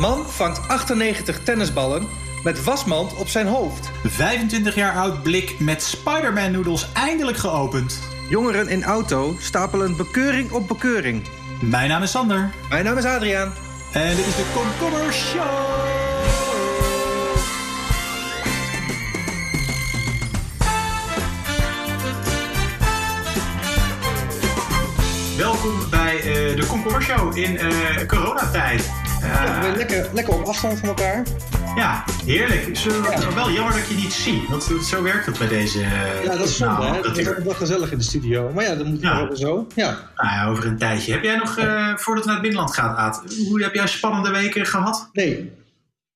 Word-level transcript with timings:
Man 0.00 0.26
vangt 0.26 0.68
98 0.68 1.42
tennisballen 1.42 2.08
met 2.44 2.64
wasmand 2.64 3.14
op 3.14 3.28
zijn 3.28 3.46
hoofd. 3.46 3.90
25 4.04 4.74
jaar 4.74 4.94
oud 4.94 5.22
blik 5.22 5.58
met 5.58 5.82
Spider-Man 5.82 6.50
noedels 6.52 6.92
eindelijk 6.92 7.36
geopend. 7.36 8.00
Jongeren 8.28 8.68
in 8.68 8.84
auto 8.84 9.36
stapelen 9.38 9.96
bekeuring 9.96 10.50
op 10.52 10.68
bekeuring. 10.68 11.22
Mijn 11.60 11.88
naam 11.88 12.02
is 12.02 12.10
Sander. 12.10 12.50
Mijn 12.68 12.84
naam 12.84 12.98
is 12.98 13.04
Adriaan. 13.04 13.52
En 13.92 14.16
dit 14.16 14.26
is 14.26 14.36
de 14.36 14.50
Komkommer 14.54 15.12
Show. 15.12 15.78
Welkom 25.36 25.90
bij 25.90 26.16
uh, 26.16 26.56
de 26.56 26.66
Komkommer 26.68 27.02
Show 27.02 27.36
in 27.36 27.54
uh, 27.54 28.06
coronatijd. 28.06 28.99
Ja, 29.30 29.72
lekker, 29.76 30.08
lekker 30.12 30.34
op 30.34 30.46
afstand 30.46 30.78
van 30.78 30.88
elkaar. 30.88 31.22
Ja, 31.76 32.04
heerlijk. 32.24 32.76
Zo, 32.76 32.90
ja. 32.90 33.34
Wel 33.34 33.50
jammer 33.50 33.72
dat 33.74 33.88
je 33.88 33.94
niet 33.94 34.12
ziet. 34.12 34.48
Want 34.48 34.62
zo 34.84 35.02
werkt 35.02 35.26
het 35.26 35.38
bij 35.38 35.48
deze. 35.48 35.78
Ja, 36.24 36.36
dat 36.36 36.48
is 36.48 36.56
zonde. 36.56 36.86
hè? 36.86 37.02
Dat 37.02 37.18
is 37.18 37.28
wel 37.44 37.54
gezellig 37.54 37.92
in 37.92 37.98
de 37.98 38.04
studio. 38.04 38.50
Maar 38.54 38.64
ja, 38.64 38.74
dat 38.74 38.86
moet 38.86 39.00
ja. 39.00 39.34
zo. 39.34 39.66
Ja. 39.74 40.10
Nou 40.16 40.34
ja, 40.34 40.46
over 40.46 40.66
een 40.66 40.78
tijdje. 40.78 41.12
Heb 41.12 41.22
jij 41.22 41.36
nog, 41.36 41.58
uh, 41.58 41.96
voordat 41.96 42.24
we 42.24 42.30
naar 42.30 42.40
het 42.40 42.48
binnenland 42.48 42.74
gaan, 42.74 42.96
Aad, 42.96 43.22
hoe 43.48 43.62
heb 43.62 43.74
jij 43.74 43.86
spannende 43.86 44.30
weken 44.30 44.66
gehad? 44.66 45.10
Nee. 45.12 45.52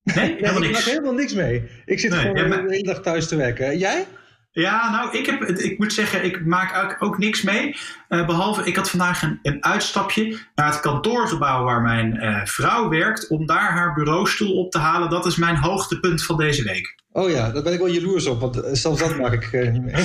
Nee, 0.03 0.35
helemaal 0.41 0.61
niks. 0.61 0.67
Ik 0.67 0.73
maak 0.73 0.85
helemaal 0.85 1.13
niks 1.13 1.33
mee. 1.33 1.71
Ik 1.87 2.01
zit 2.01 2.11
nee, 2.11 2.21
gewoon 2.21 2.35
de 2.35 2.65
hele 2.69 2.83
dag 2.83 3.01
thuis 3.01 3.29
te 3.29 3.37
werken. 3.37 3.79
Jij? 3.79 4.07
Ja, 4.55 4.91
nou, 4.91 5.19
ik, 5.19 5.27
heb, 5.27 5.43
ik 5.43 5.79
moet 5.79 5.93
zeggen, 5.93 6.25
ik 6.25 6.47
maak 6.47 6.85
ook, 6.85 6.97
ook 6.99 7.19
niks 7.19 7.43
mee. 7.43 7.77
Uh, 8.09 8.27
behalve, 8.27 8.65
ik 8.65 8.77
had 8.77 8.91
vandaag 8.91 9.23
een, 9.23 9.39
een, 9.43 9.65
uitstapje 9.65 10.39
naar 10.55 10.67
het 10.67 10.81
kantoorgebouw 10.81 11.65
waar 11.65 11.83
mijn 11.83 12.17
uh, 12.17 12.45
vrouw 12.45 12.89
werkt. 12.89 13.29
Om 13.29 13.47
daar 13.47 13.73
haar 13.73 13.95
bureaustoel 13.95 14.59
op 14.59 14.71
te 14.71 14.79
halen. 14.79 15.11
Dat 15.11 15.27
is 15.27 15.37
mijn 15.37 15.57
hoogtepunt 15.57 16.25
van 16.25 16.37
deze 16.37 16.63
week. 16.63 16.95
Oh 17.13 17.31
ja, 17.31 17.51
daar 17.51 17.63
ben 17.63 17.73
ik 17.73 17.79
wel 17.79 17.89
jaloers 17.89 18.27
op. 18.27 18.41
Want 18.41 18.63
zelfs 18.73 19.01
dat 19.01 19.17
maak 19.17 19.33
ik 19.33 19.53
uh, 19.53 19.71
niet 19.71 19.83
mee. 19.83 20.05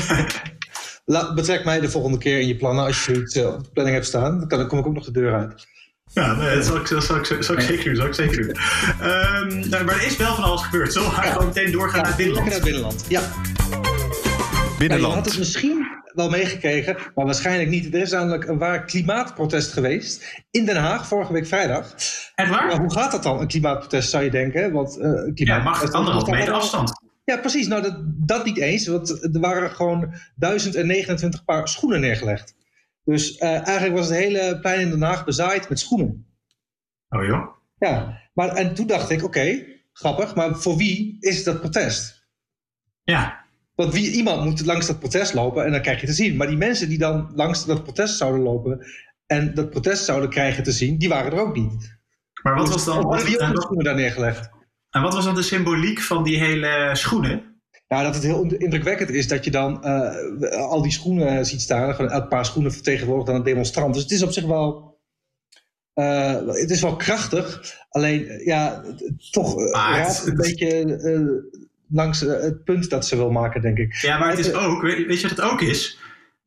Betrek 1.36 1.66
mij 1.66 1.80
de 1.80 1.90
volgende 1.90 2.18
keer 2.18 2.40
in 2.40 2.48
je 2.48 2.56
plannen 2.56 2.86
als 2.86 3.06
je 3.06 3.22
iets 3.22 3.38
op 3.38 3.64
de 3.64 3.70
planning 3.74 3.98
hebt 3.98 4.08
staan. 4.08 4.48
Dan, 4.48 4.68
kom 4.68 4.80
ik 4.80 4.88
ook 4.88 4.94
nog 4.94 5.06
de 5.06 5.12
deur 5.12 5.34
uit. 5.34 5.68
Ja, 6.14 6.34
nee, 6.36 6.56
dat 6.56 6.66
zal 6.66 6.76
ik, 6.76 6.88
zal 6.88 7.18
ik, 7.18 7.44
zal 7.44 7.56
ik 7.56 7.62
zeker 7.62 7.84
doen. 7.84 7.96
Zal 7.96 8.06
ik 8.06 8.14
zeker 8.14 8.38
doen. 8.38 8.58
Um, 9.10 9.70
nou, 9.70 9.84
maar 9.84 9.96
er 9.96 10.06
is 10.06 10.18
wel 10.18 10.36
van 10.36 10.44
alles 10.44 10.62
gebeurd. 10.62 10.96
Ik 10.96 11.02
ja. 11.02 11.22
gewoon 11.22 11.48
meteen 11.48 11.72
doorgaan 11.72 11.96
ja, 11.96 12.02
naar 12.02 12.18
het 12.18 12.18
binnenland. 12.18 12.46
naar 12.46 12.56
het 12.56 12.64
binnenland, 12.64 13.06
ja. 13.08 13.22
Binnenland. 14.80 15.14
Ja, 15.14 15.18
je 15.18 15.22
had 15.22 15.26
het 15.26 15.38
misschien 15.38 15.88
wel 16.14 16.30
meegekregen, 16.30 16.98
maar 17.16 17.26
waarschijnlijk 17.26 17.70
niet. 17.70 17.94
Er 17.94 18.02
is 18.02 18.12
namelijk 18.12 18.48
een 18.48 18.58
waar 18.58 18.86
klimaatprotest 18.86 19.74
geweest 19.74 20.44
in 20.52 20.66
Den 20.66 20.76
Haag 20.76 21.08
vorige 21.08 21.34
week 21.34 21.48
vrijdag. 21.48 21.96
En 22.36 22.50
waar? 22.50 22.78
hoe 22.78 22.92
gaat 22.92 23.12
dat 23.12 23.24
dan, 23.24 23.40
een 23.40 23.48
klimaatprotest, 23.48 24.10
zou 24.10 24.24
je 24.24 24.32
denken? 24.32 24.72
Want, 24.72 24.98
uh, 24.98 25.34
klimaat, 25.34 25.36
ja, 25.36 25.64
mag 25.64 25.92
anderhalf 25.92 26.30
meter 26.30 26.54
afstand. 26.54 26.92
Ja, 27.26 27.38
precies. 27.38 27.68
Nou, 27.68 27.82
dat, 27.82 27.96
dat 28.04 28.46
niet 28.46 28.58
eens. 28.58 28.88
Want 28.88 29.34
er 29.34 29.40
waren 29.40 29.72
gewoon 29.72 30.14
1029 30.36 31.46
paar 31.46 31.68
schoenen 31.68 32.02
neergelegd. 32.02 32.56
Dus 33.04 33.38
uh, 33.38 33.50
eigenlijk 33.50 33.96
was 33.96 34.08
het 34.08 34.18
hele 34.18 34.60
plein 34.60 34.80
in 34.80 34.90
Den 34.90 35.02
Haag 35.02 35.26
bezaaid 35.26 35.70
met 35.70 35.80
schoenen. 35.80 36.26
Oh 37.10 37.26
joh? 37.26 37.48
Ja, 37.78 38.22
maar 38.34 38.56
en 38.56 38.74
toen 38.74 38.88
dacht 38.88 39.10
ik, 39.10 39.18
oké, 39.18 39.26
okay, 39.26 39.84
grappig, 39.94 40.36
maar 40.36 40.56
voor 40.56 40.78
wie 40.78 41.18
is 41.20 41.44
dat 41.44 41.60
protest? 41.60 42.28
Ja. 43.04 43.48
Want 43.80 43.94
wie, 43.94 44.12
iemand 44.12 44.46
moet 44.46 44.66
langs 44.66 44.88
dat 44.88 45.00
protest 45.00 45.34
lopen 45.34 45.66
en 45.66 45.72
dan 45.72 45.82
krijg 45.82 46.02
je 46.02 46.08
te 46.08 46.14
zien. 46.14 46.36
Maar 46.36 46.48
die 46.48 46.58
mensen 46.58 46.90
die 46.90 46.98
dan 46.98 47.32
langs 47.36 47.66
dat 47.66 47.84
protest 47.84 48.18
zouden 48.18 48.42
lopen 48.42 48.86
en 49.26 49.54
dat 49.54 49.70
protest 49.70 50.06
zouden 50.06 50.30
krijgen 50.30 50.64
te 50.64 50.72
zien, 50.72 50.98
die 50.98 51.10
waren 51.10 51.32
er 51.32 51.40
ook 51.40 51.56
niet. 51.56 52.00
Maar 52.44 52.56
wat 52.56 52.70
was 52.70 52.86
dan... 52.86 53.04
Wat, 53.04 53.26
die 53.26 53.38
schoenen 53.38 53.84
daar 53.84 53.96
neergelegd. 53.96 54.50
En 54.90 55.02
wat 55.02 55.14
was 55.14 55.26
dan 55.26 55.36
de 55.36 55.42
symboliek 55.42 56.02
van 56.02 56.24
die 56.24 56.38
hele 56.40 56.90
schoenen? 56.94 57.62
Ja, 57.88 58.04
dat 58.04 58.16
het 58.16 58.24
heel 58.24 58.44
indrukwekkend 58.44 59.10
is 59.10 59.28
dat 59.28 59.44
je 59.44 59.52
dan 59.52 59.82
uh, 59.86 60.52
al 60.52 60.82
die 60.82 60.92
schoenen 60.92 61.46
ziet 61.46 61.62
staan. 61.62 61.96
Gewoon 61.96 62.12
elk 62.12 62.30
paar 62.30 62.46
schoenen 62.46 62.74
vertegenwoordigt 62.74 63.28
dan 63.28 63.36
een 63.36 63.44
demonstrant. 63.44 63.94
Dus 63.94 64.04
het 64.04 64.12
is 64.12 64.24
op 64.24 64.32
zich 64.32 64.46
wel... 64.46 64.98
Uh, 65.96 66.36
het 66.48 66.72
is 66.72 66.82
wel 66.82 66.96
krachtig. 66.96 67.76
Alleen, 67.90 68.42
ja, 68.46 68.84
toch 69.32 69.58
uh, 69.58 70.20
een 70.26 70.36
beetje 70.36 70.86
langs 71.90 72.20
het 72.20 72.64
punt 72.64 72.90
dat 72.90 73.06
ze 73.06 73.16
wil 73.16 73.32
maken, 73.32 73.62
denk 73.62 73.78
ik. 73.78 73.94
Ja, 73.94 74.18
maar 74.18 74.30
het 74.30 74.40
is 74.40 74.54
ook, 74.54 74.82
weet 74.82 75.22
je 75.22 75.28
wat 75.28 75.38
het 75.38 75.52
ook 75.52 75.62
is? 75.62 76.00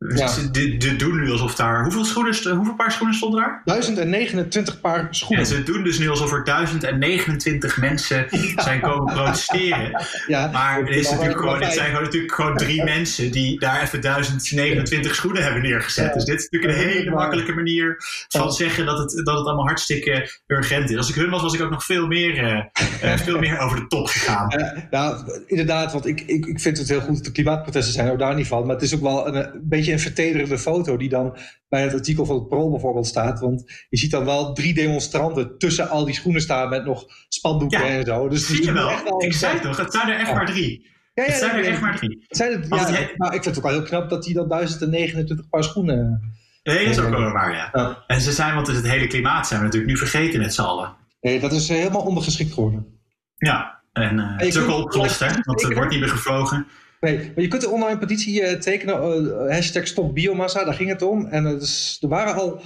Ja. 0.08 0.26
Ze 0.26 0.96
doen 0.96 1.20
nu 1.20 1.30
alsof 1.30 1.54
daar. 1.54 1.82
Hoeveel, 1.82 2.04
schoenen, 2.04 2.56
hoeveel 2.56 2.74
paar 2.74 2.92
schoenen 2.92 3.16
stonden 3.16 3.40
daar? 3.40 3.62
1029 3.64 4.80
paar 4.80 5.06
schoenen. 5.10 5.38
En 5.38 5.46
ze 5.46 5.62
doen 5.62 5.84
dus 5.84 5.98
nu 5.98 6.08
alsof 6.08 6.32
er 6.32 6.44
1029 6.44 7.76
mensen 7.76 8.26
zijn 8.66 8.80
komen 8.80 9.14
protesteren. 9.14 10.06
Ja, 10.26 10.50
maar 10.52 10.80
het, 10.80 10.96
is 10.96 11.10
natuurlijk 11.10 11.38
gewoon, 11.38 11.62
het 11.62 11.72
zijn 11.72 11.86
gewoon, 11.86 12.02
natuurlijk 12.02 12.32
gewoon 12.32 12.56
drie 12.56 12.84
mensen 12.94 13.30
die 13.30 13.58
daar 13.58 13.82
even 13.82 14.00
1029 14.00 15.14
schoenen 15.14 15.42
hebben 15.42 15.62
neergezet. 15.62 16.06
Ja. 16.06 16.12
Dus 16.12 16.24
dit 16.24 16.38
is 16.38 16.48
natuurlijk 16.48 16.80
een 16.80 16.88
hele 16.88 17.10
makkelijke 17.10 17.52
manier 17.52 17.96
van 18.28 18.52
zeggen 18.52 18.86
dat 18.86 18.98
het, 18.98 19.10
dat 19.10 19.38
het 19.38 19.46
allemaal 19.46 19.66
hartstikke 19.66 20.40
urgent 20.46 20.90
is. 20.90 20.96
Als 20.96 21.08
ik 21.08 21.14
hun 21.14 21.30
was, 21.30 21.42
was 21.42 21.54
ik 21.54 21.62
ook 21.62 21.70
nog 21.70 21.84
veel 21.84 22.06
meer, 22.06 22.42
uh, 22.42 23.10
uh, 23.10 23.18
veel 23.26 23.38
meer 23.38 23.58
over 23.58 23.76
de 23.76 23.86
top 23.86 24.06
gegaan. 24.06 24.60
Uh, 24.60 24.82
nou, 24.90 25.42
inderdaad, 25.46 25.92
want 25.92 26.06
ik, 26.06 26.20
ik, 26.20 26.46
ik 26.46 26.60
vind 26.60 26.78
het 26.78 26.88
heel 26.88 27.00
goed 27.00 27.14
dat 27.14 27.24
de 27.24 27.32
klimaatprotesten 27.32 27.92
zijn, 27.92 28.10
ook 28.10 28.18
daar 28.18 28.34
niet 28.34 28.46
van. 28.46 28.66
Maar 28.66 28.74
het 28.74 28.84
is 28.84 28.94
ook 28.94 29.00
wel 29.00 29.26
een, 29.26 29.34
een 29.34 29.60
beetje 29.62 29.91
een 29.92 30.00
vertederende 30.00 30.58
foto 30.58 30.96
die 30.96 31.08
dan 31.08 31.36
bij 31.68 31.82
het 31.82 31.94
artikel 31.94 32.26
van 32.26 32.36
het 32.36 32.48
Pro 32.48 32.70
bijvoorbeeld 32.70 33.06
staat. 33.06 33.40
Want 33.40 33.86
je 33.88 33.96
ziet 33.96 34.10
dan 34.10 34.24
wel 34.24 34.52
drie 34.52 34.74
demonstranten 34.74 35.58
tussen 35.58 35.88
al 35.88 36.04
die 36.04 36.14
schoenen 36.14 36.40
staan 36.40 36.68
met 36.68 36.84
nog 36.84 37.04
spandoeken 37.28 37.86
ja, 37.86 37.86
en 37.86 38.04
zo. 38.04 38.28
Dus 38.28 38.46
zie 38.46 38.64
je 38.64 38.72
wel. 38.72 39.22
Ik 39.22 39.32
zei 39.32 39.60
toch, 39.60 39.76
het 39.76 39.92
zijn 39.92 40.08
er 40.08 40.18
echt 40.18 40.28
ja. 40.28 40.34
maar 40.34 40.46
drie. 40.46 40.90
Ja, 41.14 41.22
ja, 41.22 41.30
het 41.30 41.38
zijn 41.38 41.56
er 41.56 41.64
echt 41.64 41.80
maar 41.80 41.96
drie. 41.96 42.24
Het 42.28 42.36
zijn 42.36 42.52
het, 42.52 42.66
ja, 42.68 42.92
het, 42.92 43.16
maar 43.16 43.34
ik 43.34 43.42
vind 43.42 43.44
het 43.44 43.56
ook 43.56 43.70
wel 43.70 43.72
heel 43.72 43.88
knap 43.88 44.10
dat 44.10 44.24
hij 44.24 44.34
dan 44.34 44.48
1029 44.48 45.48
paar 45.48 45.64
schoenen... 45.64 46.30
Nee, 46.62 46.84
dat 46.84 46.96
is 46.96 46.98
ook 46.98 47.10
wel 47.10 47.32
waar, 47.32 47.54
ja. 47.54 47.68
ja. 47.72 48.04
En 48.06 48.20
ze 48.20 48.32
zijn, 48.32 48.54
want 48.54 48.66
het 48.66 48.88
hele 48.88 49.06
klimaat 49.06 49.46
zijn 49.46 49.60
we 49.60 49.64
natuurlijk 49.66 49.92
nu 49.92 49.98
vergeten 49.98 50.40
met 50.40 50.54
z'n 50.54 50.60
allen. 50.60 50.94
Nee, 51.20 51.40
dat 51.40 51.52
is 51.52 51.68
helemaal 51.68 52.02
ondergeschikt 52.02 52.52
geworden. 52.52 52.98
Ja, 53.36 53.82
en 53.92 54.18
uh, 54.18 54.32
het 54.36 54.46
is 54.46 54.58
ook 54.58 54.68
al 54.68 54.82
opgelost, 54.82 55.20
hè? 55.20 55.28
Want 55.42 55.62
er 55.62 55.74
wordt 55.74 55.90
niet 55.90 56.00
meer 56.00 56.08
gevlogen. 56.08 56.66
Nee, 57.02 57.16
maar 57.16 57.44
je 57.44 57.48
kunt 57.48 57.64
een 57.64 57.70
online 57.70 57.98
petitie 57.98 58.40
uh, 58.40 58.52
tekenen, 58.52 59.24
uh, 59.24 59.50
hashtag 59.50 59.86
stop 59.86 60.14
biomassa, 60.14 60.64
daar 60.64 60.74
ging 60.74 60.88
het 60.88 61.02
om. 61.02 61.26
En 61.26 61.44
uh, 61.44 61.50
dus, 61.50 61.98
er 62.00 62.08
waren 62.08 62.34
al 62.34 62.60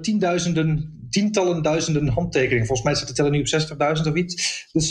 tienduizenden, 0.00 1.06
tientallen 1.10 1.62
duizenden 1.62 2.08
handtekeningen. 2.08 2.66
Volgens 2.66 2.86
mij 2.86 2.96
zit 2.96 3.08
de 3.08 3.14
teller 3.14 3.30
nu 3.30 3.40
op 3.40 3.96
60.000 3.98 4.08
of 4.08 4.14
iets. 4.14 4.66
Dus 4.72 4.88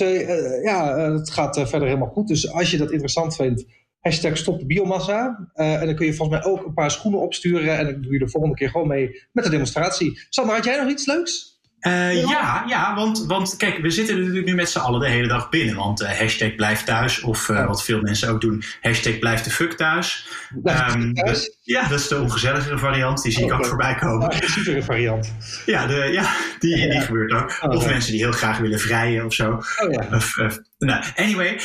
ja, 0.64 1.00
het 1.12 1.31
gaat 1.31 1.56
verder 1.69 1.88
helemaal 1.88 2.09
goed. 2.09 2.28
Dus 2.28 2.52
als 2.52 2.72
je 2.72 2.78
dat 2.78 2.91
interessant 2.91 3.35
vindt, 3.35 3.66
hashtag 4.00 4.38
stop 4.38 4.68
biomassa. 4.68 5.50
en 5.53 5.85
dan 5.85 5.96
kun 5.96 6.06
je 6.06 6.14
volgens 6.14 6.40
mij 6.40 6.52
ook 6.52 6.66
een 6.66 6.74
paar 6.74 6.91
schoenen 6.91 7.22
opsturen. 7.22 7.78
En 7.78 7.85
dan 7.85 8.02
doe 8.02 8.14
je 8.14 8.19
de 8.19 8.30
volgende 8.30 8.56
keer 8.56 8.69
gewoon 8.69 8.88
mee 8.88 9.24
met 9.31 9.44
de 9.44 9.50
demonstratie. 9.50 10.19
Sander, 10.30 10.56
had 10.56 10.66
jij 10.66 10.81
nog 10.81 10.91
iets 10.91 11.06
leuks? 11.06 11.55
Uh, 11.88 12.22
ja, 12.22 12.63
ja 12.68 12.96
want, 12.96 13.25
want 13.28 13.56
kijk, 13.57 13.78
we 13.78 13.90
zitten 13.90 14.19
natuurlijk 14.19 14.46
nu 14.46 14.56
met 14.56 14.69
z'n 14.69 14.79
allen 14.79 15.00
de 15.00 15.07
hele 15.07 15.28
dag 15.28 15.50
binnen. 15.50 15.75
Want 15.75 16.01
uh, 16.01 16.09
hashtag 16.09 16.56
blijf 16.56 16.84
thuis, 16.84 17.22
of 17.22 17.50
uh, 17.50 17.68
wat 17.68 17.84
veel 17.84 18.01
mensen 18.01 18.29
ook 18.29 18.41
doen, 18.41 18.63
hashtag 18.81 19.19
blijf 19.19 19.41
de 19.41 19.50
fuck 19.50 19.73
thuis. 19.73 20.28
Um, 20.63 21.13
thuis? 21.13 21.57
ja, 21.62 21.88
dat 21.88 22.00
is 22.00 22.07
de 22.07 22.19
ongezelligere 22.19 22.78
variant, 22.78 23.22
die 23.22 23.31
zie 23.31 23.44
oh, 23.44 23.51
ik 23.51 23.53
ook 23.53 23.66
voorbij 23.66 23.96
komen. 23.96 24.29
De 24.29 24.84
variant. 24.84 25.34
Ja, 25.66 25.88
de, 25.88 25.96
ja 25.96 26.35
die, 26.59 26.78
ja. 26.78 26.90
die 26.90 27.01
gebeurt 27.01 27.31
ook. 27.31 27.57
Oh, 27.62 27.75
of 27.75 27.85
mensen 27.85 28.12
die 28.12 28.22
heel 28.22 28.31
graag 28.31 28.57
willen 28.57 28.79
vrijen 28.79 29.25
of 29.25 29.34
zo. 29.34 29.52
Oh, 29.52 29.91
ja. 29.91 30.07
of, 30.12 30.35
nou, 30.78 31.03
anyway, 31.16 31.59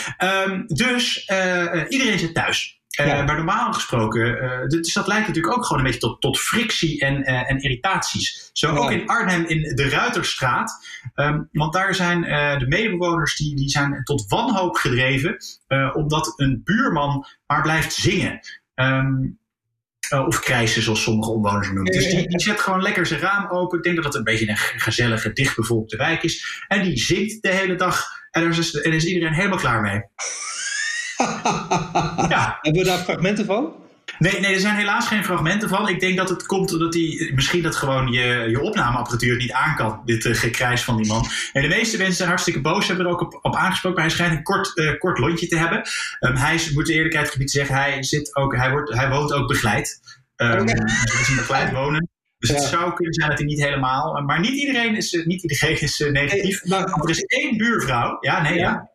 um, 0.47 0.65
dus 0.67 1.31
iedereen 1.89 2.19
zit 2.19 2.35
thuis. 2.35 2.80
Uh, 2.99 3.07
ja. 3.07 3.23
Maar 3.23 3.37
normaal 3.37 3.73
gesproken, 3.73 4.43
uh, 4.43 4.67
dus 4.67 4.93
dat 4.93 5.07
leidt 5.07 5.27
natuurlijk 5.27 5.57
ook 5.57 5.65
gewoon 5.65 5.79
een 5.79 5.85
beetje 5.85 6.01
tot, 6.01 6.21
tot 6.21 6.41
frictie 6.41 7.01
en, 7.01 7.21
uh, 7.21 7.51
en 7.51 7.59
irritaties. 7.59 8.51
Zo 8.53 8.75
ook 8.75 8.91
in 8.91 9.07
Arnhem 9.09 9.45
in 9.45 9.75
de 9.75 9.89
Ruiterstraat. 9.89 10.87
Um, 11.15 11.49
want 11.53 11.73
daar 11.73 11.95
zijn 11.95 12.23
de 12.59 12.67
medebewoners 12.69 13.37
die, 13.37 13.57
die 13.57 13.69
zijn 13.69 14.05
tot 14.05 14.25
wanhoop 14.29 14.77
gedreven. 14.77 15.37
omdat 15.93 16.33
een 16.37 16.61
buurman 16.65 17.27
maar 17.47 17.63
blijft 17.63 17.93
zingen. 17.93 18.41
Um, 18.75 19.39
of 20.11 20.41
krijsen, 20.41 20.83
zoals 20.83 21.03
sommige 21.03 21.31
omwoners 21.31 21.67
noemen. 21.67 21.93
Dus 21.93 22.11
die, 22.11 22.29
die, 22.29 22.41
zet 22.41 22.61
gewoon 22.61 22.83
lekker 22.83 23.07
zijn 23.07 23.21
raam 23.21 23.51
open. 23.51 23.79
Ik 23.79 23.85
denk 23.85 23.97
dat 23.97 24.05
het 24.05 24.15
een 24.15 24.25
beetje 24.25 24.49
een 24.49 24.57
gezellige, 24.57 25.33
dichtbevolkte 25.33 25.97
wijk 25.97 26.23
is. 26.23 26.65
En 26.69 26.83
die 26.83 26.99
zingt 26.99 27.43
de 27.43 27.49
hele 27.49 27.75
dag. 27.75 28.07
En 28.31 28.43
daar 28.43 28.59
is, 28.59 28.75
er 28.75 28.93
is 28.93 29.05
iedereen 29.05 29.35
helemaal 29.35 29.59
klaar 29.59 29.81
mee. 29.81 30.03
ja. 32.35 32.59
Hebben 32.61 32.83
we 32.83 32.89
daar 32.89 32.99
fragmenten 32.99 33.45
van? 33.45 33.73
Nee, 34.19 34.41
nee, 34.41 34.55
er 34.55 34.61
zijn 34.61 34.77
helaas 34.77 35.07
geen 35.07 35.25
fragmenten 35.25 35.69
van. 35.69 35.89
Ik 35.89 36.01
denk 36.01 36.17
dat 36.17 36.29
het 36.29 36.47
komt 36.47 36.73
omdat 36.73 36.95
hij 36.95 37.33
misschien 37.35 37.63
dat 37.63 37.77
gewoon 37.77 38.13
je, 38.13 38.47
je 38.51 38.61
opnameapparatuur 38.61 39.37
niet 39.37 39.53
aan 39.53 39.77
kan. 39.77 40.03
Dit 40.05 40.25
uh, 40.25 40.35
gekrijs 40.35 40.83
van 40.85 40.97
die 40.97 41.07
man. 41.07 41.27
En 41.53 41.63
de 41.63 41.69
meeste 41.69 41.97
mensen 41.97 42.17
zijn 42.17 42.29
hartstikke 42.29 42.61
boos, 42.61 42.89
hebben 42.89 43.07
er 43.07 43.13
ook 43.13 43.21
op, 43.21 43.39
op 43.43 43.55
aangesproken. 43.55 43.99
Maar 43.99 44.07
hij 44.07 44.17
schijnt 44.17 44.37
een 44.37 44.43
kort, 44.43 44.77
uh, 44.77 44.99
kort 44.99 45.19
lontje 45.19 45.47
te 45.47 45.57
hebben. 45.57 45.83
Um, 46.21 46.37
hij 46.37 46.55
is, 46.55 46.73
moet 46.73 46.87
de 46.87 46.93
eerlijkheid 46.93 47.31
gebied 47.31 47.51
zeggen, 47.51 47.75
hij, 47.75 48.03
zit 48.03 48.37
ook, 48.37 48.57
hij, 48.57 48.71
wordt, 48.71 48.95
hij 48.95 49.09
woont 49.09 49.33
ook 49.33 49.49
begeleid. 49.49 50.01
Um, 50.37 50.51
okay. 50.51 50.65
Hij 50.65 51.21
is 51.21 51.35
begeleid 51.35 51.73
wonen. 51.73 52.09
Dus 52.39 52.51
het 52.51 52.63
zou 52.63 52.95
kunnen 52.95 53.15
zijn 53.15 53.29
dat 53.29 53.39
hij 53.39 53.47
niet 53.47 53.63
helemaal. 53.63 54.23
Maar 54.23 54.41
niet 54.41 54.55
iedereen 54.55 54.97
is, 54.97 55.23
niet 55.25 55.43
iedereen 55.43 55.81
is 55.81 55.99
negatief. 55.99 56.61
Hey, 56.61 56.71
maar, 56.71 57.03
er 57.03 57.11
is 57.11 57.21
één 57.21 57.57
buurvrouw. 57.57 58.17
Ja, 58.21 58.43
nee, 58.43 58.59
ja. 58.59 58.91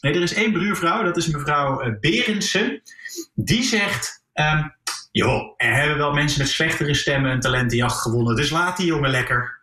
Nee, 0.00 0.14
er 0.14 0.22
is 0.22 0.34
één 0.34 0.52
buurvrouw, 0.52 1.02
dat 1.02 1.16
is 1.16 1.28
mevrouw 1.28 1.98
Berendsen. 2.00 2.82
Die 3.34 3.62
zegt. 3.62 4.24
Um, 4.34 4.74
joh, 5.12 5.54
er 5.56 5.74
hebben 5.74 5.98
wel 5.98 6.12
mensen 6.12 6.40
met 6.40 6.48
slechtere 6.48 6.94
stemmen 6.94 7.30
een 7.30 7.40
talentenjacht 7.40 8.00
gewonnen. 8.00 8.36
Dus 8.36 8.50
laat 8.50 8.76
die 8.76 8.86
jongen 8.86 9.10
lekker. 9.10 9.56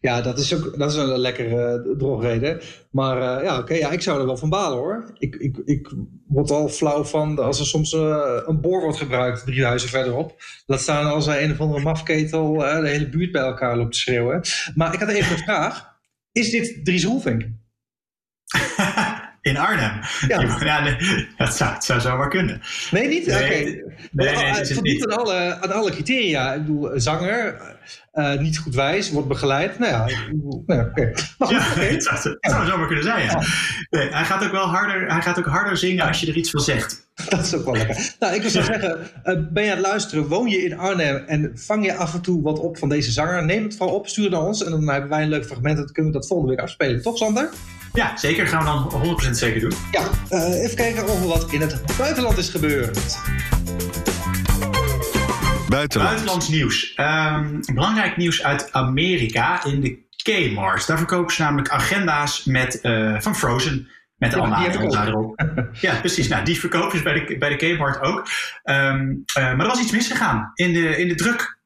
Ja, 0.00 0.20
dat 0.20 0.38
is 0.38 0.54
ook 0.54 0.78
dat 0.78 0.90
is 0.90 0.96
een 0.96 1.18
lekkere 1.18 1.82
uh, 1.86 1.96
drogreden. 1.96 2.60
Maar 2.90 3.16
uh, 3.16 3.44
ja, 3.44 3.58
oké, 3.58 3.74
ja, 3.74 3.90
ik 3.90 4.02
zou 4.02 4.20
er 4.20 4.26
wel 4.26 4.36
van 4.36 4.48
balen 4.48 4.78
hoor. 4.78 5.12
Ik, 5.18 5.34
ik, 5.34 5.56
ik 5.64 5.92
word 6.26 6.50
al 6.50 6.68
flauw 6.68 7.04
van 7.04 7.38
als 7.38 7.60
er 7.60 7.66
soms 7.66 7.92
uh, 7.92 8.40
een 8.46 8.60
boor 8.60 8.80
wordt 8.80 8.98
gebruikt 8.98 9.44
drie 9.46 9.64
huizen 9.64 9.88
verderop. 9.88 10.42
Laat 10.66 10.80
staan 10.80 11.06
als 11.06 11.26
er 11.26 11.42
een 11.42 11.52
of 11.52 11.60
andere 11.60 11.82
mafketel 11.82 12.52
de 12.54 12.88
hele 12.88 13.08
buurt 13.08 13.32
bij 13.32 13.42
elkaar 13.42 13.76
loopt 13.76 13.92
te 13.92 13.98
schreeuwen. 13.98 14.42
Maar 14.74 14.94
ik 14.94 15.00
had 15.00 15.08
even 15.08 15.32
een 15.32 15.42
vraag. 15.42 15.92
Is 16.32 16.50
dit 16.50 16.84
Dries 16.84 17.04
Roelvink? 17.04 17.42
In 19.44 19.56
Arnhem? 19.56 20.00
Ja. 20.28 20.58
ja 20.64 20.82
nee, 20.82 21.26
dat, 21.36 21.56
zou, 21.56 21.74
zou 21.78 22.00
zomaar 22.00 22.28
kunnen. 22.28 22.60
Nee, 22.90 23.08
niet? 23.08 23.26
Oké. 23.26 23.34
Okay. 23.34 23.48
Nee, 23.48 23.84
nee, 24.12 24.34
nee, 24.34 24.44
het 24.44 24.72
voldoet 24.72 25.10
aan 25.10 25.18
alle, 25.18 25.58
aan 25.60 25.72
alle 25.72 25.90
criteria. 25.90 26.52
Ik 26.52 26.66
bedoel, 26.66 26.90
zanger, 26.94 27.60
uh, 28.14 28.38
niet 28.38 28.58
goed 28.58 28.74
wijs, 28.74 29.10
wordt 29.10 29.28
begeleid. 29.28 29.78
Nou 29.78 29.92
ja, 29.92 30.06
nou, 30.66 30.80
oké. 30.80 30.90
Okay. 31.00 31.14
Ja, 31.38 31.62
het, 31.94 32.02
zou, 32.02 32.36
het 32.40 32.50
zou 32.52 32.66
zomaar 32.66 32.86
kunnen 32.86 33.04
zijn, 33.04 33.24
ja. 33.24 33.42
Nee, 33.90 34.08
hij 34.08 34.24
gaat 34.24 34.44
ook 34.44 34.50
wel 34.50 34.66
harder, 34.66 35.12
hij 35.12 35.22
gaat 35.22 35.38
ook 35.38 35.46
harder 35.46 35.76
zingen 35.76 36.06
als 36.06 36.20
je 36.20 36.26
er 36.26 36.36
iets 36.36 36.50
van 36.50 36.60
zegt. 36.60 37.06
Dat 37.28 37.44
is 37.44 37.54
ook 37.54 37.64
wel 37.64 37.76
lekker. 37.76 38.14
Nou, 38.18 38.34
ik 38.34 38.42
wil 38.42 38.50
zeggen, 38.50 38.98
uh, 39.24 39.38
ben 39.52 39.64
je 39.64 39.70
aan 39.70 39.76
het 39.76 39.86
luisteren, 39.86 40.26
woon 40.26 40.48
je 40.48 40.64
in 40.64 40.78
Arnhem 40.78 41.24
en 41.26 41.52
vang 41.54 41.84
je 41.84 41.94
af 41.94 42.14
en 42.14 42.20
toe 42.20 42.42
wat 42.42 42.58
op 42.58 42.78
van 42.78 42.88
deze 42.88 43.10
zanger, 43.10 43.44
neem 43.44 43.62
het 43.62 43.76
vooral 43.76 43.94
op, 43.96 44.08
stuur 44.08 44.24
het 44.24 44.32
naar 44.32 44.42
ons 44.42 44.64
en 44.64 44.70
dan 44.70 44.88
hebben 44.88 45.10
wij 45.10 45.22
een 45.22 45.28
leuk 45.28 45.44
fragment 45.44 45.78
en 45.78 45.84
dan 45.84 45.92
kunnen 45.92 46.12
we 46.12 46.18
dat 46.18 46.28
volgende 46.28 46.54
week 46.54 46.62
afspelen. 46.62 47.02
Toch, 47.02 47.16
Sander? 47.16 47.48
Ja, 47.94 48.16
zeker. 48.16 48.46
Gaan 48.46 48.58
we 48.58 48.90
dan 48.90 49.26
100% 49.26 49.30
zeker 49.30 49.60
doen. 49.60 49.72
Ja, 49.90 50.08
uh, 50.30 50.62
even 50.62 50.76
kijken 50.76 51.04
of 51.08 51.20
er 51.20 51.28
wat 51.28 51.52
in 51.52 51.60
het 51.60 51.96
buitenland 51.98 52.38
is 52.38 52.48
gebeurd. 52.48 53.18
Buitenland. 55.68 56.10
Buitenlands 56.10 56.48
nieuws. 56.48 56.92
Um, 56.96 57.60
belangrijk 57.74 58.16
nieuws 58.16 58.42
uit 58.42 58.72
Amerika 58.72 59.64
in 59.64 59.80
de 59.80 60.02
Kmart. 60.22 60.86
Daar 60.86 60.98
verkopen 60.98 61.34
ze 61.34 61.42
namelijk 61.42 61.68
agenda's 61.68 62.44
met, 62.44 62.78
uh, 62.82 63.20
van 63.20 63.36
Frozen. 63.36 63.88
Met 64.16 64.30
de 64.30 64.36
ja, 64.36 64.42
allemaal 64.42 65.06
erop. 65.06 65.44
ja, 65.80 65.94
precies. 65.94 66.28
Nou, 66.28 66.44
die 66.44 66.60
verkopen 66.60 66.98
ze 66.98 67.04
bij 67.04 67.24
de, 67.24 67.38
bij 67.38 67.56
de 67.56 67.56
Kmart 67.56 68.00
ook. 68.00 68.28
Um, 68.64 69.24
uh, 69.38 69.44
maar 69.44 69.60
er 69.60 69.66
was 69.66 69.80
iets 69.80 69.92
misgegaan 69.92 70.50
in 70.54 70.72
de, 70.72 70.96
in 70.96 71.08
de 71.08 71.14
druk. 71.14 71.58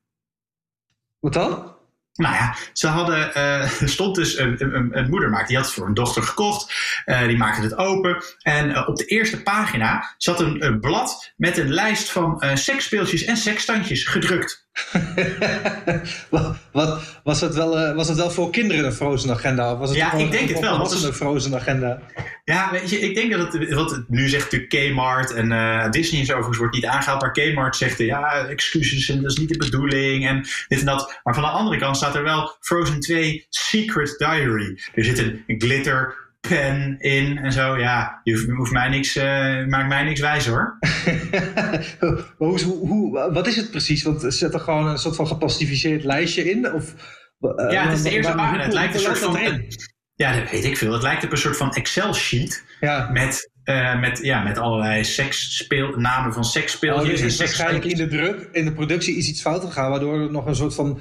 Wat 1.18 1.32
dan? 1.32 1.76
Nou 2.18 2.34
ja, 2.34 2.56
ze 2.72 2.86
hadden, 2.86 3.30
uh, 3.36 3.80
er 3.82 3.88
stond 3.88 4.14
dus 4.14 4.38
een, 4.38 4.56
een, 4.58 4.98
een 4.98 5.10
moedermaak, 5.10 5.46
die 5.46 5.56
had 5.56 5.66
het 5.66 5.74
voor 5.74 5.86
een 5.86 5.94
dochter 5.94 6.22
gekocht. 6.22 6.72
Uh, 7.06 7.26
die 7.26 7.36
maakte 7.36 7.62
het 7.62 7.76
open. 7.76 8.24
En 8.42 8.70
uh, 8.70 8.88
op 8.88 8.96
de 8.96 9.04
eerste 9.04 9.42
pagina 9.42 10.14
zat 10.16 10.40
een, 10.40 10.64
een, 10.64 10.80
blad 10.80 11.32
met 11.36 11.58
een 11.58 11.72
lijst 11.72 12.10
van 12.10 12.42
seksspeeltjes 12.54 13.24
en 13.24 13.36
seksstandjes 13.36 14.04
gedrukt. 14.04 14.67
wat, 16.72 17.20
was, 17.22 17.40
het 17.40 17.54
wel, 17.54 17.88
uh, 17.88 17.94
was 17.94 18.08
het 18.08 18.16
wel 18.16 18.30
voor 18.30 18.50
kinderen 18.50 18.84
een 18.84 18.92
Frozen 18.92 19.30
agenda? 19.30 19.72
Of 19.72 19.78
was 19.78 19.88
het 19.88 19.98
ja, 19.98 20.12
ik 20.12 20.30
denk 20.30 20.48
het 20.48 20.60
wel. 20.60 20.78
Wat 20.78 20.92
is 20.92 21.02
een 21.02 21.12
Frozen 21.12 21.54
agenda? 21.54 22.00
Ja, 22.44 22.70
weet 22.70 22.90
je, 22.90 22.98
ik 22.98 23.14
denk 23.14 23.32
dat 23.32 23.52
het, 23.52 23.74
wat 23.74 23.90
het 23.90 24.08
nu 24.08 24.28
zegt 24.28 24.50
de 24.50 24.66
Kmart 24.66 25.32
en 25.32 25.50
uh, 25.50 25.90
Disney 25.90 26.20
is 26.20 26.28
overigens 26.28 26.58
wordt 26.58 26.74
niet 26.74 26.86
aangehaald, 26.86 27.20
maar 27.20 27.32
Kmart 27.32 27.76
zegt 27.76 27.98
ja, 27.98 28.46
excuses 28.46 29.08
en 29.08 29.22
dat 29.22 29.30
is 29.30 29.36
niet 29.36 29.48
de 29.48 29.58
bedoeling 29.58 30.26
en 30.26 30.46
dit 30.68 30.78
en 30.78 30.86
dat. 30.86 31.20
Maar 31.22 31.34
van 31.34 31.42
de 31.42 31.48
andere 31.48 31.78
kant 31.78 31.96
staat 31.96 32.14
er 32.14 32.22
wel 32.22 32.56
Frozen 32.60 33.00
2 33.00 33.46
Secret 33.48 34.14
Diary. 34.18 34.78
Er 34.94 35.04
zit 35.04 35.18
een 35.18 35.44
glitter 35.46 36.27
pen 36.40 36.96
in 36.98 37.38
en 37.38 37.52
zo. 37.52 37.78
Ja, 37.78 38.20
je 38.22 38.52
hoeft 38.56 38.72
mij 38.72 38.88
niks, 38.88 39.16
uh, 39.16 39.66
maakt 39.66 39.88
mij 39.88 40.04
niks 40.04 40.20
wijs 40.20 40.46
hoor. 40.46 40.78
hoe, 42.36 42.60
hoe, 42.60 43.30
wat 43.32 43.46
is 43.46 43.56
het 43.56 43.70
precies? 43.70 44.02
Want 44.02 44.24
zet 44.28 44.54
er 44.54 44.60
gewoon 44.60 44.86
een 44.86 44.98
soort 44.98 45.16
van 45.16 45.26
gepastificeerd 45.26 46.04
lijstje 46.04 46.50
in? 46.50 46.72
Of, 46.72 46.94
uh, 47.40 47.70
ja, 47.70 47.84
het 47.84 47.96
is 47.96 48.02
de 48.02 48.10
eerste 48.10 48.32
pagina. 48.32 48.62
Het 48.62 48.72
lijkt 48.72 48.94
een 48.94 49.00
soort 49.00 49.18
van. 49.18 49.62
Ja, 50.14 50.40
dat 50.40 50.50
weet 50.50 50.64
ik 50.64 50.76
veel. 50.76 50.92
Het 50.92 51.02
lijkt 51.02 51.24
op 51.24 51.32
een 51.32 51.38
soort 51.38 51.56
van 51.56 51.74
Excel-sheet 51.74 52.64
ja. 52.80 53.10
met 53.12 53.50
uh, 53.68 54.00
met, 54.00 54.18
ja, 54.22 54.42
met 54.42 54.58
allerlei 54.58 55.06
namen 55.96 56.32
van 56.32 56.44
seksspeeltjes. 56.44 57.18
Oh, 57.18 57.24
dus 57.24 57.32
en 57.32 57.44
waarschijnlijk 57.44 57.84
in 57.84 57.96
de 57.96 58.06
druk, 58.06 58.48
in 58.52 58.64
de 58.64 58.72
productie 58.72 59.16
is 59.16 59.28
iets 59.28 59.40
fout 59.40 59.64
gegaan, 59.64 59.90
waardoor 59.90 60.20
er 60.20 60.30
nog 60.30 60.46
een 60.46 60.54
soort 60.54 60.74
van 60.74 61.00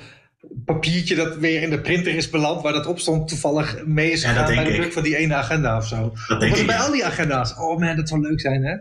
papiertje 0.65 1.15
dat 1.15 1.35
weer 1.35 1.61
in 1.61 1.69
de 1.69 1.81
printer 1.81 2.15
is 2.15 2.29
beland, 2.29 2.61
waar 2.61 2.73
dat 2.73 2.85
op 2.85 2.99
stond, 2.99 3.27
toevallig 3.27 3.85
mee 3.85 4.11
is 4.11 4.23
gegaan 4.23 4.55
bij 4.55 4.63
de 4.63 4.73
druk 4.73 4.93
van 4.93 5.03
die 5.03 5.17
ene 5.17 5.35
agenda 5.35 5.77
of 5.77 5.87
zo. 5.87 6.13
Dat 6.27 6.49
was 6.49 6.57
het 6.57 6.67
bij 6.67 6.77
al 6.77 6.91
die 6.91 7.05
agenda's? 7.05 7.55
Oh 7.57 7.79
man, 7.79 7.95
dat 7.95 8.09
zou 8.09 8.21
leuk 8.21 8.41
zijn, 8.41 8.63
hè? 8.63 8.75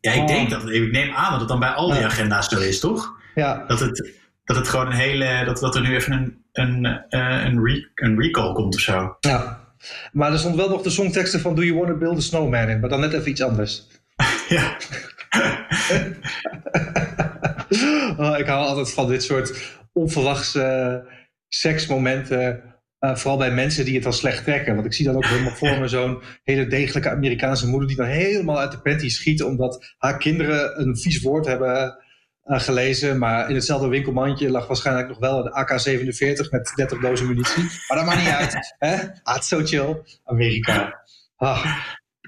Ja, 0.00 0.12
ik, 0.12 0.26
denk 0.26 0.50
dat, 0.50 0.70
ik 0.70 0.90
neem 0.90 1.14
aan 1.14 1.30
dat 1.30 1.40
het 1.40 1.48
dan 1.48 1.58
bij 1.58 1.68
al 1.68 1.92
die 1.92 2.04
agenda's 2.04 2.48
zo 2.48 2.58
is, 2.60 2.80
toch? 2.80 3.16
Ja. 3.34 3.64
Dat 3.66 3.80
het, 3.80 4.12
dat 4.44 4.56
het 4.56 4.68
gewoon 4.68 4.86
een 4.86 4.92
hele. 4.92 5.42
Dat, 5.44 5.58
dat 5.58 5.74
er 5.74 5.82
nu 5.82 5.94
even 5.94 6.12
een, 6.12 6.44
een, 6.52 6.84
uh, 7.10 7.44
een, 7.44 7.64
re, 7.64 7.90
een 7.94 8.20
recall 8.20 8.52
komt 8.52 8.74
of 8.74 8.80
zo. 8.80 9.16
Ja. 9.20 9.66
Maar 10.12 10.32
er 10.32 10.38
stond 10.38 10.56
wel 10.56 10.68
nog 10.68 10.82
de 10.82 10.90
songteksten 10.90 11.40
van 11.40 11.54
Do 11.54 11.62
You 11.62 11.78
Wanna 11.78 11.94
Build 11.94 12.16
a 12.16 12.20
Snowman 12.20 12.68
in, 12.68 12.80
maar 12.80 12.88
dan 12.88 13.00
net 13.00 13.12
even 13.12 13.30
iets 13.30 13.42
anders. 13.42 13.86
ja. 14.48 14.76
oh, 18.18 18.38
ik 18.38 18.46
hou 18.46 18.66
altijd 18.66 18.92
van 18.92 19.08
dit 19.08 19.22
soort 19.22 19.76
onverwachte 19.98 21.04
seksmomenten. 21.48 22.62
Uh, 23.00 23.16
vooral 23.16 23.38
bij 23.38 23.50
mensen 23.50 23.84
die 23.84 23.96
het 23.96 24.06
al 24.06 24.12
slecht 24.12 24.44
trekken. 24.44 24.74
Want 24.74 24.86
ik 24.86 24.92
zie 24.92 25.04
dan 25.04 25.16
ook 25.16 25.26
helemaal 25.26 25.54
voor 25.54 25.78
me 25.78 25.88
zo'n 25.88 26.22
hele 26.42 26.66
degelijke 26.66 27.10
Amerikaanse 27.10 27.68
moeder 27.68 27.88
die 27.88 27.96
dan 27.96 28.06
helemaal 28.06 28.58
uit 28.58 28.72
de 28.72 28.80
panty 28.80 29.08
schiet 29.08 29.42
omdat 29.42 29.94
haar 29.98 30.18
kinderen 30.18 30.80
een 30.80 30.96
vies 30.96 31.22
woord 31.22 31.46
hebben 31.46 31.98
uh, 32.44 32.60
gelezen. 32.60 33.18
Maar 33.18 33.48
in 33.48 33.54
hetzelfde 33.54 33.88
winkelmandje 33.88 34.50
lag 34.50 34.66
waarschijnlijk 34.66 35.08
nog 35.08 35.18
wel 35.18 35.42
de 35.42 35.50
AK-47 35.50 36.50
met 36.50 36.72
30 36.74 37.00
dozen 37.00 37.26
munitie. 37.26 37.62
Maar 37.88 37.96
dat 37.98 38.06
maakt 38.06 38.18
niet 38.18 38.34
uit. 38.34 38.74
Hè? 38.78 38.96
Ah, 39.22 39.40
chill. 39.40 40.02
Amerika. 40.24 41.00
Ah. 41.36 41.76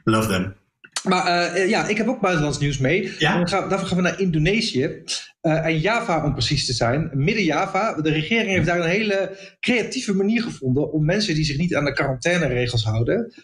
Love 0.04 0.28
them. 0.28 0.59
Maar 1.04 1.56
uh, 1.56 1.68
ja, 1.68 1.88
ik 1.88 1.96
heb 1.96 2.08
ook 2.08 2.20
buitenlands 2.20 2.58
nieuws 2.58 2.78
mee. 2.78 3.12
Ja? 3.18 3.46
Gaan, 3.46 3.68
daarvoor 3.68 3.88
gaan 3.88 3.96
we 3.96 4.02
naar 4.02 4.20
Indonesië. 4.20 5.02
Uh, 5.42 5.66
en 5.66 5.78
Java 5.78 6.24
om 6.24 6.32
precies 6.32 6.66
te 6.66 6.72
zijn. 6.72 7.10
Midden 7.12 7.44
Java. 7.44 7.94
De 7.94 8.10
regering 8.10 8.48
heeft 8.48 8.66
daar 8.66 8.80
een 8.80 8.88
hele 8.88 9.38
creatieve 9.60 10.14
manier 10.14 10.42
gevonden 10.42 10.92
om 10.92 11.04
mensen 11.04 11.34
die 11.34 11.44
zich 11.44 11.56
niet 11.56 11.74
aan 11.74 11.84
de 11.84 11.92
quarantaineregels 11.92 12.84
houden. 12.84 13.34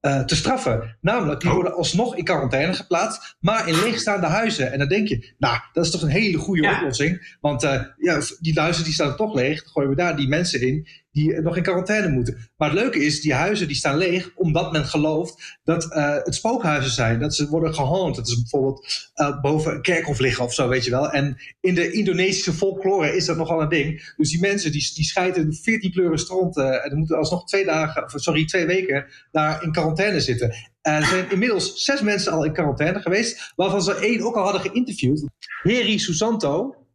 Uh, 0.00 0.24
te 0.24 0.36
straffen. 0.36 0.96
Namelijk, 1.00 1.40
die 1.40 1.48
oh. 1.48 1.54
worden 1.54 1.74
alsnog 1.74 2.16
in 2.16 2.24
quarantaine 2.24 2.74
geplaatst, 2.74 3.36
maar 3.40 3.68
in 3.68 3.80
leegstaande 3.80 4.26
huizen. 4.26 4.72
En 4.72 4.78
dan 4.78 4.88
denk 4.88 5.08
je, 5.08 5.34
nou, 5.38 5.58
dat 5.72 5.84
is 5.84 5.90
toch 5.90 6.02
een 6.02 6.08
hele 6.08 6.38
goede 6.38 6.62
ja. 6.62 6.76
oplossing. 6.76 7.36
Want 7.40 7.62
ja, 8.06 8.20
die 8.40 8.60
huizen 8.60 8.84
die 8.84 8.92
staan 8.92 9.16
toch 9.16 9.34
leeg. 9.34 9.62
Dan 9.62 9.72
gooien 9.72 9.90
we 9.90 9.96
daar 9.96 10.16
die 10.16 10.28
mensen 10.28 10.60
in 10.60 10.86
die 11.16 11.40
nog 11.40 11.56
in 11.56 11.62
quarantaine 11.62 12.08
moeten. 12.08 12.50
Maar 12.56 12.70
het 12.70 12.78
leuke 12.78 13.04
is, 13.04 13.20
die 13.20 13.34
huizen 13.34 13.66
die 13.66 13.76
staan 13.76 13.96
leeg 13.96 14.30
omdat 14.34 14.72
men 14.72 14.84
gelooft 14.84 15.58
dat 15.64 15.84
uh, 15.84 16.14
het 16.22 16.34
spookhuizen 16.34 16.90
zijn. 16.90 17.20
Dat 17.20 17.34
ze 17.34 17.48
worden 17.48 17.74
gehoond. 17.74 18.16
Dat 18.16 18.28
is 18.28 18.40
bijvoorbeeld 18.40 19.10
uh, 19.14 19.40
boven 19.40 19.74
een 19.74 19.82
kerkhof 19.82 20.18
liggen 20.18 20.44
of 20.44 20.54
zo, 20.54 20.68
weet 20.68 20.84
je 20.84 20.90
wel. 20.90 21.10
En 21.10 21.36
in 21.60 21.74
de 21.74 21.92
Indonesische 21.92 22.52
folklore 22.52 23.16
is 23.16 23.24
dat 23.24 23.36
nogal 23.36 23.62
een 23.62 23.68
ding. 23.68 24.12
Dus 24.16 24.30
die 24.30 24.40
mensen 24.40 24.72
die, 24.72 24.90
die 24.94 25.04
schijten 25.04 25.54
14 25.54 25.92
kleuren 25.92 26.18
stront 26.18 26.56
en 26.56 26.88
dan 26.88 26.98
moeten 26.98 27.16
alsnog 27.16 27.46
twee 27.46 27.64
dagen, 27.64 28.20
sorry, 28.20 28.44
twee 28.44 28.66
weken 28.66 29.06
daar 29.30 29.62
in 29.62 29.72
quarantaine 29.72 30.20
zitten. 30.20 30.54
er 30.82 31.04
zijn 31.04 31.30
inmiddels 31.30 31.84
zes 31.84 32.00
mensen 32.00 32.32
al 32.32 32.44
in 32.44 32.52
quarantaine 32.52 33.00
geweest, 33.00 33.52
waarvan 33.56 33.82
ze 33.82 33.94
één 33.94 34.22
ook 34.22 34.36
al 34.36 34.42
hadden 34.42 34.60
geïnterviewd. 34.60 35.24
Heri 35.62 35.98
Susanto. 35.98 36.85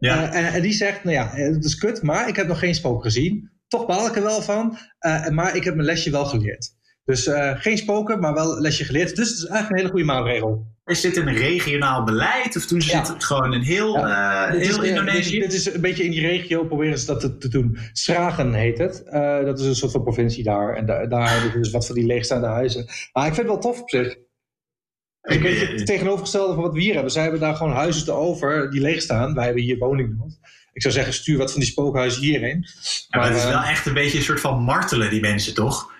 Ja. 0.00 0.32
En, 0.32 0.52
en, 0.52 0.62
die 0.62 0.72
zegt, 0.72 1.04
nou 1.04 1.16
ja, 1.16 1.30
het 1.30 1.64
is 1.64 1.74
kut, 1.74 2.02
maar 2.02 2.28
ik 2.28 2.36
heb 2.36 2.46
nog 2.46 2.58
geen 2.58 2.74
spook 2.74 3.02
gezien 3.02 3.50
toch 3.70 3.86
baal 3.86 4.06
ik 4.06 4.16
er 4.16 4.22
wel 4.22 4.42
van. 4.42 4.78
Uh, 5.00 5.28
maar 5.28 5.56
ik 5.56 5.64
heb 5.64 5.74
mijn 5.74 5.86
lesje 5.86 6.10
wel 6.10 6.24
geleerd. 6.24 6.78
Dus 7.04 7.26
uh, 7.26 7.50
geen 7.54 7.78
spoken, 7.78 8.20
maar 8.20 8.34
wel 8.34 8.60
lesje 8.60 8.84
geleerd. 8.84 9.16
Dus 9.16 9.28
het 9.28 9.38
is 9.38 9.44
eigenlijk 9.44 9.70
een 9.70 9.76
hele 9.76 9.88
goede 9.88 10.04
maatregel. 10.04 10.66
Is 10.84 11.00
dit 11.00 11.16
een 11.16 11.34
regionaal 11.34 12.04
beleid? 12.04 12.56
Of 12.56 12.66
doen 12.66 12.82
ze 12.82 12.90
ja. 12.90 13.02
dit 13.02 13.24
gewoon 13.24 13.52
in 13.52 13.60
heel, 13.60 13.96
ja. 13.96 14.52
uh, 14.52 14.60
heel 14.60 14.82
is, 14.82 14.88
Indonesië? 14.88 15.38
Dit, 15.38 15.50
dit, 15.50 15.52
is 15.52 15.74
een 15.74 15.80
beetje 15.80 16.04
in 16.04 16.10
die 16.10 16.20
regio 16.20 16.64
proberen 16.64 16.98
ze 16.98 17.06
dat 17.06 17.20
te, 17.20 17.36
te 17.36 17.48
doen. 17.48 17.78
Schragen 17.92 18.54
heet 18.54 18.78
het. 18.78 19.02
Uh, 19.06 19.44
dat 19.44 19.60
is 19.60 19.66
een 19.66 19.74
soort 19.74 19.92
van 19.92 20.02
provincie 20.02 20.44
daar. 20.44 20.76
En 20.76 20.86
da 20.86 21.06
daar 21.06 21.30
hebben 21.30 21.50
ze 21.50 21.58
dus 21.58 21.70
wat 21.70 21.86
van 21.86 21.94
die 21.94 22.06
leegstaande 22.06 22.46
huizen. 22.46 22.84
Maar 23.12 23.26
ik 23.26 23.34
vind 23.34 23.36
het 23.36 23.46
wel 23.46 23.72
tof 23.72 23.80
op 23.80 23.90
zich. 23.90 24.16
Ik 25.22 25.40
weet 25.40 25.68
het 25.68 25.86
tegenovergestelde 25.86 26.54
van 26.54 26.62
wat 26.62 26.74
we 26.74 26.80
hier 26.80 26.94
hebben. 26.94 27.12
Zij 27.12 27.22
hebben 27.22 27.40
daar 27.40 27.56
gewoon 27.56 27.72
huizen 27.72 28.04
te 28.04 28.12
over 28.12 28.70
die 28.70 28.80
leeg 28.80 29.02
staan. 29.02 29.34
Wij 29.34 29.44
hebben 29.44 29.62
hier 29.62 29.78
woningen 29.78 30.38
ik 30.72 30.82
zou 30.82 30.94
zeggen, 30.94 31.14
stuur 31.14 31.38
wat 31.38 31.50
van 31.50 31.60
die 31.60 31.70
spookhuizen 31.70 32.22
hierheen. 32.22 32.66
Maar, 33.10 33.26
het 33.26 33.36
is 33.36 33.44
wel 33.44 33.62
echt 33.62 33.86
een 33.86 33.94
beetje 33.94 34.18
een 34.18 34.24
soort 34.24 34.40
van 34.40 34.62
martelen, 34.62 35.10
die 35.10 35.20
mensen, 35.20 35.54
toch? 35.54 35.92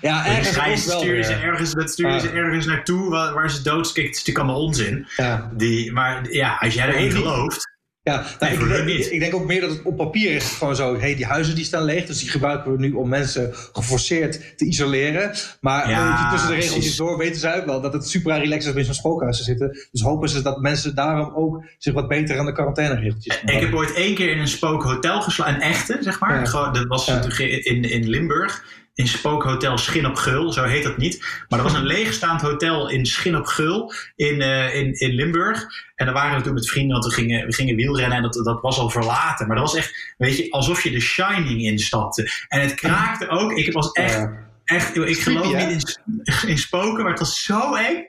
Ja, 0.00 0.26
ergens 0.26 0.82
stuur 0.82 1.16
je 1.16 1.22
ze 1.22 1.32
ergens, 1.34 1.72
dat 1.72 1.90
stuur 1.90 2.12
je 2.12 2.20
ze 2.20 2.28
ergens 2.28 2.66
naartoe 2.66 3.10
waar, 3.10 3.34
waar 3.34 3.50
ze 3.50 3.62
doodskikt. 3.62 4.06
Het 4.06 4.16
is 4.16 4.24
natuurlijk 4.24 4.46
allemaal 4.46 4.66
onzin. 4.66 5.06
Ja. 5.16 5.50
Die, 5.56 5.92
maar 5.92 6.32
ja, 6.32 6.56
als 6.60 6.74
jij 6.74 6.88
erin 6.88 7.10
gelooft... 7.10 7.74
Ja, 8.06 8.24
nou, 8.40 8.52
ik, 8.52 8.86
denk, 8.86 9.00
ik, 9.04 9.20
denk 9.20 9.34
ook 9.34 9.46
meer 9.46 9.60
dat 9.60 9.70
het 9.70 9.82
op 9.82 9.96
papier 9.96 10.30
is 10.30 10.44
gewoon 10.44 10.76
zo. 10.76 10.98
hey, 10.98 11.14
die 11.14 11.24
huizen 11.24 11.54
die 11.54 11.64
staan 11.64 11.84
leeg, 11.84 12.06
dus 12.06 12.18
die 12.18 12.28
gebruiken 12.28 12.72
we 12.72 12.78
nu 12.78 12.92
om 12.92 13.08
mensen 13.08 13.50
geforceerd 13.72 14.58
te 14.58 14.64
isoleren. 14.64 15.32
Maar 15.60 15.90
ja, 15.90 16.30
tussen 16.30 16.48
de 16.48 16.54
regeltjes 16.54 16.96
door 16.96 17.18
weten 17.18 17.40
ze 17.40 17.54
ook 17.54 17.64
wel 17.64 17.80
dat 17.80 17.92
het 17.92 18.08
super 18.08 18.38
relaxed 18.38 18.64
is 18.64 18.72
om 18.72 18.78
in 18.78 18.84
zo'n 18.84 18.94
spookhuis 18.94 19.36
te 19.36 19.42
zitten. 19.42 19.78
Dus 19.92 20.00
hopen 20.00 20.28
ze 20.28 20.42
dat 20.42 20.60
mensen 20.60 20.94
daarom 20.94 21.34
ook 21.34 21.64
zich 21.78 21.92
wat 21.92 22.08
beter 22.08 22.38
aan 22.38 22.46
de 22.46 22.52
quarantaineregeltjes 22.52 23.40
Ik 23.44 23.60
heb 23.60 23.74
ooit 23.74 23.92
één 23.92 24.14
keer 24.14 24.30
in 24.30 24.38
een 24.38 24.48
spookhotel 24.48 25.22
geslapen, 25.22 25.54
een 25.54 25.60
echte 25.60 25.98
zeg 26.00 26.20
maar. 26.20 26.50
Dat 26.72 26.86
was 26.86 27.08
in, 27.08 27.82
in 27.82 28.08
Limburg 28.08 28.64
in 28.96 29.08
Spookhotel 29.08 29.78
Schin 29.78 30.06
op 30.06 30.16
Geul, 30.16 30.52
zo 30.52 30.64
heet 30.64 30.82
dat 30.82 30.96
niet. 30.96 31.44
Maar 31.48 31.58
er 31.58 31.64
was 31.64 31.74
een 31.74 31.86
leegstaand 31.86 32.40
hotel 32.40 32.90
in 32.90 33.06
Schin 33.06 33.36
op 33.36 33.46
Geul 33.46 33.92
in, 34.14 34.40
uh, 34.40 34.74
in, 34.74 34.92
in 34.92 35.14
Limburg. 35.14 35.66
En 35.94 36.04
daar 36.04 36.14
waren 36.14 36.38
we 36.38 36.44
toen 36.44 36.54
met 36.54 36.68
vrienden, 36.68 36.92
want 36.92 37.04
we 37.04 37.20
gingen, 37.20 37.46
we 37.46 37.54
gingen 37.54 37.76
wielrennen 37.76 38.16
en 38.16 38.22
dat, 38.22 38.34
dat 38.44 38.60
was 38.60 38.78
al 38.78 38.90
verlaten. 38.90 39.46
Maar 39.46 39.56
dat 39.56 39.64
was 39.64 39.76
echt, 39.76 40.14
weet 40.18 40.36
je, 40.36 40.50
alsof 40.50 40.82
je 40.82 40.90
de 40.90 41.00
Shining 41.00 41.62
instapte. 41.62 42.30
En 42.48 42.60
het 42.60 42.74
kraakte 42.74 43.28
ook. 43.28 43.52
Ik 43.52 43.72
was 43.72 43.92
echt, 43.92 44.28
echt 44.64 44.96
ik 44.96 45.20
geloof 45.20 45.66
niet 45.66 46.00
in, 46.04 46.48
in 46.48 46.58
spoken, 46.58 47.02
maar 47.02 47.12
het 47.12 47.20
was 47.20 47.44
zo 47.44 47.74
eng. 47.74 48.08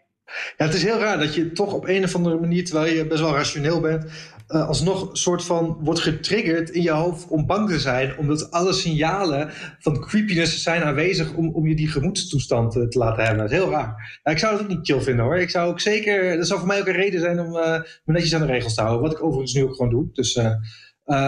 Ja, 0.57 0.65
het 0.65 0.73
is 0.73 0.83
heel 0.83 0.99
raar 0.99 1.19
dat 1.19 1.35
je 1.35 1.51
toch 1.51 1.73
op 1.73 1.87
een 1.87 2.03
of 2.03 2.15
andere 2.15 2.39
manier, 2.39 2.65
terwijl 2.65 2.93
je 2.93 3.07
best 3.07 3.21
wel 3.21 3.33
rationeel 3.33 3.81
bent, 3.81 4.11
uh, 4.47 4.67
alsnog 4.67 5.09
soort 5.11 5.43
van 5.43 5.77
wordt 5.81 5.99
getriggerd 5.99 6.69
in 6.69 6.81
je 6.81 6.91
hoofd 6.91 7.27
om 7.27 7.45
bang 7.45 7.69
te 7.69 7.79
zijn. 7.79 8.17
Omdat 8.17 8.51
alle 8.51 8.73
signalen 8.73 9.49
van 9.79 9.99
creepiness 9.99 10.63
zijn 10.63 10.83
aanwezig 10.83 11.33
om, 11.33 11.49
om 11.53 11.67
je 11.67 11.75
die 11.75 11.87
gemoedstoestand 11.87 12.71
te, 12.71 12.87
te 12.87 12.97
laten 12.97 13.23
hebben. 13.23 13.41
Dat 13.41 13.51
is 13.51 13.57
heel 13.57 13.69
raar. 13.69 14.19
Ja, 14.23 14.31
ik 14.31 14.37
zou 14.37 14.51
dat 14.51 14.61
ook 14.61 14.67
niet 14.67 14.85
chill 14.87 15.01
vinden 15.01 15.25
hoor. 15.25 15.37
Ik 15.37 15.49
zou 15.49 15.69
ook 15.69 15.79
zeker, 15.79 16.37
dat 16.37 16.47
zou 16.47 16.59
voor 16.59 16.67
mij 16.67 16.79
ook 16.79 16.87
een 16.87 16.93
reden 16.93 17.19
zijn 17.19 17.39
om 17.39 17.55
uh, 17.55 17.71
me 18.03 18.13
netjes 18.13 18.35
aan 18.35 18.41
de 18.41 18.47
regels 18.47 18.73
te 18.73 18.81
houden. 18.81 19.01
Wat 19.01 19.11
ik 19.11 19.23
overigens 19.23 19.53
nu 19.53 19.63
ook 19.63 19.75
gewoon 19.75 19.91
doe. 19.91 20.07
Dus 20.13 20.35
uh, 20.35 20.53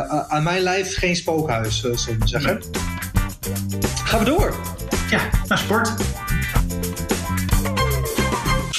aan 0.08 0.44
mijn 0.44 0.62
lijf 0.62 0.98
geen 0.98 1.16
spookhuis, 1.16 1.80
zullen 1.80 2.20
we 2.20 2.28
zeggen. 2.28 2.62
Gaan 4.04 4.20
we 4.20 4.26
door. 4.26 4.56
Ja, 5.10 5.30
naar 5.48 5.58
sport. 5.58 5.92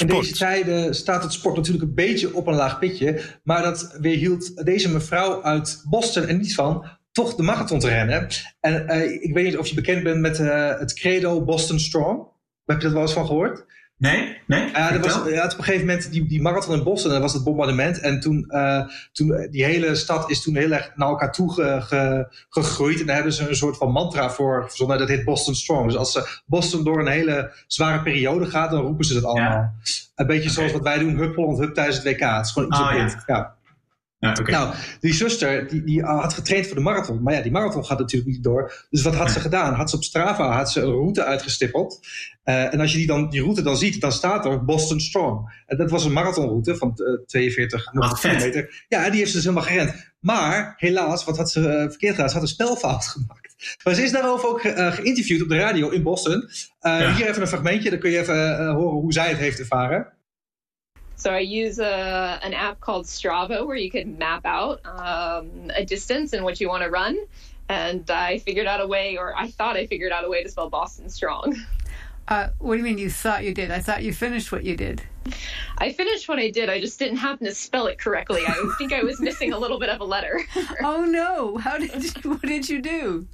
In 0.01 0.07
deze 0.07 0.33
tijden 0.33 0.95
staat 0.95 1.23
het 1.23 1.33
sport 1.33 1.55
natuurlijk 1.55 1.83
een 1.83 1.93
beetje 1.93 2.35
op 2.35 2.47
een 2.47 2.55
laag 2.55 2.79
pitje. 2.79 3.21
Maar 3.43 3.63
dat 3.63 3.97
weerhield 3.99 4.65
deze 4.65 4.91
mevrouw 4.91 5.43
uit 5.43 5.83
Boston 5.89 6.25
en 6.25 6.37
niet 6.37 6.55
van 6.55 6.85
toch 7.11 7.35
de 7.35 7.43
marathon 7.43 7.79
te 7.79 7.87
rennen. 7.87 8.27
En 8.59 8.85
uh, 8.89 9.23
ik 9.23 9.33
weet 9.33 9.45
niet 9.45 9.57
of 9.57 9.67
je 9.67 9.75
bekend 9.75 10.03
bent 10.03 10.19
met 10.19 10.39
uh, 10.39 10.79
het 10.79 10.93
credo 10.93 11.43
Boston 11.43 11.79
Strong. 11.79 12.27
Heb 12.65 12.77
je 12.77 12.83
dat 12.83 12.93
wel 12.93 13.01
eens 13.01 13.13
van 13.13 13.25
gehoord? 13.25 13.65
Nee, 14.01 14.37
nee. 14.47 14.69
Ja, 14.71 14.91
er 14.91 14.99
was, 14.99 15.13
ja, 15.13 15.45
op 15.45 15.57
een 15.57 15.63
gegeven 15.63 15.85
moment 15.85 16.11
die, 16.11 16.27
die 16.27 16.41
marathon 16.41 16.75
in 16.75 16.83
Boston, 16.83 17.11
dat 17.11 17.21
was 17.21 17.33
het 17.33 17.43
bombardement. 17.43 17.99
En 17.99 18.19
toen, 18.19 18.45
uh, 18.49 18.81
toen, 19.11 19.47
die 19.51 19.63
hele 19.63 19.95
stad 19.95 20.29
is 20.29 20.41
toen 20.41 20.55
heel 20.55 20.71
erg 20.71 20.91
naar 20.95 21.07
elkaar 21.07 21.31
toe 21.31 21.53
ge, 21.53 22.27
gegroeid. 22.49 22.99
En 22.99 23.05
daar 23.05 23.15
hebben 23.15 23.33
ze 23.33 23.49
een 23.49 23.55
soort 23.55 23.77
van 23.77 23.91
mantra 23.91 24.29
voor 24.29 24.65
verzonnen. 24.67 24.97
Dat 24.97 25.07
heet 25.07 25.23
Boston 25.23 25.55
Strong. 25.55 25.85
Dus 25.85 25.97
als 25.97 26.11
ze 26.11 26.41
Boston 26.45 26.83
door 26.83 26.99
een 26.99 27.07
hele 27.07 27.53
zware 27.67 28.01
periode 28.01 28.45
gaat, 28.45 28.71
dan 28.71 28.81
roepen 28.81 29.05
ze 29.05 29.13
dat 29.13 29.23
allemaal. 29.23 29.73
Een 30.15 30.27
beetje 30.27 30.49
zoals 30.49 30.71
wat 30.71 30.83
wij 30.83 30.99
doen, 30.99 31.17
Hup 31.17 31.35
Holland 31.35 31.59
Hup 31.59 31.73
tijdens 31.73 31.97
het 31.97 32.05
WK. 32.05 32.19
Het 32.19 32.45
is 32.45 32.51
gewoon 32.51 32.69
iets 32.69 32.79
oh, 32.79 32.91
ja. 32.95 33.23
ja. 33.25 33.55
Ja, 34.21 34.41
Nou, 34.41 34.73
die 34.99 35.13
zuster 35.13 35.67
die, 35.67 35.83
die 35.83 36.03
had 36.03 36.33
getraind 36.33 36.67
voor 36.67 36.75
de 36.75 36.81
marathon. 36.81 37.21
Maar 37.21 37.33
ja, 37.33 37.41
die 37.41 37.51
marathon 37.51 37.85
gaat 37.85 37.99
natuurlijk 37.99 38.31
niet 38.31 38.43
door. 38.43 38.85
Dus 38.89 39.01
wat 39.01 39.15
had 39.15 39.31
ze 39.31 39.39
gedaan? 39.39 39.73
Had 39.73 39.89
ze 39.89 39.95
op 39.95 40.03
Strava 40.03 40.51
had 40.51 40.71
ze 40.71 40.81
een 40.81 40.91
route 40.91 41.23
uitgestippeld. 41.23 41.99
Uh, 42.45 42.73
en 42.73 42.79
als 42.79 42.91
je 42.91 42.97
die, 42.97 43.07
dan, 43.07 43.29
die 43.29 43.41
route 43.41 43.61
dan 43.61 43.77
ziet, 43.77 44.01
dan 44.01 44.11
staat 44.11 44.45
er 44.45 44.65
Boston 44.65 44.99
Strong. 44.99 45.63
En 45.65 45.77
dat 45.77 45.89
was 45.89 46.05
een 46.05 46.11
marathonroute 46.11 46.75
van 46.75 46.93
uh, 46.95 47.25
42 47.25 47.83
kilometer. 48.19 48.85
Ja, 48.87 49.09
die 49.09 49.17
heeft 49.17 49.29
ze 49.29 49.35
dus 49.35 49.45
helemaal 49.45 49.67
gerend. 49.67 50.13
Maar 50.19 50.73
helaas, 50.77 51.23
wat 51.23 51.37
had 51.37 51.51
ze 51.51 51.59
uh, 51.59 51.65
verkeerd 51.65 52.15
gedaan? 52.15 52.29
Ze 52.29 52.33
had 52.33 52.43
een 52.43 52.49
spelfout 52.49 53.05
gemaakt. 53.13 53.79
Maar 53.83 53.93
ze 53.93 54.03
is 54.03 54.11
daarover 54.11 54.49
ook 54.49 54.61
geïnterviewd 54.95 55.41
op 55.41 55.49
de 55.49 55.57
radio 55.57 55.89
in 55.89 56.03
Boston. 56.03 56.49
Ja. 56.79 57.15
Hier 57.15 57.27
even 57.27 57.41
een 57.41 57.47
fragmentje, 57.47 57.89
dan 57.89 57.99
kun 57.99 58.11
je 58.11 58.19
even 58.19 58.67
horen 58.67 58.99
hoe 58.99 59.13
zij 59.13 59.29
het 59.29 59.37
heeft 59.37 59.59
ervaren. 59.59 60.13
So 61.21 61.31
I 61.31 61.41
use 61.41 61.77
a, 61.77 62.39
an 62.41 62.55
app 62.55 62.79
called 62.79 63.05
Strava 63.05 63.67
where 63.67 63.75
you 63.75 63.91
can 63.91 64.17
map 64.17 64.43
out 64.43 64.81
um, 64.83 65.69
a 65.75 65.85
distance 65.85 66.33
and 66.33 66.43
what 66.43 66.59
you 66.59 66.67
want 66.67 66.81
to 66.81 66.89
run. 66.89 67.15
And 67.69 68.09
I 68.09 68.39
figured 68.39 68.65
out 68.65 68.81
a 68.81 68.87
way, 68.87 69.17
or 69.17 69.37
I 69.37 69.51
thought 69.51 69.77
I 69.77 69.85
figured 69.85 70.11
out 70.11 70.25
a 70.25 70.29
way 70.29 70.41
to 70.41 70.49
spell 70.49 70.69
Boston 70.69 71.09
strong. 71.09 71.55
Uh, 72.27 72.49
what 72.59 72.75
do 72.75 72.77
you 72.77 72.83
mean 72.85 72.97
you 72.97 73.09
thought 73.09 73.43
you 73.43 73.53
did? 73.53 73.71
I 73.71 73.79
thought 73.79 74.03
you 74.03 74.13
finished 74.13 74.53
what 74.53 74.63
you 74.63 74.77
did. 74.77 75.01
I 75.79 75.91
finished 75.91 76.29
what 76.29 76.39
I 76.39 76.49
did. 76.49 76.69
I 76.69 76.79
just 76.79 76.97
didn't 76.97 77.17
happen 77.17 77.45
to 77.45 77.53
spell 77.53 77.87
it 77.87 77.99
correctly. 77.99 78.43
I 78.47 78.73
think 78.77 78.93
I 78.93 79.03
was 79.03 79.19
missing 79.19 79.51
a 79.51 79.57
little 79.57 79.79
bit 79.79 79.89
of 79.89 79.99
a 79.99 80.05
letter. 80.05 80.39
oh 80.81 81.03
no! 81.03 81.57
How 81.57 81.77
did 81.77 81.91
you, 82.23 82.29
what 82.29 82.43
did 82.43 82.69
you 82.69 82.81
do? 82.81 83.27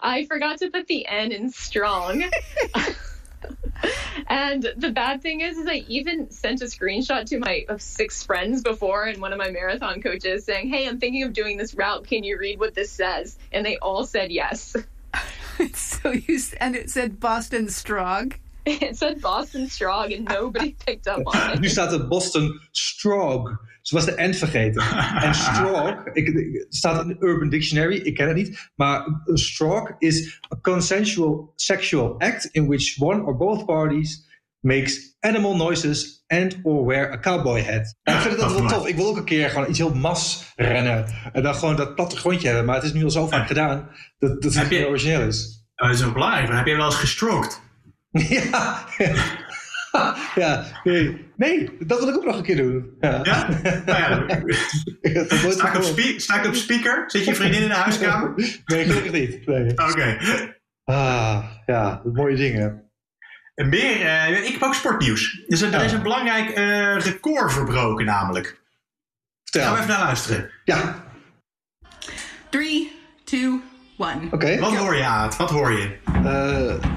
I 0.00 0.26
forgot 0.26 0.58
to 0.58 0.70
put 0.70 0.86
the 0.86 1.08
N 1.08 1.32
in 1.32 1.50
strong. 1.50 2.22
And 4.28 4.72
the 4.76 4.90
bad 4.90 5.22
thing 5.22 5.40
is, 5.40 5.58
is 5.58 5.66
I 5.66 5.84
even 5.88 6.30
sent 6.30 6.62
a 6.62 6.66
screenshot 6.66 7.26
to 7.26 7.38
my 7.38 7.66
six 7.78 8.24
friends 8.24 8.62
before, 8.62 9.04
and 9.04 9.20
one 9.20 9.32
of 9.32 9.38
my 9.38 9.50
marathon 9.50 10.02
coaches 10.02 10.44
saying, 10.44 10.68
"Hey, 10.68 10.88
I'm 10.88 10.98
thinking 10.98 11.22
of 11.22 11.32
doing 11.32 11.56
this 11.56 11.74
route. 11.74 12.06
Can 12.06 12.24
you 12.24 12.38
read 12.38 12.58
what 12.58 12.74
this 12.74 12.90
says?" 12.90 13.38
And 13.52 13.64
they 13.64 13.76
all 13.78 14.04
said 14.04 14.30
yes. 14.30 14.76
so 15.74 16.12
you 16.12 16.38
and 16.58 16.76
it 16.76 16.90
said 16.90 17.20
Boston 17.20 17.68
Strong. 17.68 18.32
It 18.66 18.96
said 18.96 19.20
Boston 19.20 19.68
Strong 19.68 20.12
and 20.12 20.24
nobody 20.26 20.76
picked 20.86 21.06
up 21.06 21.22
on 21.26 21.50
it. 21.52 21.62
You 21.62 21.68
staat 21.68 21.92
er 21.92 22.04
Boston 22.04 22.58
Strong. 22.72 23.58
Ze 23.82 23.94
was 23.94 24.04
de 24.04 24.14
N 24.16 24.32
vergeten. 24.32 24.82
en 25.22 25.34
stroke, 25.48 26.10
ik, 26.12 26.66
staat 26.68 27.02
in 27.02 27.08
de 27.08 27.16
Urban 27.26 27.48
Dictionary, 27.48 27.96
ik 27.96 28.14
ken 28.14 28.26
het 28.26 28.36
niet. 28.36 28.70
Maar 28.74 29.22
een 29.24 29.38
stroke 29.38 29.94
is 29.98 30.40
a 30.54 30.58
consensual 30.60 31.52
sexual 31.56 32.14
act 32.18 32.44
in 32.44 32.66
which 32.66 33.00
one 33.00 33.22
or 33.22 33.36
both 33.36 33.66
parties 33.66 34.28
makes 34.60 35.16
animal 35.20 35.56
noises 35.56 36.24
and 36.26 36.58
or 36.62 36.86
wear 36.86 37.12
a 37.12 37.18
cowboy 37.18 37.62
hat. 37.62 37.96
ik 38.02 38.14
vind 38.14 38.40
het 38.40 38.52
wel 38.52 38.66
tof. 38.66 38.86
Ik 38.86 38.96
wil 38.96 39.06
ook 39.06 39.16
een 39.16 39.24
keer 39.24 39.50
gewoon 39.50 39.68
iets 39.68 39.78
heel 39.78 39.94
mas 39.94 40.52
rennen. 40.56 41.06
En 41.32 41.42
dan 41.42 41.54
gewoon 41.54 41.76
dat 41.76 41.94
platte 41.94 42.16
grondje 42.16 42.46
hebben. 42.46 42.66
Maar 42.66 42.74
het 42.74 42.84
is 42.84 42.92
nu 42.92 43.04
al 43.04 43.10
zo 43.10 43.26
vaak 43.26 43.46
gedaan 43.46 43.88
dat, 44.18 44.42
dat 44.42 44.54
het 44.54 44.70
niet 44.70 44.84
origineel 44.84 45.20
is. 45.20 45.64
Oh, 45.76 45.88
dat 45.88 45.98
is 45.98 46.04
ook 46.04 46.12
belangrijk. 46.12 46.52
Heb 46.52 46.66
je 46.66 46.76
wel 46.76 46.84
eens 46.84 46.94
gestroked? 46.94 47.60
ja. 48.10 48.84
ja, 50.34 50.64
nee. 50.84 51.26
nee, 51.36 51.76
dat 51.78 51.98
wil 51.98 52.08
ik 52.08 52.16
ook 52.16 52.24
nog 52.24 52.36
een 52.36 52.42
keer 52.42 52.56
doen. 52.56 52.96
Ja? 53.00 53.20
ja? 53.22 53.48
Nou 53.86 53.98
ja, 53.98 54.24
sta, 55.50 55.72
ik 55.72 55.76
op 55.76 56.00
sta 56.16 56.40
ik 56.40 56.46
op 56.46 56.54
speaker? 56.54 57.04
Zit 57.06 57.24
je 57.24 57.34
vriendin 57.34 57.62
in 57.62 57.68
de 57.68 57.74
huiskamer? 57.74 58.32
nee, 58.64 58.84
gelukkig 58.84 59.12
niet. 59.12 59.46
Nee. 59.46 59.70
Oké. 59.70 60.16
Ah, 60.84 61.44
ja, 61.66 62.02
mooie 62.04 62.36
dingen. 62.36 62.90
En 63.54 63.68
meer, 63.68 64.00
uh, 64.00 64.44
ik 64.44 64.52
heb 64.52 64.62
ook 64.62 64.74
sportnieuws. 64.74 65.44
Dus 65.46 65.60
er, 65.60 65.84
is 65.84 65.92
een 65.92 66.02
belangrijk 66.02 66.58
uh, 66.58 66.98
record 66.98 67.52
verbroken 67.52 68.04
namelijk. 68.04 68.60
Vertel. 69.44 69.62
Gaan 69.62 69.72
we 69.72 69.78
even 69.78 69.90
naar 69.90 70.04
luisteren. 70.04 70.50
Ja. 70.64 71.04
3, 72.50 72.92
2, 73.24 73.60
1. 73.98 74.28
Oké. 74.30 74.58
Wat 74.58 74.76
hoor 74.76 74.96
je, 74.96 75.04
Aad? 75.04 75.36
Wat 75.36 75.50
hoor 75.50 75.72
je? 75.72 75.98
Uh, 76.24 76.89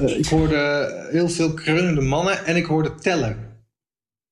Uh, 0.00 0.18
ik 0.18 0.26
hoorde 0.26 1.08
heel 1.10 1.28
veel 1.28 1.54
kreunende 1.54 2.00
mannen 2.00 2.46
en 2.46 2.56
ik 2.56 2.66
hoorde 2.66 2.94
tellen. 2.94 3.64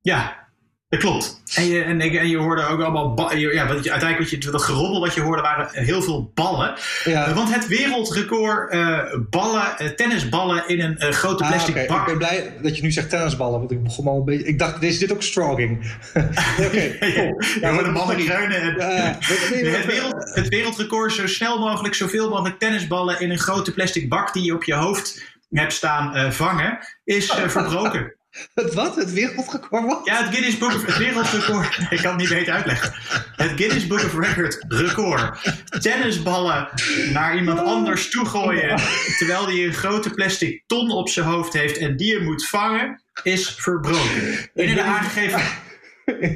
Ja, 0.00 0.47
dat 0.88 1.00
klopt. 1.00 1.42
En 1.54 1.66
je, 1.66 1.82
en, 1.82 2.00
en 2.00 2.28
je 2.28 2.36
hoorde 2.36 2.66
ook 2.66 2.80
allemaal. 2.80 3.36
Ja, 3.36 3.66
wat 3.66 3.84
je, 3.84 3.90
uiteindelijk 3.90 4.18
wat 4.18 4.30
je, 4.30 4.50
dat 4.50 4.62
geroddel 4.62 5.00
wat 5.00 5.14
je 5.14 5.20
hoorde 5.20 5.42
waren 5.42 5.68
heel 5.72 6.02
veel 6.02 6.30
ballen. 6.34 6.74
Ja. 7.04 7.28
Uh, 7.28 7.34
want 7.34 7.54
het 7.54 7.66
wereldrecord 7.66 8.74
uh, 8.74 8.98
ballen, 9.30 9.74
uh, 9.78 9.88
tennisballen 9.88 10.68
in 10.68 10.80
een 10.80 11.12
grote 11.12 11.44
ah, 11.44 11.50
plastic 11.50 11.76
ah, 11.76 11.88
bak. 11.88 12.00
Ik 12.00 12.06
ben 12.06 12.18
blij 12.18 12.56
dat 12.62 12.76
je 12.76 12.82
nu 12.82 12.90
zegt 12.90 13.10
tennisballen, 13.10 13.58
want 13.58 13.70
ik 13.70 13.82
begon 13.82 14.06
al 14.06 14.16
een 14.16 14.24
beetje. 14.24 14.46
Ik 14.46 14.58
dacht, 14.58 14.82
is 14.82 14.98
dit 14.98 15.12
ook 15.12 15.22
strogging? 15.22 15.78
Oké, 16.14 16.64
okay, 16.64 16.98
cool. 17.14 17.42
ja, 17.60 17.70
ja, 17.70 17.82
de 17.82 17.90
mannen 17.90 18.16
kruinen. 18.16 18.62
het, 18.62 19.86
wereld, 19.86 20.34
het 20.34 20.48
wereldrecord 20.48 21.12
zo 21.12 21.26
snel 21.26 21.58
mogelijk, 21.58 21.94
zoveel 21.94 22.28
mogelijk 22.28 22.58
tennisballen 22.58 23.20
in 23.20 23.30
een 23.30 23.38
grote 23.38 23.72
plastic 23.72 24.08
bak 24.08 24.32
die 24.32 24.44
je 24.44 24.54
op 24.54 24.64
je 24.64 24.74
hoofd 24.74 25.36
hebt 25.50 25.72
staan 25.72 26.32
vangen, 26.32 26.78
is 27.04 27.32
verbroken. 27.46 28.17
Het 28.54 28.74
wat? 28.74 28.96
Het 28.96 29.12
wereldrecord 29.12 29.84
wat? 29.86 30.00
Ja, 30.04 30.22
het 30.24 30.34
Guinness 30.34 30.58
Book 30.58 30.74
of 30.74 30.86
het 30.86 30.96
wereldrecord. 30.96 31.78
Ik 31.90 31.98
kan 31.98 32.10
het 32.10 32.20
niet 32.20 32.28
beter 32.28 32.54
uitleggen. 32.54 32.92
Het 33.36 33.50
Guinness 33.56 33.86
Book 33.86 34.02
of 34.02 34.14
Record 34.14 34.64
record. 34.68 35.52
Tennisballen 35.80 36.68
naar 37.12 37.36
iemand 37.36 37.58
anders 37.58 38.10
toegooien 38.10 38.80
terwijl 39.18 39.44
hij 39.46 39.64
een 39.64 39.74
grote 39.74 40.10
plastic 40.10 40.62
ton 40.66 40.90
op 40.90 41.08
zijn 41.08 41.26
hoofd 41.26 41.52
heeft 41.52 41.78
en 41.78 41.96
die 41.96 42.12
je 42.12 42.20
moet 42.20 42.48
vangen, 42.48 43.02
is 43.22 43.48
verbroken. 43.48 44.50
In 44.54 44.74
de 44.74 44.82
aangegeven. 44.82 45.40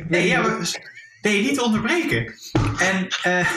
Nee, 0.09 0.27
ja, 0.27 0.59
nee, 1.23 1.43
niet 1.43 1.61
onderbreken. 1.61 2.35
En 2.79 3.09
uh, 3.27 3.49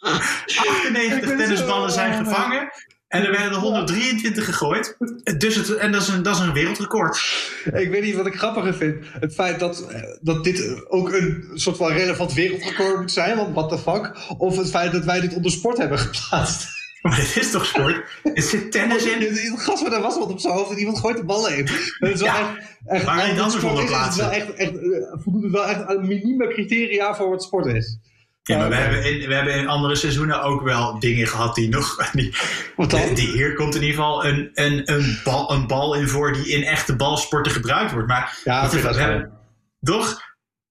98 0.00 1.36
tennisballen 1.36 1.90
zijn 1.90 2.24
gevangen. 2.24 2.70
En 3.12 3.24
er 3.24 3.30
werden 3.30 3.50
er 3.50 3.58
123 3.58 4.44
gegooid. 4.44 4.96
Dus 5.38 5.54
het, 5.54 5.74
en 5.74 5.92
dat 5.92 6.02
is, 6.02 6.08
een, 6.08 6.22
dat 6.22 6.36
is 6.36 6.40
een 6.40 6.52
wereldrecord. 6.52 7.20
Ik 7.64 7.90
weet 7.90 8.02
niet 8.02 8.14
wat 8.14 8.26
ik 8.26 8.34
grappiger 8.34 8.74
vind. 8.74 9.04
Het 9.20 9.34
feit 9.34 9.58
dat, 9.58 9.86
dat 10.20 10.44
dit 10.44 10.84
ook 10.88 11.12
een 11.12 11.50
soort 11.54 11.76
van 11.76 11.92
relevant 11.92 12.32
wereldrecord 12.32 13.00
moet 13.00 13.12
zijn. 13.12 13.36
Want 13.36 13.54
what 13.54 13.68
the 13.68 13.78
fuck. 13.78 14.16
Of 14.38 14.56
het 14.56 14.70
feit 14.70 14.92
dat 14.92 15.04
wij 15.04 15.20
dit 15.20 15.34
onder 15.34 15.50
sport 15.50 15.78
hebben 15.78 15.98
geplaatst. 15.98 16.66
Maar 17.02 17.16
dit 17.16 17.36
is 17.36 17.50
toch 17.50 17.66
sport? 17.66 18.20
Er 18.34 18.42
zit 18.42 18.72
tennis 18.72 19.04
in. 19.04 19.20
Het 19.52 19.60
gast 19.60 19.82
met 19.82 19.92
een 19.92 20.00
wasmand 20.02 20.30
op 20.30 20.40
zijn 20.40 20.54
hoofd 20.54 20.70
en 20.70 20.78
iemand 20.78 20.98
gooit 20.98 21.16
de 21.16 21.24
bal 21.24 21.46
heen. 21.46 21.68
Dat 21.98 22.10
is 22.10 22.20
wel 22.20 22.28
Ja, 22.28 22.56
echt, 22.86 23.06
echt, 23.06 23.30
het 23.30 23.38
anders 23.38 23.54
sport 23.54 23.64
onder 23.64 23.84
is, 23.84 23.90
is 23.90 23.96
plaatsen. 23.96 24.24
wel 24.24 24.32
echt, 24.32 24.54
echt, 24.54 24.70
eh, 24.70 25.20
voldoet 25.22 25.42
het 25.42 25.52
wel 25.52 25.66
echt 25.66 25.86
aan 25.86 26.48
criteria 26.48 27.14
voor 27.14 27.28
wat 27.28 27.42
sport 27.42 27.66
is. 27.66 27.98
Ja, 28.42 28.58
maar 28.58 28.68
we 28.68 28.74
hebben, 28.74 29.04
in, 29.04 29.28
we 29.28 29.34
hebben 29.34 29.54
in 29.54 29.68
andere 29.68 29.94
seizoenen 29.96 30.42
ook 30.42 30.62
wel 30.62 30.98
dingen 30.98 31.26
gehad 31.26 31.54
die 31.54 31.68
nog. 31.68 31.96
Die, 32.12 32.34
Wat 32.76 32.90
dan? 32.90 33.14
die, 33.14 33.30
hier 33.30 33.54
komt 33.54 33.74
in 33.74 33.80
ieder 33.80 33.96
geval 33.96 34.24
een, 34.24 34.50
een, 34.54 34.92
een, 34.92 35.20
bal, 35.24 35.52
een 35.52 35.66
bal 35.66 35.94
in 35.94 36.08
voor 36.08 36.32
die 36.32 36.48
in 36.48 36.62
echte 36.62 36.96
balsporten 36.96 37.52
gebruikt 37.52 37.92
wordt. 37.92 38.08
Maar 38.08 38.38
Ja, 38.44 38.62
dat 38.62 38.72
is 38.74 38.82
hebben- 38.82 39.32
toch? 39.80 40.20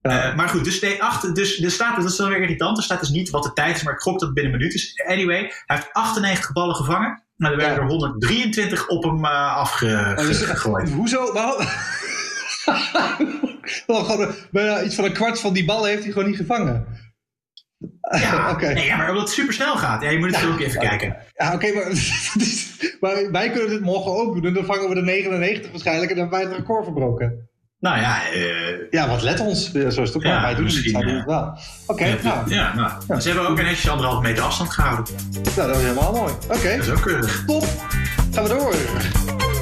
Ja. 0.02 0.30
Eh, 0.30 0.36
maar 0.36 0.50
goed, 0.50 0.64
dus, 0.64 0.80
nee, 0.82 1.04
acht, 1.04 1.36
dus 1.36 1.62
er 1.62 1.72
staat, 1.72 1.96
dat 1.96 2.06
is 2.06 2.16
dan 2.16 2.30
weer 2.30 2.42
irritant. 2.42 2.78
Er 2.78 2.84
staat 2.84 3.00
dus 3.00 3.10
niet 3.10 3.30
wat 3.30 3.44
de 3.44 3.54
tijd 3.54 3.76
is, 3.76 3.84
maar 3.84 3.94
ik 3.94 4.00
gok 4.00 4.14
dat 4.20 4.22
het 4.22 4.34
binnen 4.34 4.54
een 4.54 4.60
minuut 4.60 4.74
is. 4.76 5.04
Anyway, 5.08 5.38
hij 5.66 5.76
heeft 5.76 5.90
98 5.94 6.52
ballen 6.54 6.76
gevangen. 6.76 7.24
Nou, 7.38 7.54
er 7.54 7.60
werden 7.60 7.78
Ja. 7.78 7.84
er 7.84 7.88
123 7.90 8.88
op 8.88 9.04
hem 9.04 9.18
dus- 9.18 9.30
afgegooid. 9.30 10.92
Hoezo? 11.00 11.34
Waarom? 11.34 11.66
Wel 13.88 14.04
gewoon 14.04 14.36
bijna 14.52 14.82
iets 14.84 14.96
van 14.96 15.06
een 15.06 15.14
kwart 15.14 15.40
van 15.40 15.54
die 15.54 15.66
ballen 15.66 15.90
heeft 15.90 16.04
hij 16.04 16.12
gewoon 16.12 16.28
niet 16.28 16.38
gevangen. 16.38 16.88
Ja, 18.22 18.56
nee, 18.60 18.86
ja, 18.86 18.98
maar 18.98 19.10
omdat 19.10 19.24
het 19.24 19.32
super 19.34 19.54
snel 19.54 19.76
gaat. 19.78 20.02
Ja, 20.02 20.10
je 20.10 20.18
moet 20.20 20.28
het 20.28 20.38
filmpje 20.38 20.66
even 20.66 20.80
kijken. 20.80 21.16
Ja, 21.34 21.54
oké, 21.54 21.74
maar, 21.74 21.86
maar 23.02 23.32
wij 23.32 23.50
kunnen 23.52 23.70
dit 23.70 23.82
morgen 23.82 24.12
ook 24.12 24.34
doen. 24.34 24.46
En 24.46 24.54
dan 24.54 24.66
vangen 24.66 24.90
we 24.90 24.96
de 24.96 25.02
99 25.02 25.72
waarschijnlijk 25.72 26.12
en 26.12 26.18
dan 26.18 26.24
hebben 26.30 26.44
wij 26.48 26.50
het 26.58 26.58
record 26.68 26.84
verbroken. 26.84 27.50
Nou 27.80 28.00
ja, 28.00 28.32
eh, 28.32 28.90
Ja, 28.90 29.08
wat 29.08 29.22
let 29.22 29.40
ons. 29.40 29.72
Zo 29.72 29.78
is 29.88 29.96
het 29.96 30.16
ook. 30.16 30.24
Ja, 30.24 30.42
wij 30.42 30.56
doen 30.56 30.66
het 30.66 30.74
niet, 30.74 30.84
misschien, 30.84 30.92
zij 30.92 31.02
doen 31.02 31.16
het 31.16 31.26
wel. 31.26 31.58
Oké, 31.88 32.18
nou, 32.24 32.50
ja, 32.54 32.76
nou, 33.08 33.22
ze 33.22 33.28
hebben 33.30 33.48
ook 33.50 33.58
een 33.58 33.66
netjes 33.66 33.90
anderhalf 33.90 34.22
meter 34.22 34.44
afstand 34.44 34.70
gehouden. 34.70 35.06
nou, 35.56 35.68
dat 35.68 35.76
is 35.78 35.82
helemaal 35.84 36.12
mooi. 36.14 36.34
Oké, 36.48 36.76
Dat 36.78 36.86
is 36.86 36.90
ook 36.90 37.02
keurig. 37.02 37.44
top. 37.46 37.64
Gaan 38.32 38.44
we 38.44 38.50
door. 38.50 38.74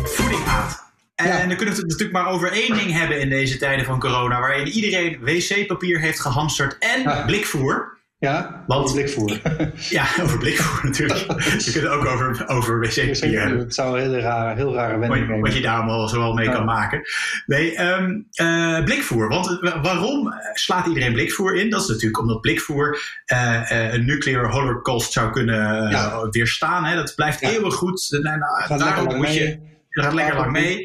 Voeding 0.10 0.44
haat. 0.44 0.88
En 1.16 1.28
Ja. 1.28 1.38
dan 1.38 1.48
kunnen 1.56 1.76
we 1.76 1.82
het 1.82 1.90
natuurlijk 1.90 2.12
maar 2.12 2.28
over 2.28 2.52
één 2.52 2.74
ding 2.78 2.92
hebben 2.92 3.20
in 3.20 3.30
deze 3.30 3.58
tijden 3.58 3.86
van 3.86 4.00
corona. 4.00 4.40
Waarin 4.40 4.68
iedereen 4.68 5.20
wc-papier 5.22 6.00
heeft 6.00 6.20
gehamsterd 6.20 6.76
en 6.80 7.02
Ja. 7.02 7.26
blikvoer. 7.26 7.98
Ja, 8.20 8.64
Want- 8.68 8.94
blikvoer. 8.94 9.40
Ja, 9.90 10.06
over 10.22 10.38
blikvoer 10.38 10.86
natuurlijk. 10.90 11.20
We 11.66 11.70
kunnen 11.72 11.92
ook 11.92 12.06
over, 12.06 12.48
over 12.48 12.80
wc-papier 12.80 13.40
hebben. 13.40 13.60
Het 13.60 13.74
zou 13.74 13.96
een 13.96 14.02
hele 14.04 14.20
rare, 14.20 14.56
heel 14.56 14.74
rare 14.74 14.98
wending 14.98 15.20
Wat, 15.20 15.28
nemen. 15.28 15.40
wat 15.42 15.54
je 15.54 15.62
daar 15.62 15.76
allemaal 15.76 16.08
zoal 16.08 16.34
mee 16.34 16.46
Ja. 16.46 16.52
kan 16.52 16.66
maken. 16.66 17.02
Nee, 17.46 17.76
ehm, 17.76 18.20
eh, 18.34 18.84
blikvoer. 18.84 19.28
Want 19.28 19.62
eh, 19.64 19.82
waarom 19.84 20.34
slaat 20.54 20.86
iedereen 20.88 21.14
blikvoer 21.14 21.56
in? 21.56 21.70
Dat 21.70 21.82
is 21.82 21.88
natuurlijk 21.88 22.20
omdat 22.20 22.42
blikvoer 22.42 23.02
eh, 23.26 23.92
een 23.94 24.06
nuclear 24.06 24.50
holocaust 24.52 25.12
zou 25.12 25.32
kunnen 25.32 25.90
Ja. 25.90 26.28
weerstaan. 26.30 26.86
Hè? 26.86 26.96
Dat 26.96 27.16
blijft 27.16 27.40
Ja. 27.40 27.50
eeuwig 27.50 27.74
goed. 27.74 28.08
Nou, 28.22 28.38
nou, 28.38 28.80
daarom 28.80 29.16
moet 29.16 29.34
je, 29.34 29.60
dat 29.90 30.04
gaat 30.06 30.14
lekker 30.14 30.36
lang 30.36 30.52
mee. 30.52 30.84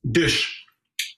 Dus 0.00 0.60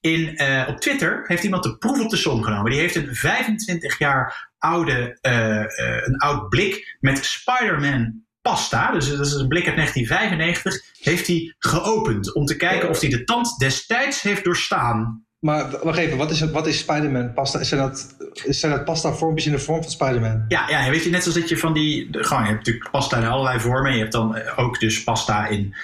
in, 0.00 0.40
op 0.68 0.80
Twitter 0.80 1.23
heeft 1.26 1.44
iemand 1.44 1.62
de 1.62 1.76
proef 1.76 2.00
op 2.00 2.11
de 2.11 2.16
som 2.16 2.42
genomen. 2.42 2.70
Die 2.70 2.80
heeft 2.80 2.94
een 2.96 3.14
25 3.14 3.99
jaar 3.99 4.52
oude, 4.64 5.18
eh, 5.21 5.61
eh, 5.61 5.66
een 6.06 6.16
oud 6.18 6.49
blik 6.49 6.97
met 7.00 7.25
Spider-Man 7.25 8.23
pasta. 8.42 8.90
Dus 8.92 9.16
dat 9.16 9.26
is 9.26 9.33
een 9.33 9.49
blik 9.49 9.66
uit 9.66 9.76
1995. 9.76 10.83
Heeft 11.00 11.26
hij 11.26 11.54
geopend 11.59 12.35
om 12.35 12.44
te 12.44 12.56
kijken 12.56 12.88
of 12.88 13.00
hij 13.00 13.11
de 13.11 13.25
tand 13.25 13.59
destijds 13.59 14.23
heeft 14.23 14.44
doorstaan. 14.44 15.26
Maar 15.38 15.71
wacht 15.83 15.99
even, 15.99 16.16
wat 16.16 16.30
is, 16.30 16.40
wat 16.50 16.66
is 16.66 16.78
Spider-Man 16.78 17.33
pasta? 17.33 17.62
Zijn 17.62 17.80
dat, 17.80 18.16
zijn 18.33 18.73
dat 18.73 18.84
pasta 18.84 19.12
vormpjes 19.12 19.47
in 19.47 19.52
de 19.52 19.58
vorm 19.58 19.82
van 19.82 19.91
Spider-Man? 19.91 20.45
Ja, 20.49 20.69
ja, 20.69 20.91
weet 20.91 21.04
je, 21.04 21.10
net 21.10 21.23
zoals 21.23 21.38
dat 21.38 21.49
je 21.49 21.58
van 21.58 21.73
die. 21.73 22.10
de- 22.10 22.25
Gewoon, 22.25 22.43
je 22.43 22.49
hebt 22.49 22.58
natuurlijk 22.58 22.91
pasta 22.91 23.17
in 23.19 23.25
allerlei 23.26 23.60
vormen. 23.60 23.93
Je 23.93 23.99
hebt 23.99 24.12
dan 24.12 24.36
eh, 24.36 24.58
ook 24.58 24.80
dus 24.80 25.04
pasta 25.04 25.47
in. 25.47 25.75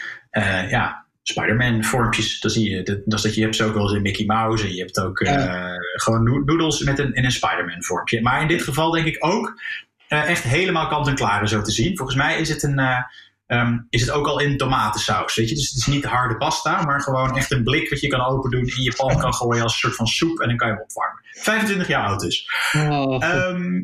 ja, 0.69 1.00
Spider-Man 1.23 1.85
vormpjes. 1.85 2.41
Dat 2.41 2.53
zie 2.53 2.71
je. 2.71 2.83
Dat, 2.83 2.99
dat 3.05 3.19
is 3.19 3.23
dat 3.25 3.35
je 3.35 3.41
hebt 3.43 3.57
ze 3.57 3.65
ook 3.65 3.75
wel 3.75 3.83
eens 3.83 3.93
in 3.93 4.03
Mickey 4.03 4.25
Mouse. 4.25 4.65
En 4.67 4.75
je 4.75 4.81
hebt 4.81 5.01
ook 5.01 5.21
eh, 5.21 5.33
Ja. 5.35 5.75
gewoon 5.93 6.23
noe- 6.25 6.45
noedels 6.45 6.83
met 6.83 6.99
een, 6.99 7.13
in 7.15 7.25
een 7.25 7.31
Spider-Man 7.33 7.83
vormpje. 7.85 8.23
Maar 8.23 8.41
in 8.43 8.49
dit 8.49 8.63
geval 8.63 8.91
denk 8.91 9.07
ik 9.07 9.17
ook 9.25 9.61
eh, 10.09 10.29
echt 10.29 10.43
helemaal 10.43 10.87
kant 10.89 11.07
en 11.07 11.15
klare 11.15 11.49
zo 11.49 11.63
te 11.63 11.71
zien. 11.71 11.97
Volgens 11.97 12.17
mij 12.19 12.39
is 12.41 12.49
het 12.49 12.63
een. 12.63 12.79
eh, 12.79 12.99
ehm, 13.47 13.79
is 13.89 14.01
het 14.01 14.11
ook 14.11 14.27
al 14.27 14.41
in 14.41 14.57
tomatensaus, 14.57 15.35
weet 15.35 15.49
je? 15.49 15.55
Dus 15.55 15.69
het 15.69 15.79
is 15.79 15.87
niet 15.87 16.05
harde 16.05 16.37
pasta, 16.37 16.83
maar 16.83 17.01
gewoon 17.01 17.37
echt 17.37 17.51
een 17.51 17.63
blik 17.63 17.91
wat 17.91 18.01
je 18.01 18.09
kan 18.09 18.21
open 18.27 18.51
doen, 18.51 18.61
in 18.67 18.83
je 18.83 18.95
pan 18.97 19.19
kan 19.19 19.35
gooien 19.35 19.63
als 19.63 19.73
een 19.73 19.79
soort 19.79 19.95
van 19.95 20.07
soep 20.07 20.41
en 20.41 20.49
dan 20.49 20.57
kan 20.57 20.69
je 20.69 20.75
hem 20.75 20.83
opwarmen. 20.83 21.21
25 21.31 21.89
jaar 21.89 22.07
oud 22.07 22.21
dus. 22.21 22.51
Oh, 22.77 23.25
Ehm, 23.25 23.83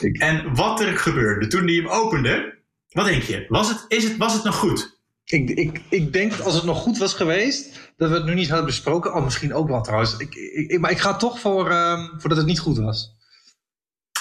Ik- 0.00 0.18
en 0.18 0.54
wat 0.54 0.80
er 0.80 0.98
gebeurde 0.98 1.46
toen 1.46 1.64
hij 1.66 1.74
hem 1.74 1.86
opende, 1.88 2.54
wat 2.88 3.04
denk 3.04 3.22
je? 3.22 3.44
Was 3.48 3.68
het, 3.68 3.84
is 3.88 4.04
het, 4.04 4.16
was 4.16 4.32
het 4.34 4.44
nog 4.44 4.54
goed? 4.56 5.00
Ik, 5.32 5.50
ik, 5.50 5.80
ik 5.88 6.12
denk 6.12 6.30
dat 6.30 6.44
als 6.44 6.54
het 6.54 6.64
nog 6.64 6.78
goed 6.78 6.98
was 6.98 7.14
geweest, 7.14 7.92
dat 7.96 8.08
we 8.08 8.14
het 8.14 8.24
nu 8.24 8.34
niet 8.34 8.48
hadden 8.48 8.66
besproken. 8.66 9.14
Oh, 9.14 9.24
misschien 9.24 9.54
ook 9.54 9.68
wel 9.68 9.82
trouwens. 9.82 10.16
Ik, 10.16 10.34
ik, 10.34 10.80
maar 10.80 10.90
ik 10.90 10.98
ga 10.98 11.16
toch 11.16 11.40
voor, 11.40 11.70
ehm, 11.70 12.08
voor 12.18 12.28
dat 12.28 12.38
het 12.38 12.46
niet 12.46 12.58
goed 12.58 12.78
was. 12.78 13.20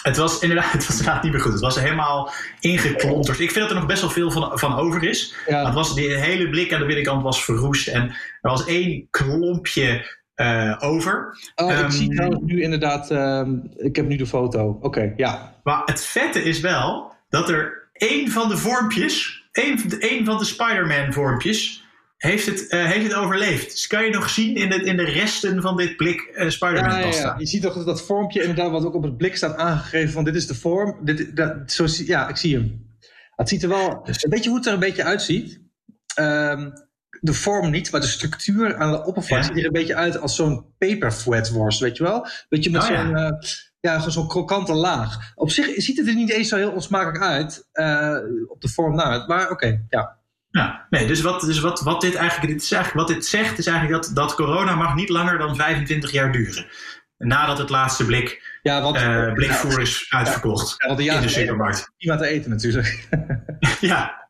Het 0.03 0.17
was 0.17 0.39
inderdaad, 0.39 0.71
het 0.71 0.87
was 0.87 0.97
inderdaad 0.97 1.23
niet 1.23 1.31
meer 1.31 1.41
goed. 1.41 1.51
Het 1.51 1.61
was 1.61 1.79
helemaal 1.79 2.31
ingeklonterd. 2.59 3.39
Ik 3.39 3.51
vind 3.51 3.59
dat 3.59 3.69
er 3.69 3.75
nog 3.75 3.85
best 3.85 4.01
wel 4.01 4.09
veel 4.09 4.31
van, 4.31 4.59
van 4.59 4.75
over 4.75 5.03
is. 5.03 5.35
Ja. 5.47 5.65
Het 5.65 5.73
was, 5.73 5.95
die 5.95 6.15
hele 6.15 6.49
blik 6.49 6.73
aan 6.73 6.79
de 6.79 6.85
binnenkant 6.85 7.23
was 7.23 7.43
verroest. 7.43 7.87
En 7.87 8.09
er 8.41 8.49
was 8.49 8.65
één 8.65 9.07
klompje 9.09 10.19
eh, 10.35 10.77
over. 10.79 11.37
Oh, 11.55 11.71
Ehm, 11.71 11.85
ik 11.85 11.91
zie 11.91 12.09
trouwens 12.09 12.41
nu 12.43 12.61
inderdaad, 12.61 13.11
ehm, 13.11 13.55
ik 13.77 13.95
heb 13.95 14.07
nu 14.07 14.15
de 14.15 14.25
foto. 14.25 14.77
Oké, 14.81 15.13
ja. 15.15 15.55
Maar 15.63 15.81
het 15.85 16.03
vette 16.03 16.43
is 16.43 16.59
wel 16.59 17.13
dat 17.29 17.49
er 17.49 17.89
één 17.93 18.29
van 18.29 18.49
de 18.49 18.57
vormpjes, 18.57 19.40
één, 19.51 19.79
van 19.79 19.89
de- 19.89 19.97
één 19.97 20.25
van 20.25 20.37
de 20.37 20.45
Spider-Man 20.45 21.13
vormpjes, 21.13 21.85
heeft 22.17 22.45
het, 22.45 22.67
eh, 22.67 22.85
heeft 22.85 23.03
het 23.03 23.13
overleefd. 23.13 23.71
Dus 23.71 23.87
kan 23.87 24.03
je 24.03 24.09
nog 24.09 24.29
zien 24.29 24.55
in 24.55 24.69
de, 24.69 24.75
in 24.83 24.97
de 24.97 25.03
resten 25.03 25.61
van 25.61 25.77
dit 25.77 25.95
blik 25.95 26.21
eh, 26.21 26.49
Spider-Man 26.49 26.91
Ja, 26.91 26.97
ja, 26.97 27.05
pasta. 27.05 27.27
ja. 27.27 27.35
Je 27.37 27.45
ziet 27.45 27.61
toch 27.61 27.73
dat, 27.75 27.85
dat 27.85 28.01
vormpje 28.05 28.39
inderdaad 28.41 28.71
wat 28.71 28.85
ook 28.85 28.93
op 28.95 29.03
het 29.03 29.17
blik 29.17 29.35
staat 29.35 29.55
aangegeven 29.57 30.11
van 30.11 30.23
dit 30.23 30.35
is 30.35 30.47
de 30.47 30.55
vorm. 30.55 31.05
Dit, 31.05 31.35
dat, 31.35 31.71
zo, 31.71 31.85
ja, 32.05 32.27
ik 32.29 32.37
zie 32.37 32.55
hem. 32.55 32.89
Het 33.35 33.49
ziet 33.49 33.63
er 33.63 33.69
wel... 33.69 34.03
Dus- 34.03 34.25
Weet 34.29 34.43
je 34.43 34.49
hoe 34.49 34.57
het 34.57 34.67
er 34.67 34.73
een 34.73 34.79
beetje 34.79 35.03
uitziet? 35.03 35.59
Ehm, 36.15 36.69
de 37.19 37.33
vorm 37.33 37.69
niet, 37.71 37.91
maar 37.91 38.01
de 38.01 38.07
structuur 38.07 38.75
aan 38.77 38.91
de 38.91 39.03
oppervlak 39.05 39.39
Ja. 39.39 39.45
ziet 39.45 39.57
er 39.57 39.65
een 39.65 39.71
beetje 39.71 39.95
uit 39.95 40.19
als 40.19 40.35
zo'n 40.35 40.65
paperflatworst, 40.77 41.79
weet 41.79 41.97
je 41.97 42.03
wel? 42.03 42.27
Weet 42.49 42.63
je, 42.63 42.69
met 42.71 42.81
Oh, 42.81 42.87
zo'n... 42.87 43.15
eh, 43.15 43.31
ja, 43.81 43.95
gewoon 43.95 44.11
zo'n 44.11 44.27
krokante 44.27 44.73
laag. 44.73 45.31
Op 45.35 45.51
zich 45.51 45.81
ziet 45.81 45.97
het 45.97 46.07
er 46.07 46.15
niet 46.15 46.31
eens 46.31 46.49
zo 46.49 46.55
heel 46.57 46.71
onsmakelijk 46.71 47.23
uit, 47.23 47.67
eh, 47.71 48.17
op 48.47 48.61
de 48.61 48.69
vorm 48.69 48.95
na. 48.95 49.23
Maar 49.27 49.49
oké, 49.49 49.85
ja. 49.89 50.19
Ja, 50.49 50.87
nee, 50.89 51.07
dus 51.07 51.21
wat, 51.21 51.41
dus 51.41 51.59
wat, 51.59 51.81
wat, 51.81 52.01
dit 52.01 52.15
eigenlijk, 52.15 52.51
dit 52.53 52.61
is 52.63 52.71
eigenlijk, 52.71 53.07
wat 53.07 53.15
dit 53.17 53.25
zegt, 53.25 53.57
is 53.57 53.67
eigenlijk 53.67 54.03
dat, 54.03 54.15
dat 54.15 54.35
corona 54.35 54.75
mag 54.75 54.95
niet 54.95 55.09
langer 55.09 55.37
dan 55.37 55.55
25 55.55 56.11
jaar 56.11 56.31
duren. 56.31 56.65
Nadat 57.17 57.57
het 57.57 57.69
laatste 57.69 58.05
blik, 58.05 58.59
Ja, 58.61 58.81
want, 58.81 58.95
eh, 58.95 59.33
blikvoer 59.33 59.81
is 59.81 60.05
uitverkocht 60.09 60.75
ja, 60.77 60.87
want 60.87 60.99
een 60.99 61.05
in 61.15 61.21
de 61.21 61.29
supermarkt. 61.29 61.91
prima 61.97 62.15
te 62.17 62.25
eten 62.27 62.49
natuurlijk. 62.49 63.07
Ja, 63.79 64.27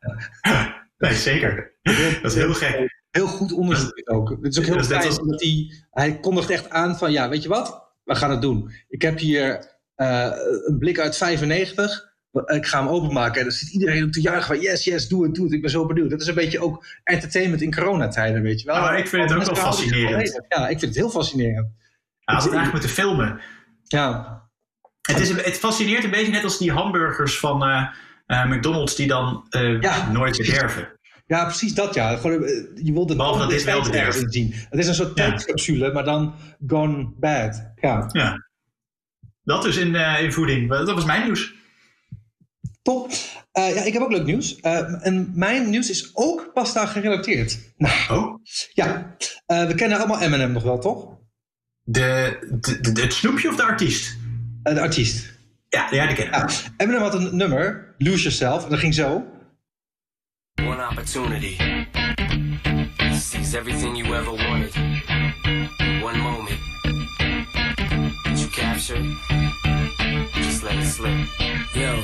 nee, 0.98 1.14
zeker. 1.14 1.72
Dat 2.22 2.32
is 2.32 2.36
heel 2.36 2.54
gek. 2.54 3.00
Heel 3.12 3.28
goed 3.28 3.52
onderzoek 3.52 4.02
ook. 4.04 4.30
Het 4.30 4.40
is 4.52 4.60
ook 4.60 4.66
heel 4.66 4.78
Dat 4.78 4.88
net 4.90 4.98
fijn 4.98 5.08
als- 5.10 5.18
dat 5.28 5.42
hij, 5.42 5.72
hij 5.92 6.20
kondigt 6.20 6.50
echt 6.50 6.70
aan 6.70 6.98
van 6.98 7.12
ja, 7.12 7.30
weet 7.30 7.44
je 7.44 7.50
wat? 7.50 7.91
We 8.14 8.18
gaan 8.18 8.32
het 8.32 8.42
doen. 8.42 8.72
Ik 8.90 9.02
heb 9.02 9.20
hier 9.20 9.66
eh, 9.96 10.32
een 10.66 10.78
blik 10.80 11.00
uit 11.00 11.18
95. 11.18 12.10
Ik 12.46 12.66
ga 12.66 12.80
hem 12.80 12.88
openmaken 12.88 13.38
en 13.38 13.44
dan 13.44 13.52
zit 13.52 13.74
iedereen 13.74 14.04
ook 14.04 14.12
te 14.12 14.22
juichen 14.22 14.56
van 14.56 14.60
yes, 14.60 14.84
yes, 14.84 15.08
doe 15.08 15.24
het, 15.24 15.36
doe 15.36 15.44
het. 15.46 15.54
Ik 15.54 15.62
ben 15.62 15.70
zo 15.70 15.86
benieuwd. 15.86 16.10
Dat 16.10 16.22
is 16.22 16.28
een 16.28 16.36
beetje 16.36 16.60
ook 16.60 16.86
entertainment 17.04 17.62
in 17.62 17.74
coronatijden, 17.74 18.42
weet 18.42 18.62
je 18.62 18.66
wel. 18.66 18.80
Maar 18.82 18.98
ik 18.98 19.08
vind 19.08 19.30
het 19.30 19.40
ook 19.40 19.46
wel 19.46 19.56
fascinerend. 19.56 20.42
Ja, 20.48 20.62
ik 20.68 20.80
vind 20.80 20.82
het 20.82 20.96
heel 20.96 21.10
fascinerend. 21.10 21.68
Ja, 22.20 22.34
als 22.34 22.44
het 22.44 22.54
eigenlijk 22.54 22.72
moeten 22.72 23.04
filmen. 23.04 23.40
Ja, 23.84 24.40
Het, 25.02 25.20
is, 25.20 25.30
het 25.30 25.58
fascineert 25.58 26.04
een 26.04 26.10
beetje 26.10 26.32
net 26.32 26.44
als 26.44 26.58
die 26.58 26.72
hamburgers 26.72 27.40
van 27.40 27.64
eh, 27.64 27.88
eh, 28.26 28.46
McDonald's 28.46 28.96
die 28.96 29.08
dan 29.08 29.46
Ja. 29.80 30.12
nooit 30.12 30.38
bederven. 30.38 30.88
ja 31.38 31.46
precies 31.46 31.74
dat 31.74 31.94
ja. 31.94 32.16
Gewoon, 32.16 32.44
eh, 32.44 32.52
je 32.84 32.94
wilt 32.94 33.08
de 33.08 33.16
Behalve 33.16 33.40
dat 33.40 33.50
dit 33.50 33.64
wel 33.64 33.84
zien. 34.30 34.54
Het 34.70 34.80
is 34.80 34.88
een 34.88 34.94
soort 34.96 35.18
Ja. 35.18 35.30
tijdcapsule, 35.30 35.92
maar 35.94 36.04
dan 36.04 36.34
gone 36.68 37.14
bad. 37.20 37.72
Ja, 37.76 38.10
Ja. 38.12 38.50
Dat 39.44 39.64
dus 39.64 39.78
in, 39.78 39.96
eh, 39.96 40.24
in 40.24 40.34
voeding. 40.34 40.70
Dat 40.70 40.92
was 40.94 41.06
mijn 41.06 41.24
nieuws. 41.24 41.54
top. 42.82 43.12
Eh, 43.52 43.76
ja, 43.76 43.82
ik 43.84 43.94
heb 43.94 44.02
ook 44.02 44.12
leuk 44.12 44.26
nieuws. 44.26 44.60
Eh, 44.60 45.06
en 45.06 45.32
mijn 45.36 45.70
nieuws 45.70 45.90
is 45.90 46.10
ook 46.14 46.52
pasta 46.54 46.86
gerelateerd. 46.86 47.60
Nou, 47.78 47.94
Oh, 48.22 48.40
ja. 48.74 49.16
Eh, 49.46 49.66
we 49.68 49.76
kennen 49.76 49.98
allemaal 49.98 50.22
Eminem 50.22 50.52
nog 50.52 50.64
wel, 50.64 50.80
toch? 50.80 51.10
de, 51.84 52.38
de, 52.62 52.92
de- 52.92 53.02
het 53.02 53.14
snoepje 53.14 53.50
of 53.50 53.56
de 53.56 53.64
artiest? 53.64 54.18
Eh, 54.64 54.74
de 54.74 54.82
artiest. 54.82 55.34
Ja, 55.70 55.88
ja 55.92 56.08
die 56.08 56.16
ken 56.16 56.26
ik. 56.26 56.34
Ja, 56.34 56.50
Eminem 56.78 57.02
had 57.02 57.14
een 57.14 57.36
nummer, 57.36 57.96
Lose 57.98 58.18
Yourself, 58.22 58.64
en 58.64 58.70
dat 58.70 58.80
ging 58.80 58.94
zo. 58.94 59.26
One 60.60 60.80
opportunity. 60.80 61.58
Seize 63.14 63.56
everything 63.56 63.96
you 63.96 64.14
ever 64.14 64.32
wanted. 64.32 64.74
One 66.04 66.20
moment. 66.20 66.60
That 68.26 68.38
you 68.38 68.48
captured. 68.48 69.04
Just 70.36 70.64
let 70.64 70.76
it 70.76 70.86
slip. 70.86 71.18
Yo. 71.76 71.96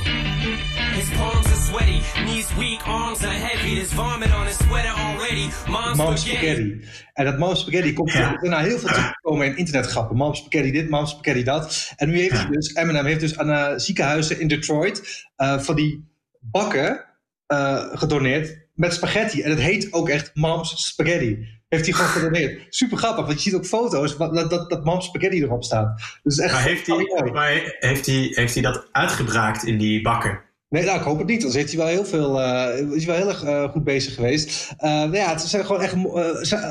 His 0.96 1.10
palms 1.12 1.46
are 1.46 1.62
sweaty, 1.70 2.02
knees 2.26 2.52
weak, 2.58 2.80
arms 2.88 3.24
are 3.24 3.28
heavy. 3.32 3.76
There's 3.76 3.94
vomit 3.94 4.32
on 4.34 4.48
his 4.48 4.58
sweater 4.58 4.90
already. 4.90 5.50
Mom's, 5.70 5.98
Mom 5.98 6.18
spaghetti. 6.18 6.18
Spaghetti. 6.18 6.88
En 7.14 7.26
dat 7.26 7.38
Mom 7.38 7.56
Spaghetti 7.56 7.94
komt 7.94 8.12
Ja. 8.12 8.38
er 8.42 8.50
nou 8.50 8.64
heel 8.68 8.80
veel 8.80 8.90
teruggekomen 8.90 9.48
in 9.48 9.58
internetgrappen. 9.58 10.16
Mom 10.18 10.34
Spaghetti 10.36 10.72
dit, 10.72 10.90
Mom 10.90 11.06
Spaghetti 11.06 11.44
dat. 11.44 11.92
En 11.96 12.10
nu 12.10 12.18
heeft 12.20 12.32
hij 12.38 12.46
dus, 12.50 12.76
Eminem 12.76 13.06
heeft 13.06 13.20
dus 13.20 13.38
aan 13.38 13.50
eh, 13.50 13.74
ziekenhuizen 13.78 14.40
in 14.40 14.48
Detroit 14.48 15.26
eh, 15.36 15.60
van 15.60 15.76
die 15.76 16.06
bakken 16.40 17.06
eh, 17.48 17.86
gedoneerd 17.94 18.68
met 18.74 18.94
spaghetti. 18.94 19.42
En 19.42 19.50
het 19.50 19.60
heet 19.60 19.94
ook 19.94 20.10
echt 20.10 20.32
Mom's 20.34 20.88
Spaghetti. 20.88 21.48
Heeft 21.68 21.86
hij 21.86 21.94
gewoon 21.94 22.10
gedoneerd. 22.10 22.66
Super 22.70 22.98
grappig, 22.98 23.26
want 23.26 23.44
je 23.44 23.50
ziet 23.50 23.60
ook 23.60 23.66
foto's 23.66 24.18
dat, 24.18 24.50
dat, 24.50 24.70
dat 24.70 24.84
Mom's 24.84 25.06
Spaghetti 25.06 25.42
erop 25.42 25.64
staat. 25.64 26.02
Dus 26.24 26.38
echt 26.38 26.54
Maar 26.54 26.64
heeft 26.64 26.88
hij, 26.88 27.32
maar 27.34 27.76
heeft, 27.80 28.06
hij, 28.06 28.28
heeft 28.32 28.54
hij 28.54 28.64
dat 28.64 28.88
uitgebraakt 28.92 29.64
in 29.64 29.78
die 29.78 30.02
bakken? 30.02 30.46
Nee, 30.70 30.84
nou, 30.86 30.98
ik 30.98 31.04
hoop 31.04 31.18
het 31.18 31.28
niet. 31.28 31.38
Anders 31.38 31.56
heeft 31.56 31.74
hij 31.74 31.78
wel 31.78 31.88
heel 31.88 32.06
veel, 32.06 32.42
eh, 32.42 32.80
is 32.80 33.06
hij 33.06 33.16
wel 33.16 33.16
heel 33.16 33.30
erg 33.30 33.44
eh, 33.44 33.72
goed 33.72 33.84
bezig 33.84 34.14
geweest. 34.14 34.76
Nou 34.80 35.16
ja, 35.16 35.30
het 35.30 35.44
is 35.44 35.52
gewoon 35.52 35.82
echt 35.82 35.96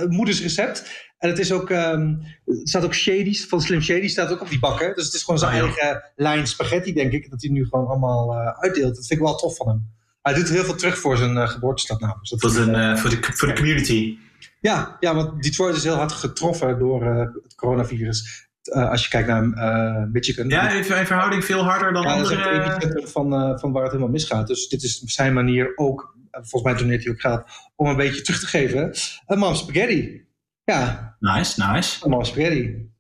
moeders 0.09 0.43
recept. 0.43 1.05
En 1.19 1.29
het 1.29 1.39
is 1.39 1.53
ook, 1.53 1.71
ehm, 1.71 2.15
staat 2.63 2.85
ook 2.85 2.95
Shady's, 2.95 3.47
van 3.47 3.61
Slim 3.61 3.83
Shady 3.83 4.09
staat 4.09 4.33
ook 4.33 4.41
op 4.41 4.49
die 4.49 4.59
bakken. 4.59 4.95
Dus 4.95 5.05
het 5.05 5.15
is 5.15 5.23
gewoon 5.23 5.39
zijn 5.39 5.53
Ah, 5.53 5.59
eigen 5.59 6.13
lijn 6.17 6.47
spaghetti, 6.47 6.93
denk 6.93 7.13
ik. 7.13 7.31
Dat 7.31 7.43
hij 7.43 7.51
nu 7.51 7.65
gewoon 7.65 7.87
allemaal 7.87 8.35
uitdeelt. 8.35 8.95
Dat 8.95 9.07
vind 9.07 9.21
ik 9.21 9.27
wel 9.27 9.37
tof 9.37 9.57
van 9.57 9.69
hem. 9.69 9.95
Hij 10.27 10.35
doet 10.35 10.49
heel 10.49 10.65
veel 10.65 10.75
terug 10.75 10.99
voor 10.99 11.17
zijn 11.17 11.37
eh, 11.37 11.49
geboortestad 11.49 12.01
namelijk. 12.01 12.29
Dus 12.29 12.41
dat 12.41 12.53
Voor, 12.53 12.75
eh, 12.75 12.91
eh, 12.91 12.97
voor, 12.97 13.11
de, 13.11 13.19
voor 13.21 13.49
de 13.49 13.55
community. 13.55 14.19
ja, 14.61 14.97
ja, 15.01 15.15
want 15.15 15.43
Detroit 15.43 15.77
is 15.77 15.85
heel 15.85 15.95
hard 15.95 16.13
getroffen 16.13 16.79
door 16.79 17.03
eh, 17.03 17.19
het 17.43 17.55
coronavirus. 17.55 18.47
Eh, 18.63 18.91
als 18.91 19.03
je 19.03 19.09
kijkt 19.09 19.29
naar 19.29 19.53
eh, 19.53 20.05
Michigan. 20.13 20.49
Ja, 20.49 20.71
in 20.71 20.77
in 20.77 20.85
verhouding 21.07 21.45
veel 21.45 21.65
harder 21.65 21.93
dan 21.93 22.03
Ja, 22.03 22.17
dat 22.17 22.31
is 22.31 22.37
echt 22.37 22.47
andere... 22.47 22.63
het 22.63 22.73
epicentrum 22.73 23.09
van, 23.09 23.35
eh, 23.35 23.59
van 23.59 23.73
waar 23.73 23.83
het 23.83 23.91
helemaal 23.93 24.13
misgaat. 24.13 24.47
Dus 24.47 24.69
dit 24.69 24.83
is 24.83 24.99
zijn 24.99 25.33
manier 25.35 25.73
ook, 25.77 26.17
volgens 26.31 26.63
mij 26.63 26.75
doneert 26.75 27.05
hij 27.05 27.13
ook 27.13 27.21
geld, 27.21 27.45
om 27.77 27.87
een 27.87 27.97
beetje 27.97 28.23
terug 28.23 28.41
te 28.41 28.47
geven. 28.47 28.95
Een 29.27 29.39
Mom 29.39 29.55
Spaghetti. 29.55 30.25
Ja, 30.65 31.17
Nice, 31.21 31.67
nice. 31.67 32.05
een 32.05 32.11
Mom 32.11 32.25
Spaghetti. 32.25 32.91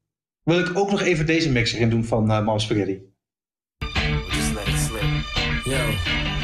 Wil 0.43 0.59
ik 0.59 0.71
ook 0.79 0.91
nog 0.91 1.01
even 1.01 1.27
deze 1.27 1.51
mix 1.51 1.73
erin 1.73 1.91
doen 1.91 2.05
van 2.05 2.31
uh, 2.31 2.45
Mom 2.45 2.59
Spaghetti. 2.59 3.01
Just 4.29 4.55
let 4.55 4.67
it 4.69 4.79
slip. 4.79 5.03
Yo. 5.65 6.36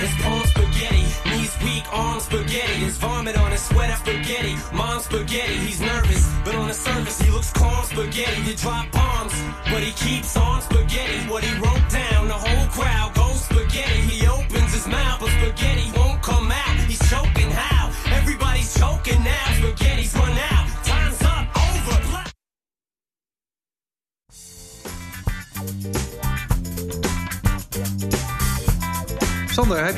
His 0.00 0.14
palms 0.22 0.50
spaghetti, 0.50 1.06
knees 1.30 1.56
weak, 1.62 1.84
arms 1.92 2.24
spaghetti. 2.24 2.74
His 2.84 2.96
vomit 2.98 3.36
on 3.38 3.50
his 3.50 3.62
sweat 3.62 3.96
sweater 3.96 3.96
spaghetti. 4.02 4.54
Mom's 4.74 5.04
spaghetti, 5.04 5.54
he's 5.54 5.80
nervous, 5.80 6.30
but 6.44 6.54
on 6.54 6.68
the 6.68 6.74
surface 6.74 7.20
he 7.20 7.30
looks 7.30 7.52
calm 7.52 7.84
spaghetti. 7.84 8.44
To 8.44 8.56
drop 8.56 8.90
bombs, 8.92 9.34
but 9.70 9.82
he 9.82 9.92
keeps 9.92 10.36
on 10.36 10.60
spaghetti. 10.62 11.18
What 11.30 11.42
he 11.44 11.52
wrote 11.60 11.88
down, 11.90 12.28
the 12.28 12.34
whole 12.34 12.66
crowd 12.68 13.14
goes 13.14 13.40
spaghetti. 13.44 14.00
He 14.02 14.26
opens 14.26 14.72
his 14.74 14.86
mouth, 14.86 15.20
but 15.20 15.30
spaghetti 15.30 15.90
won't 15.96 16.22
come 16.22 16.50
out. 16.52 16.75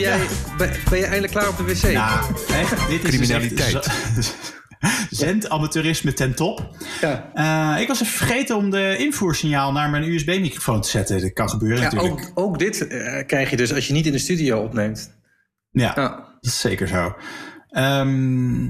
Heb 0.06 0.18
jij, 0.18 0.26
ben, 0.56 0.70
ben 0.90 0.98
je 0.98 1.04
eindelijk 1.04 1.32
klaar 1.32 1.48
op 1.48 1.56
de 1.56 1.62
wc? 1.64 1.82
Nou, 1.92 2.34
echt, 2.52 2.88
dit 2.88 3.04
is 3.04 3.10
Criminaliteit. 3.10 3.72
Dus 4.14 4.32
echt 4.32 4.56
Zendamateurisme 5.10 6.12
ten 6.12 6.34
top. 6.34 6.76
ja. 7.00 7.30
Eh, 7.74 7.80
ik 7.82 7.88
was 7.88 8.00
even 8.02 8.12
vergeten 8.16 8.56
om 8.56 8.70
de 8.70 8.96
invoersignaal 8.98 9.72
naar 9.72 9.90
mijn 9.90 10.02
USB-microfoon 10.02 10.80
te 10.80 10.88
zetten. 10.88 11.20
Dat 11.20 11.32
kan 11.32 11.48
gebeuren 11.50 11.78
Ja, 11.82 11.84
natuurlijk. 11.84 12.20
ook, 12.20 12.30
ook 12.34 12.58
dit 12.58 12.86
eh, 12.86 13.26
krijg 13.26 13.50
je 13.50 13.56
dus 13.56 13.74
als 13.74 13.86
je 13.86 13.92
niet 13.92 14.06
in 14.06 14.12
de 14.12 14.18
studio 14.18 14.58
opneemt. 14.62 15.16
Ja, 15.70 15.92
Ja. 15.94 16.08
dat 16.08 16.24
is 16.40 16.60
zeker 16.60 16.88
zo. 16.88 17.14
Ehm, 17.68 18.64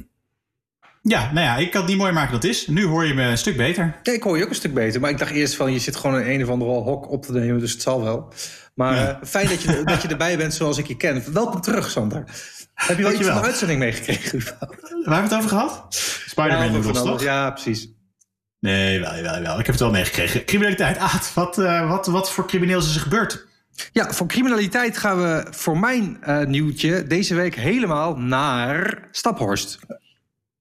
ja, 1.02 1.32
nou 1.32 1.40
ja, 1.40 1.56
ik 1.56 1.70
kan 1.70 1.80
het 1.80 1.90
niet 1.90 1.98
mooi 1.98 2.12
maken 2.12 2.32
dat 2.32 2.42
het 2.42 2.52
is. 2.52 2.66
Nu 2.66 2.84
hoor 2.84 3.06
je 3.06 3.14
me 3.14 3.22
een 3.22 3.38
stuk 3.38 3.56
beter. 3.56 3.96
Ja, 4.02 4.12
ik 4.12 4.22
hoor 4.22 4.36
je 4.36 4.42
ook 4.42 4.48
een 4.48 4.54
stuk 4.54 4.74
beter. 4.74 5.00
Maar 5.00 5.10
ik 5.10 5.18
dacht 5.18 5.30
eerst 5.30 5.54
van, 5.54 5.72
je 5.72 5.78
zit 5.78 5.96
gewoon 5.96 6.20
in 6.20 6.34
een 6.34 6.42
of 6.44 6.50
andere 6.50 6.70
hok 6.70 7.10
op 7.10 7.24
te 7.24 7.32
nemen, 7.32 7.60
dus 7.60 7.72
het 7.72 7.82
zal 7.82 8.02
wel. 8.02 8.32
Maar 8.78 8.94
Ja. 8.94 9.08
eh, 9.20 9.26
fijn 9.28 9.48
dat 9.48 9.62
je, 9.62 9.82
dat 9.84 10.02
je 10.02 10.08
erbij 10.08 10.36
bent 10.36 10.54
zoals 10.54 10.78
ik 10.78 10.86
je 10.86 10.96
ken. 10.96 11.32
Welkom 11.32 11.60
terug, 11.60 11.90
Sander. 11.90 12.24
Heb 12.74 12.96
je 12.96 13.02
wel 13.02 13.12
iets 13.12 13.26
van 13.26 13.34
de 13.34 13.40
uitzending 13.46 13.78
meegekregen? 13.78 14.38
Waar 14.38 14.58
hebben 14.88 15.14
we 15.14 15.20
het 15.20 15.32
over 15.34 15.48
gehad? 15.48 15.86
Spider-Man 16.26 16.82
van 16.82 16.92
toch? 16.92 17.22
Ja, 17.22 17.50
precies. 17.50 17.88
Nee, 18.60 19.00
wel, 19.00 19.22
wel, 19.22 19.40
wel. 19.40 19.52
Ik 19.58 19.66
heb 19.66 19.66
het 19.66 19.80
wel 19.80 19.90
meegekregen. 19.90 20.44
Criminaliteit. 20.44 20.96
Aad, 20.98 21.34
wat, 21.34 21.58
eh, 21.58 21.88
wat, 21.88 22.06
wat 22.06 22.32
voor 22.32 22.46
crimineels 22.46 22.88
is 22.88 22.94
er 22.94 23.00
gebeurd? 23.00 23.46
Ja, 23.92 24.10
voor 24.12 24.26
criminaliteit 24.26 24.98
gaan 24.98 25.18
we 25.22 25.46
voor 25.50 25.78
mijn 25.78 26.18
eh, 26.22 26.44
nieuwtje 26.46 27.06
deze 27.06 27.34
week 27.34 27.54
helemaal 27.54 28.16
naar 28.16 29.08
Staphorst. 29.10 29.78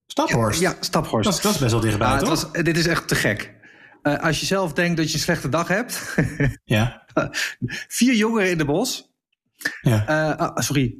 Staphorst. 0.06 0.60
Ja, 0.60 0.74
Staphorst. 0.80 1.24
Dat, 1.24 1.34
is, 1.36 1.40
dat 1.40 1.52
is 1.54 1.58
best 1.58 1.72
wel 1.72 1.80
dichtbij, 1.80 2.08
het 2.10 2.18
toch? 2.18 2.28
was, 2.28 2.52
dit 2.52 2.76
is 2.76 2.86
echt 2.86 3.08
te 3.08 3.14
gek. 3.14 3.56
Als 4.02 4.40
je 4.40 4.46
zelf 4.46 4.72
denkt 4.72 4.96
dat 4.96 5.08
je 5.08 5.14
een 5.14 5.20
slechte 5.20 5.48
dag 5.48 5.68
hebt. 5.68 6.14
Ja. 6.64 7.06
vier 7.98 8.14
jongeren 8.14 8.50
in 8.50 8.58
de 8.58 8.64
bos. 8.64 9.10
ja. 9.80 10.06
Eh, 10.06 10.36
ah, 10.36 10.56
sorry. 10.56 10.94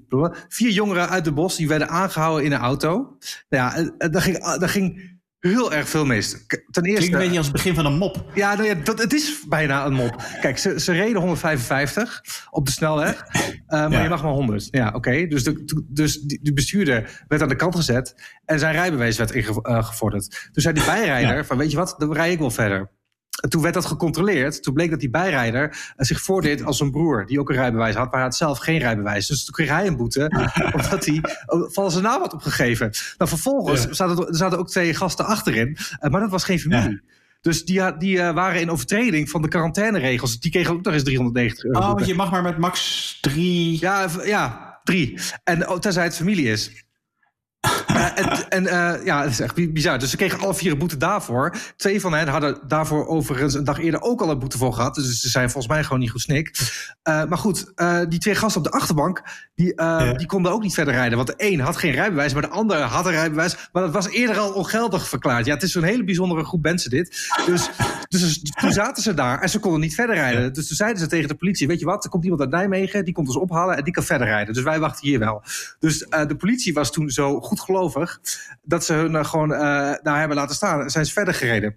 Vier 0.48 0.70
jongeren 0.70 1.09
uit 1.09 1.24
de 1.24 1.33
bos 1.33 1.57
die 1.57 1.68
werden 1.68 1.88
aangehouden 1.88 2.44
in 2.44 2.52
een 2.52 2.59
auto. 2.61 2.90
Nou 2.92 3.16
ja, 3.48 3.76
eh, 3.76 3.87
eh, 3.98 4.12
daar 4.12 4.22
ging, 4.22 4.38
ah, 4.40 4.61
daar 4.61 4.68
ging 4.68 5.16
heel 5.38 5.72
erg 5.72 5.88
veel 5.88 6.04
mis. 6.04 6.31
Ten 6.31 6.62
Klinkt 6.70 6.88
eerste. 6.90 7.12
een 7.12 7.18
beetje 7.18 7.37
als 7.37 7.46
het 7.46 7.54
begin 7.57 7.74
van 7.74 7.87
een 7.87 7.96
mop. 7.98 8.24
Ja, 8.35 8.54
nou 8.54 8.68
ja 8.68 8.74
dat, 8.74 8.98
het 8.98 9.12
is 9.12 9.44
bijna 9.48 9.87
een 9.87 9.92
mop. 9.92 10.22
Kijk, 10.40 10.59
ze, 10.59 10.81
ze 10.81 10.92
reden 10.92 11.20
155 11.20 12.22
op 12.50 12.66
de 12.66 12.72
snelweg, 12.72 13.24
maar 13.66 13.90
Ja. 13.90 14.02
je 14.02 14.09
mag 14.09 14.22
maar 14.22 14.33
100. 14.33 14.68
Ja, 14.70 14.90
oké. 14.94 15.26
Dus, 15.26 15.44
de, 15.44 15.85
dus 15.88 16.20
die, 16.20 16.38
die 16.42 16.52
bestuurder 16.52 17.24
werd 17.28 17.42
aan 17.42 17.48
de 17.48 17.57
kant 17.57 17.74
gezet 17.76 18.14
en 18.44 18.59
zijn 18.59 18.72
rijbewijs 18.72 19.16
werd 19.18 19.31
ingevorderd. 19.31 20.48
Toen 20.52 20.62
zei 20.62 20.74
die 20.74 20.85
bijrijder 20.85 21.37
Ja. 21.37 21.44
van, 21.44 21.57
weet 21.59 21.70
je 21.70 21.76
wat, 21.76 21.94
dan 21.98 22.12
rij 22.12 22.33
ik 22.33 22.38
wel 22.38 22.50
verder. 22.50 22.90
En 23.40 23.48
toen 23.51 23.62
werd 23.62 23.74
dat 23.74 23.85
gecontroleerd. 23.87 24.62
Toen 24.62 24.74
bleek 24.74 24.90
dat 24.90 25.01
die 25.01 25.11
bijrijder 25.11 25.68
eh, 25.68 26.07
zich 26.07 26.20
voordeed 26.20 26.64
als 26.64 26.81
een 26.81 26.90
broer 26.90 27.27
die 27.27 27.40
ook 27.40 27.48
een 27.48 27.57
rijbewijs 27.57 27.94
had, 27.94 28.05
maar 28.05 28.14
hij 28.14 28.22
had 28.22 28.37
zelf 28.37 28.59
geen 28.59 28.79
rijbewijs. 28.79 29.27
Dus 29.27 29.44
toen 29.44 29.55
kreeg 29.55 29.68
hij 29.68 29.87
een 29.87 29.96
boete 29.96 30.31
omdat 30.74 31.05
hij 31.07 31.22
oh, 31.46 31.70
van 31.72 31.90
zijn 31.90 32.03
naam 32.05 32.20
had 32.20 32.33
opgegeven. 32.33 32.90
Nou, 33.18 33.31
vervolgens 33.31 33.83
Ja. 33.85 33.92
zaten, 33.92 34.35
zaten 34.35 34.59
ook 34.59 34.68
twee 34.68 34.94
gasten 34.94 35.24
achterin, 35.27 35.77
eh, 35.98 36.11
maar 36.11 36.20
dat 36.20 36.31
was 36.31 36.44
geen 36.44 36.59
familie. 36.61 37.03
Dus 37.40 37.64
die, 37.64 37.81
ha- 37.81 37.92
die 37.92 38.20
eh, 38.20 38.35
waren 38.35 38.61
in 38.61 38.70
overtreding 38.70 39.31
van 39.31 39.42
de 39.42 39.48
quarantaineregels. 39.48 40.40
Die 40.40 40.51
kregen 40.51 40.72
ook 40.74 40.83
nog 40.85 40.94
eens 40.94 41.05
390 41.05 41.64
euro. 41.64 41.79
Oh, 41.79 41.85
boete. 41.85 41.96
want 41.98 42.11
je 42.11 42.16
mag 42.16 42.31
maar 42.31 42.42
met 42.42 42.59
max 42.59 43.18
drie... 43.20 43.81
Ja, 43.81 44.09
ja, 44.24 44.79
drie. 44.85 45.18
En 45.44 45.68
oh, 45.68 45.79
tenzij 45.79 46.05
het 46.05 46.16
familie 46.16 46.46
is. 46.46 46.87
Eh, 47.61 48.18
en 48.18 48.49
en 48.49 48.66
eh, 48.66 49.05
ja, 49.05 49.23
het 49.23 49.31
is 49.31 49.40
echt 49.40 49.55
bi- 49.55 49.73
bizar. 49.73 49.99
Dus 49.99 50.11
ze 50.11 50.16
kregen 50.16 50.40
alle 50.40 50.55
vier 50.55 50.73
een 50.73 50.79
boete 50.79 50.97
daarvoor. 50.97 51.55
Twee 51.77 52.01
van 52.01 52.14
hen 52.14 52.29
hadden 52.29 52.59
daarvoor 52.66 53.07
overigens 53.07 53.55
een 53.55 53.64
dag 53.64 53.79
eerder 53.79 54.01
ook 54.01 54.21
al 54.21 54.31
een 54.31 54.38
boete 54.38 54.59
voor 54.59 54.73
gehad. 54.73 54.94
Dus 54.94 55.21
ze 55.21 55.29
zijn 55.29 55.51
volgens 55.51 55.73
mij 55.73 55.83
gewoon 55.85 55.99
niet 55.99 56.11
goed 56.11 56.21
snik. 56.21 56.57
Eh, 57.03 57.25
maar 57.25 57.38
goed, 57.38 57.73
die 58.09 58.18
twee 58.18 58.35
gasten 58.35 58.61
op 58.64 58.66
de 58.73 58.77
achterbank, 58.79 59.23
die, 59.55 59.73
Ja. 59.77 60.12
die 60.12 60.27
konden 60.27 60.53
ook 60.53 60.62
niet 60.62 60.75
verder 60.75 60.94
rijden. 60.94 61.16
Want 61.16 61.29
de 61.29 61.35
een 61.37 61.61
had 61.61 61.77
geen 61.77 61.92
rijbewijs, 61.92 62.33
maar 62.33 62.42
de 62.42 62.49
ander 62.49 62.81
had 62.81 63.07
een 63.07 63.12
rijbewijs. 63.12 63.57
Maar 63.73 63.83
dat 63.83 63.92
was 63.92 64.09
eerder 64.09 64.38
al 64.38 64.53
ongeldig 64.53 65.09
verklaard. 65.09 65.47
Ja, 65.47 65.55
het 65.55 65.62
is 65.62 65.73
zo'n 65.73 65.83
hele 65.83 66.05
bijzondere 66.05 66.44
groep 66.44 66.62
mensen 66.62 66.90
dit. 66.90 67.31
Dus, 67.47 67.68
dus 68.09 68.42
toen 68.61 68.73
zaten 68.73 69.03
ze 69.03 69.14
daar 69.14 69.40
en 69.40 69.49
ze 69.49 69.59
konden 69.59 69.81
niet 69.81 69.94
verder 69.94 70.14
rijden. 70.16 70.53
Dus 70.53 70.66
toen 70.68 70.77
zeiden 70.77 71.01
ze 71.01 71.07
tegen 71.07 71.29
de 71.29 71.35
politie, 71.35 71.66
weet 71.66 71.81
je 71.81 71.85
wat, 71.87 72.05
er 72.05 72.11
komt 72.11 72.23
iemand 72.25 72.40
uit 72.40 72.51
Nijmegen, 72.51 73.05
die 73.05 73.14
komt 73.14 73.27
ons 73.27 73.37
ophalen 73.37 73.77
en 73.77 73.85
die 73.85 73.92
kan 73.92 74.03
verder 74.05 74.27
rijden. 74.27 74.55
Dus 74.55 74.62
wij 74.62 74.79
wachten 74.81 75.07
hier 75.09 75.18
wel. 75.18 75.42
Dus 75.79 76.05
eh, 76.05 76.27
de 76.27 76.37
politie 76.37 76.73
was 76.75 76.92
toen 76.92 77.11
zo 77.11 77.40
goedgelovig 77.40 78.21
dat 78.62 78.85
ze 78.85 78.92
hun 78.92 79.16
eh, 79.16 79.25
gewoon 79.25 79.53
eh, 79.53 79.59
daar 80.03 80.18
hebben 80.18 80.37
laten 80.37 80.55
staan. 80.55 80.81
En 80.81 80.90
zijn 80.90 81.07
ze 81.07 81.12
verder 81.12 81.35
gereden. 81.35 81.77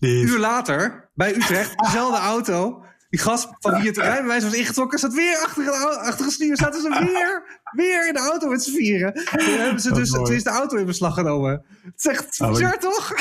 Een 0.00 0.28
uur 0.28 0.38
later, 0.38 1.08
bij 1.14 1.34
Utrecht, 1.36 1.78
dezelfde 1.84 2.18
auto. 2.20 2.80
Die 3.10 3.20
gast 3.20 3.48
van 3.60 3.74
wie 3.78 3.86
het 3.88 3.96
rijbewijs 4.12 4.42
was 4.42 4.52
ingetrokken, 4.52 4.98
zat 4.98 5.14
weer 5.14 5.38
achter 5.44 5.66
au- 5.68 5.94
achter 5.96 6.24
het 6.24 6.34
stuur. 6.34 6.56
Zaten 6.56 6.80
ze 6.80 6.88
weer, 6.88 7.42
weer 7.72 8.08
in 8.08 8.14
de 8.14 8.20
auto 8.20 8.48
met 8.48 8.62
z'n 8.62 8.74
vieren. 8.74 9.12
Toen 9.14 9.58
hebben 9.58 9.80
ze 9.80 9.90
Oh, 9.90 9.94
dus 9.96 10.10
toen 10.10 10.32
is 10.32 10.44
de 10.44 10.50
auto 10.50 10.76
in 10.76 10.86
beslag 10.86 11.14
genomen. 11.14 11.64
Het 11.84 11.92
is 11.96 12.06
echt 12.06 12.40
maar 12.40 12.50
bizar, 12.50 12.78
toch? 12.78 13.12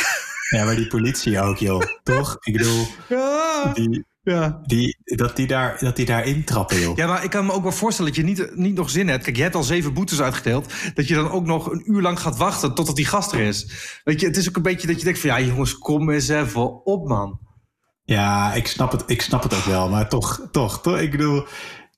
Ja, 0.49 0.65
maar 0.65 0.75
die 0.75 0.87
politie 0.87 1.41
ook, 1.41 1.57
joh. 1.57 1.81
Toch? 2.03 2.37
Ik 2.39 2.57
bedoel, 2.57 2.87
Ja. 3.09 3.71
die, 3.73 4.05
ja. 4.21 4.59
die, 4.63 4.97
dat, 5.03 5.35
die 5.35 5.47
daar, 5.47 5.77
dat 5.79 5.95
die 5.95 6.05
daar 6.05 6.25
intrappen, 6.25 6.79
joh. 6.79 6.97
Ja, 6.97 7.07
maar 7.07 7.23
ik 7.23 7.29
kan 7.29 7.45
me 7.45 7.51
ook 7.51 7.63
wel 7.63 7.71
voorstellen 7.71 8.13
dat 8.13 8.19
je 8.21 8.27
niet, 8.27 8.55
niet 8.55 8.75
nog 8.75 8.89
zin 8.89 9.07
hebt. 9.07 9.23
Kijk, 9.23 9.35
je 9.35 9.41
hebt 9.41 9.55
al 9.55 9.63
zeven 9.63 9.93
boetes 9.93 10.21
uitgedeeld. 10.21 10.73
Dat 10.93 11.07
je 11.07 11.15
dan 11.15 11.29
ook 11.31 11.45
nog 11.45 11.71
een 11.71 11.91
uur 11.91 12.01
lang 12.01 12.19
gaat 12.19 12.37
wachten 12.37 12.75
totdat 12.75 12.95
die 12.95 13.05
gast 13.05 13.31
er 13.31 13.39
is. 13.39 13.67
Weet 14.03 14.19
je, 14.19 14.27
het 14.27 14.37
is 14.37 14.47
ook 14.49 14.55
een 14.55 14.61
beetje 14.61 14.87
dat 14.87 14.97
je 14.97 15.03
denkt 15.03 15.19
van... 15.19 15.29
Ja, 15.29 15.39
jongens, 15.39 15.77
kom 15.77 16.09
eens 16.09 16.27
even 16.27 16.85
op, 16.85 17.07
man. 17.07 17.39
Ja, 18.03 18.53
ik 18.53 18.67
snap 18.67 18.91
het, 18.91 19.03
ik 19.07 19.21
snap 19.21 19.43
het 19.43 19.53
ook 19.53 19.63
wel, 19.63 19.89
maar 19.89 20.09
toch, 20.09 20.47
toch, 20.51 20.81
toch. 20.81 20.99
Ik 20.99 21.11
bedoel, 21.11 21.45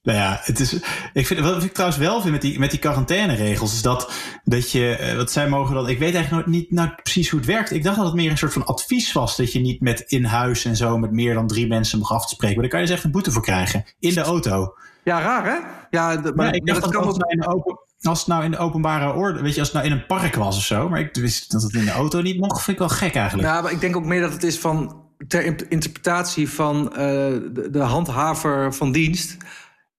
nou 0.08 0.20
ja, 0.20 0.40
het 0.44 0.60
is. 0.60 0.74
Ik 1.14 1.28
vind, 1.28 1.40
wat 1.40 1.64
ik 1.64 1.74
trouwens 1.74 2.00
wel 2.00 2.20
vind 2.22 2.32
met 2.32 2.42
die, 2.42 2.60
met 2.60 2.72
die 2.72 2.80
quarantaineregels, 2.80 3.74
is 3.74 3.82
dat, 3.82 4.12
dat 4.44 4.72
je, 4.72 4.96
eh, 4.96 5.16
wat 5.16 5.32
zij 5.32 5.50
mogen 5.50 5.76
dan. 5.76 5.90
Ik 5.90 6.00
weet 6.00 6.14
eigenlijk 6.16 6.46
nog 6.46 6.56
niet 6.56 6.72
nou, 6.72 6.90
precies 7.04 7.30
hoe 7.30 7.40
het 7.40 7.48
werkt. 7.50 7.72
Ik 7.72 7.84
dacht 7.84 7.96
dat 7.98 8.06
het 8.06 8.16
meer 8.16 8.32
een 8.32 8.38
soort 8.38 8.54
van 8.54 8.66
advies 8.66 9.14
was, 9.14 9.38
dat 9.38 9.52
je 9.54 9.60
niet 9.60 9.82
met 9.82 10.00
in 10.00 10.24
huis 10.24 10.66
en 10.66 10.76
zo 10.76 10.98
met 10.98 11.12
meer 11.12 11.34
dan 11.34 11.48
drie 11.48 11.68
mensen 11.68 12.00
mag 12.00 12.12
afspreken. 12.12 12.54
Maar 12.56 12.64
daar 12.64 12.72
kan 12.72 12.80
je 12.82 12.86
dus 12.86 12.96
echt 12.96 13.04
een 13.06 13.12
boete 13.12 13.32
voor 13.32 13.42
krijgen 13.42 13.86
in 14.00 14.14
de 14.14 14.22
auto. 14.22 14.74
Ja, 15.04 15.22
raar 15.22 15.46
hè? 15.46 15.58
Ja, 15.90 16.18
de- 16.18 16.34
maar 16.36 16.56
ik 16.56 16.66
dacht 16.66 16.82
dat 16.82 16.92
dat, 16.94 17.02
kan 17.02 17.12
als, 17.12 17.16
ook. 17.16 17.30
het 17.30 17.30
nou 17.30 17.32
in 17.32 17.40
de 17.40 17.56
open, 17.56 17.80
als 18.02 18.20
het 18.20 18.28
nou 18.28 18.44
in 18.44 18.52
de 18.52 18.58
openbare 18.58 19.14
orde, 19.14 19.42
weet 19.42 19.54
je, 19.54 19.60
als 19.60 19.72
het 19.72 19.78
nou 19.78 19.92
in 19.94 19.98
een 19.98 20.06
park 20.06 20.36
was 20.36 20.58
of 20.58 20.64
zo, 20.64 20.90
maar 20.90 21.00
ik 21.00 21.16
wist 21.16 21.52
dat 21.52 21.62
het 21.62 21.74
in 21.74 21.86
de 21.86 21.92
auto 21.92 22.22
niet 22.22 22.40
mocht, 22.40 22.64
vind 22.64 22.80
ik 22.82 22.88
wel 22.88 22.98
gek 22.98 23.16
eigenlijk. 23.16 23.48
Ja, 23.48 23.62
maar 23.62 23.72
ik 23.72 23.80
denk 23.80 23.96
ook 23.96 24.06
meer 24.06 24.22
dat 24.22 24.34
het 24.34 24.44
is 24.44 24.60
van 24.60 25.06
ter 25.28 25.46
in- 25.46 25.70
interpretatie 25.70 26.50
van 26.50 26.90
eh, 26.92 26.96
de, 26.98 27.68
de 27.72 27.80
handhaver 27.82 28.74
van 28.74 28.92
dienst. 28.92 29.38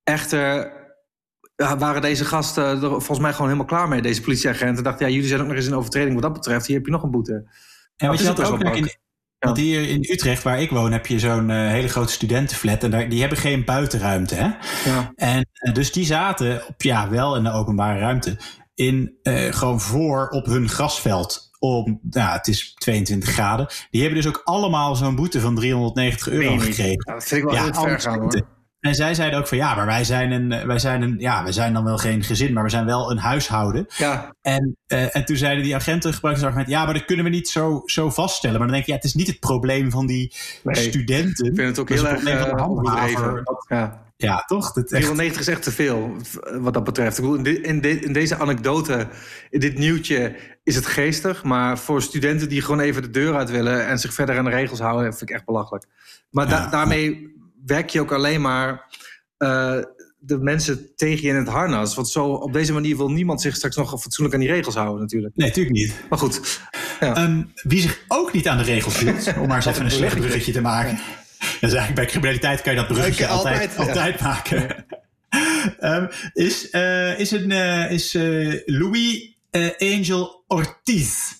Echter 0.08 0.72
ja, 1.56 1.78
waren 1.78 2.02
deze 2.02 2.24
gasten 2.24 2.64
er 2.64 2.78
volgens 2.78 3.18
mij 3.18 3.32
gewoon 3.32 3.46
helemaal 3.46 3.70
klaar 3.70 3.88
mee, 3.88 4.02
deze 4.02 4.22
politieagenten. 4.22 4.84
Dachten, 4.84 5.06
ja, 5.06 5.12
jullie 5.12 5.28
zijn 5.28 5.40
ook 5.40 5.46
nog 5.46 5.56
eens 5.56 5.66
in 5.66 5.74
overtreding 5.74 6.14
wat 6.14 6.22
dat 6.22 6.32
betreft. 6.32 6.66
Hier 6.66 6.76
heb 6.76 6.86
je 6.86 6.92
nog 6.92 7.02
een 7.02 7.10
boete. 7.10 7.50
En 7.96 8.08
wat 8.08 8.18
je 8.18 8.32
dus 8.34 8.46
ook 8.46 8.64
ook 8.64 8.76
in, 8.76 8.90
want 9.38 9.56
hier 9.56 9.88
in 9.88 10.06
Utrecht, 10.10 10.42
waar 10.42 10.60
ik 10.60 10.70
woon, 10.70 10.92
heb 10.92 11.06
je 11.06 11.18
zo'n 11.18 11.50
eh, 11.50 11.56
hele 11.56 11.88
grote 11.88 12.12
studentenflat. 12.12 12.82
En 12.82 12.90
daar, 12.90 13.08
die 13.08 13.20
hebben 13.20 13.38
geen 13.38 13.64
buitenruimte. 13.64 14.34
Hè? 14.34 14.50
Ja. 14.90 15.12
En 15.14 15.46
eh, 15.52 15.74
dus 15.74 15.92
die 15.92 16.04
zaten 16.04 16.66
op, 16.68 16.82
ja, 16.82 17.08
wel 17.08 17.36
in 17.36 17.44
de 17.44 17.52
openbare 17.52 17.98
ruimte. 17.98 18.36
In, 18.74 19.18
eh, 19.22 19.52
gewoon 19.52 19.80
voor 19.80 20.28
op 20.28 20.46
hun 20.46 20.68
grasveld. 20.68 21.46
Om, 21.58 22.00
nou, 22.02 22.32
het 22.32 22.48
is 22.48 22.74
22 22.74 23.28
graden. 23.28 23.66
Die 23.90 24.02
hebben 24.02 24.22
dus 24.22 24.28
ook 24.30 24.40
allemaal 24.44 24.96
zo'n 24.96 25.16
boete 25.16 25.40
van 25.40 25.54
390 25.54 26.28
euro 26.28 26.58
gekregen. 26.58 27.02
Ja, 27.06 27.14
dat 27.14 27.24
vind 27.24 27.42
ik 27.42 27.50
wel 27.50 27.62
heel 27.62 27.74
ver 27.74 28.00
gaan 28.00 28.20
hoor. 28.20 28.57
En 28.80 28.94
zij 28.94 29.14
zeiden 29.14 29.38
ook 29.38 29.46
van 29.46 29.58
ja, 29.58 29.74
maar 29.74 29.86
wij 29.86 30.04
zijn 30.04 30.30
een, 30.30 30.52
eh, 30.52 30.64
wij 30.66 30.78
zijn 30.78 31.02
een, 31.02 31.14
ja, 31.18 31.44
we 31.44 31.52
zijn 31.52 31.72
dan 31.72 31.84
wel 31.84 31.98
geen 31.98 32.22
gezin, 32.22 32.52
maar 32.52 32.62
we 32.62 32.70
zijn 32.70 32.84
wel 32.84 33.10
een 33.10 33.18
huishouden. 33.18 33.86
Ja, 33.96 34.34
En, 34.42 34.76
eh, 34.86 35.16
en 35.16 35.24
toen 35.24 35.36
zeiden 35.36 35.64
die 35.64 35.74
agenten 35.74 36.12
gebruikten 36.14 36.44
het 36.46 36.54
argument, 36.54 36.78
ja, 36.78 36.84
maar 36.84 36.94
dat 36.94 37.04
kunnen 37.04 37.24
we 37.24 37.30
niet 37.30 37.48
zo, 37.48 37.82
zo 37.84 38.10
vaststellen. 38.10 38.56
Maar 38.58 38.66
dan 38.66 38.74
denk 38.76 38.86
je, 38.86 38.92
ja, 38.92 38.96
het 38.98 39.06
is 39.06 39.14
niet 39.14 39.26
het 39.26 39.40
probleem 39.40 39.90
van 39.90 40.06
die 40.06 40.34
Nee, 40.62 40.74
studenten. 40.74 41.46
ik 41.46 41.54
vind 41.54 41.68
het 41.68 41.78
ook 41.78 41.88
heel 41.88 42.06
erg 42.06 42.14
probleem 42.14 42.38
van 42.38 42.48
de 42.48 42.54
eh, 42.54 42.60
handhaver. 42.62 43.42
Ja. 43.68 44.06
Ja, 44.16 44.42
toch? 44.46 44.72
Dat 44.72 44.76
echt, 44.84 44.88
390 44.88 45.40
is 45.40 45.48
echt 45.48 45.62
te 45.62 45.70
veel, 45.72 46.16
wat 46.60 46.74
dat 46.74 46.84
betreft. 46.84 47.18
Ik 47.18 47.24
bedoel, 47.24 47.36
in, 47.38 47.42
de- 47.42 47.60
in, 47.60 47.80
de- 47.80 48.00
in 48.00 48.12
deze 48.12 48.36
anekdote, 48.38 49.06
in 49.50 49.60
dit 49.60 49.78
nieuwtje, 49.78 50.36
is 50.64 50.74
het 50.74 50.86
geestig. 50.86 51.42
Maar 51.44 51.78
voor 51.78 52.02
studenten 52.02 52.48
die 52.48 52.62
gewoon 52.62 52.80
even 52.80 53.02
de 53.02 53.10
deur 53.10 53.36
uit 53.36 53.50
willen... 53.50 53.86
en 53.86 53.98
zich 53.98 54.14
verder 54.14 54.38
aan 54.38 54.44
de 54.44 54.50
regels 54.50 54.78
houden, 54.80 55.08
vind 55.14 55.30
ik 55.30 55.36
echt 55.36 55.44
belachelijk. 55.44 55.84
Maar 56.30 56.48
da- 56.48 56.68
daarmee 56.70 57.36
werk 57.68 57.90
je 57.90 58.00
ook 58.00 58.12
alleen 58.12 58.40
maar 58.40 58.96
eh, 59.37 59.78
de 60.18 60.38
mensen 60.38 60.94
tegen 60.96 61.22
je 61.22 61.28
in 61.28 61.35
het 61.37 61.48
harnas. 61.48 61.94
Want 61.94 62.09
zo, 62.09 62.24
op 62.26 62.52
deze 62.52 62.72
manier 62.72 62.96
wil 62.96 63.11
niemand 63.11 63.40
zich 63.40 63.57
straks 63.57 63.76
nog 63.76 64.00
fatsoenlijk 64.00 64.35
aan 64.37 64.42
die 64.42 64.52
regels 64.52 64.74
houden 64.74 65.00
natuurlijk. 65.00 65.37
nee, 65.37 65.46
natuurlijk 65.48 65.76
niet. 65.76 65.94
Maar 66.09 66.18
goed, 66.18 66.61
Ehm, 67.00 67.42
wie 67.62 67.81
zich 67.81 68.04
ook 68.09 68.33
niet 68.33 68.48
aan 68.48 68.57
de 68.59 68.62
regels 68.64 68.98
hield, 68.98 69.33
om 69.40 69.46
maar 69.46 69.57
eens 69.57 69.66
even 69.66 69.85
een 69.85 69.90
slecht 69.90 70.14
bruggetje 70.16 70.52
te 70.52 70.61
maken. 70.61 70.98
Dat 71.38 71.70
is 71.70 71.76
eigenlijk 71.76 71.94
bij 71.94 72.07
criminaliteit 72.07 72.61
kan 72.62 72.72
je 72.72 72.78
dat 72.78 72.88
bruggetje 72.88 73.22
Ja, 73.24 73.28
altijd, 73.31 73.76
altijd, 73.76 73.88
altijd, 73.88 74.18
ja. 74.20 74.26
maken. 74.26 74.66
Ehm, 75.78 76.07
is, 76.33 76.70
eh, 76.70 77.18
is, 77.18 77.31
een, 77.31 77.50
eh, 77.50 77.90
is 77.90 78.12
Louis 78.66 79.37
Angel 79.78 80.44
Ortiz. 80.46 81.33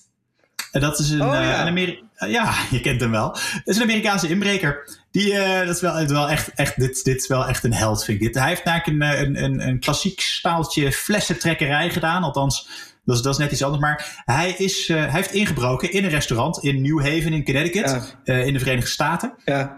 En 0.71 0.81
dat 0.81 0.99
is 0.99 1.09
een, 1.09 1.21
Oh, 1.21 1.33
ja. 1.33 1.61
een 1.61 1.67
Ameri- 1.67 2.03
ja, 2.27 2.53
je 2.71 2.81
kent 2.81 3.01
hem 3.01 3.11
wel. 3.11 3.31
Dat 3.31 3.61
is 3.63 3.75
een 3.75 3.83
Amerikaanse 3.83 4.29
inbreker. 4.29 4.97
Die, 5.11 5.33
eh, 5.33 5.65
dat 5.65 5.75
is 5.75 5.81
wel, 5.81 6.05
wel 6.07 6.29
echt, 6.29 6.51
echt, 6.55 6.79
dit, 6.79 7.03
dit 7.03 7.21
is 7.21 7.27
wel 7.27 7.47
echt 7.47 7.63
een 7.63 7.73
held, 7.73 8.03
vind 8.03 8.21
ik. 8.21 8.25
Dit. 8.25 8.35
Hij 8.35 8.47
heeft 8.47 8.63
eigenlijk 8.63 9.01
een, 9.01 9.09
eh, 9.09 9.21
een, 9.21 9.43
een, 9.43 9.67
een 9.67 9.79
klassiek 9.79 10.19
staaltje 10.19 10.91
flessentrekkerij 10.91 11.89
gedaan. 11.89 12.23
Althans, 12.23 12.67
dat 13.05 13.15
is, 13.15 13.21
dat 13.21 13.33
is 13.33 13.39
net 13.39 13.51
iets 13.51 13.63
anders. 13.63 13.81
Maar 13.81 14.21
hij, 14.25 14.51
is, 14.57 14.89
eh, 14.89 14.97
hij 14.97 15.09
heeft 15.09 15.31
ingebroken 15.31 15.91
in 15.91 16.03
een 16.03 16.09
restaurant 16.09 16.63
in 16.63 16.81
New 16.81 16.99
Haven 16.99 17.33
in 17.33 17.43
Connecticut. 17.45 17.89
Ja. 17.89 18.03
eh, 18.23 18.45
in 18.45 18.53
de 18.53 18.59
Verenigde 18.59 18.89
Staten. 18.89 19.33
ja. 19.45 19.77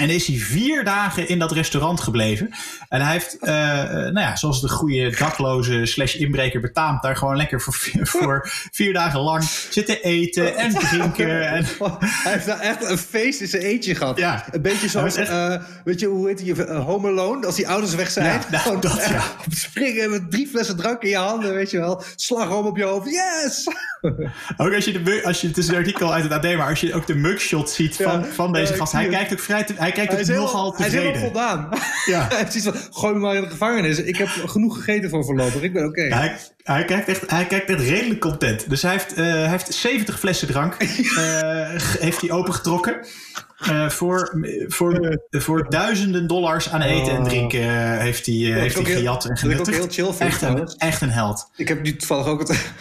En 0.00 0.10
is 0.10 0.26
hij 0.26 0.36
vier 0.36 0.84
dagen 0.84 1.28
in 1.28 1.38
dat 1.38 1.52
restaurant 1.52 2.00
gebleven. 2.00 2.50
En 2.88 3.00
hij 3.00 3.12
heeft, 3.12 3.36
eh, 3.40 3.80
eh, 3.82 3.90
nou 3.92 4.20
ja, 4.20 4.36
zoals 4.36 4.60
de 4.60 4.68
goede 4.68 5.14
dakloze 5.18 5.86
slash 5.86 6.14
inbreker 6.14 6.60
betaamt, 6.60 7.02
daar 7.02 7.16
gewoon 7.16 7.36
lekker 7.36 7.60
voor, 7.60 7.72
vier- 7.74 8.06
voor 8.16 8.48
vier 8.72 8.92
dagen 8.92 9.20
lang 9.20 9.44
zitten 9.70 10.02
eten 10.02 10.56
en 10.56 10.74
drinken. 10.88 11.48
En, 11.48 11.64
Hij 12.00 12.32
heeft 12.32 12.46
daar 12.46 12.60
echt 12.60 12.84
een 12.90 12.98
feest 12.98 13.40
in 13.40 13.48
zijn 13.48 13.62
eentje 13.62 13.94
gehad. 13.94 14.18
Ja. 14.18 14.44
Een 14.50 14.62
beetje 14.62 14.88
zoals, 14.88 15.16
echt- 15.16 15.28
eh, 15.30 15.54
weet 15.84 16.00
je, 16.00 16.06
hoe 16.06 16.28
heet 16.28 16.38
die, 16.38 16.64
eh, 16.64 16.84
Home 16.84 17.08
Alone, 17.08 17.46
als 17.46 17.56
die 17.56 17.68
ouders 17.68 17.94
weg 17.94 18.10
zijn. 18.10 18.26
Ja, 18.50 18.62
nou, 18.64 18.80
dat, 18.80 19.06
ja. 19.08 19.22
Springen 19.50 20.10
met 20.10 20.30
drie 20.30 20.46
flessen 20.46 20.76
drank 20.76 21.02
in 21.02 21.08
je 21.08 21.16
handen, 21.16 21.54
weet 21.54 21.70
je 21.70 21.78
wel. 21.78 22.02
Slagroom 22.16 22.66
op 22.66 22.76
je 22.76 22.84
hoofd, 22.84 23.10
yes! 23.10 23.66
ook 24.56 24.74
als 24.74 24.84
je, 24.84 25.02
de, 25.02 25.20
als 25.24 25.40
je, 25.40 25.46
het 25.46 25.56
is 25.58 25.68
een 25.68 25.74
artikel 25.74 26.12
uit 26.12 26.22
het 26.22 26.32
AD, 26.32 26.42
maar 26.56 26.68
als 26.68 26.80
je 26.80 26.94
ook 26.94 27.06
de 27.06 27.14
mugshot 27.14 27.70
ziet 27.70 27.96
van, 27.96 28.20
Ja, 28.20 28.24
van 28.34 28.52
deze 28.52 28.74
gast, 28.74 28.92
hij 28.92 29.08
kijkt 29.08 29.32
ook 29.32 29.38
vrij, 29.40 29.64
te- 29.64 29.74
hij 29.92 30.06
kijkt 30.06 30.12
Hij 30.12 30.20
ook 30.20 30.28
is, 30.28 30.28
helemaal, 30.28 30.64
nogal 30.64 30.76
hij 30.76 30.86
is 30.86 30.92
helemaal 30.92 31.20
voldaan. 31.20 31.68
Ja. 32.04 32.28
zoiets 32.50 32.62
van, 32.62 32.74
gooi 32.90 33.14
me 33.14 33.20
maar 33.20 33.34
in 33.34 33.42
de 33.42 33.50
gevangenis. 33.50 33.98
Ik 33.98 34.16
heb 34.16 34.28
genoeg 34.28 34.76
gegeten 34.76 35.10
voor 35.10 35.24
voorlopig, 35.24 35.62
ik 35.62 35.72
ben 35.72 35.84
oké. 35.84 36.02
Hij, 36.02 36.36
hij, 36.62 36.84
kijkt 36.84 37.08
echt, 37.08 37.30
hij 37.30 37.46
kijkt 37.46 37.70
echt 37.70 37.80
redelijk 37.80 38.20
content. 38.20 38.70
Dus 38.70 38.82
hij 38.82 38.92
heeft, 38.92 39.12
eh, 39.12 39.24
hij 39.24 39.48
heeft 39.48 39.74
70 39.74 40.18
flessen 40.18 40.48
drank. 40.48 40.74
eh, 40.74 40.86
heeft 41.98 42.20
hij 42.20 42.30
opengetrokken. 42.30 43.06
Eh, 43.60 43.88
voor, 43.88 44.46
voor, 44.66 45.20
voor 45.30 45.70
duizenden 45.70 46.26
dollars 46.26 46.70
aan 46.70 46.80
eten 46.80 47.16
en 47.16 47.24
drinken 47.24 47.60
eh, 47.60 47.98
heeft 47.98 48.26
hij, 48.26 48.34
heeft 48.34 48.74
hij 48.74 48.84
gejat 48.84 49.24
en 49.24 49.38
wat 49.42 49.52
ik 49.52 49.60
ook 49.60 49.74
heel 49.74 49.88
chill 49.88 50.12
vind 50.12 50.20
echt, 50.20 50.42
een, 50.42 50.68
echt 50.76 51.00
een 51.00 51.10
held. 51.10 51.50
Ik 51.56 51.68
heb 51.68 51.82
nu 51.82 51.96
toevallig 51.96 52.26
ook 52.26 52.40
het, 52.48 52.72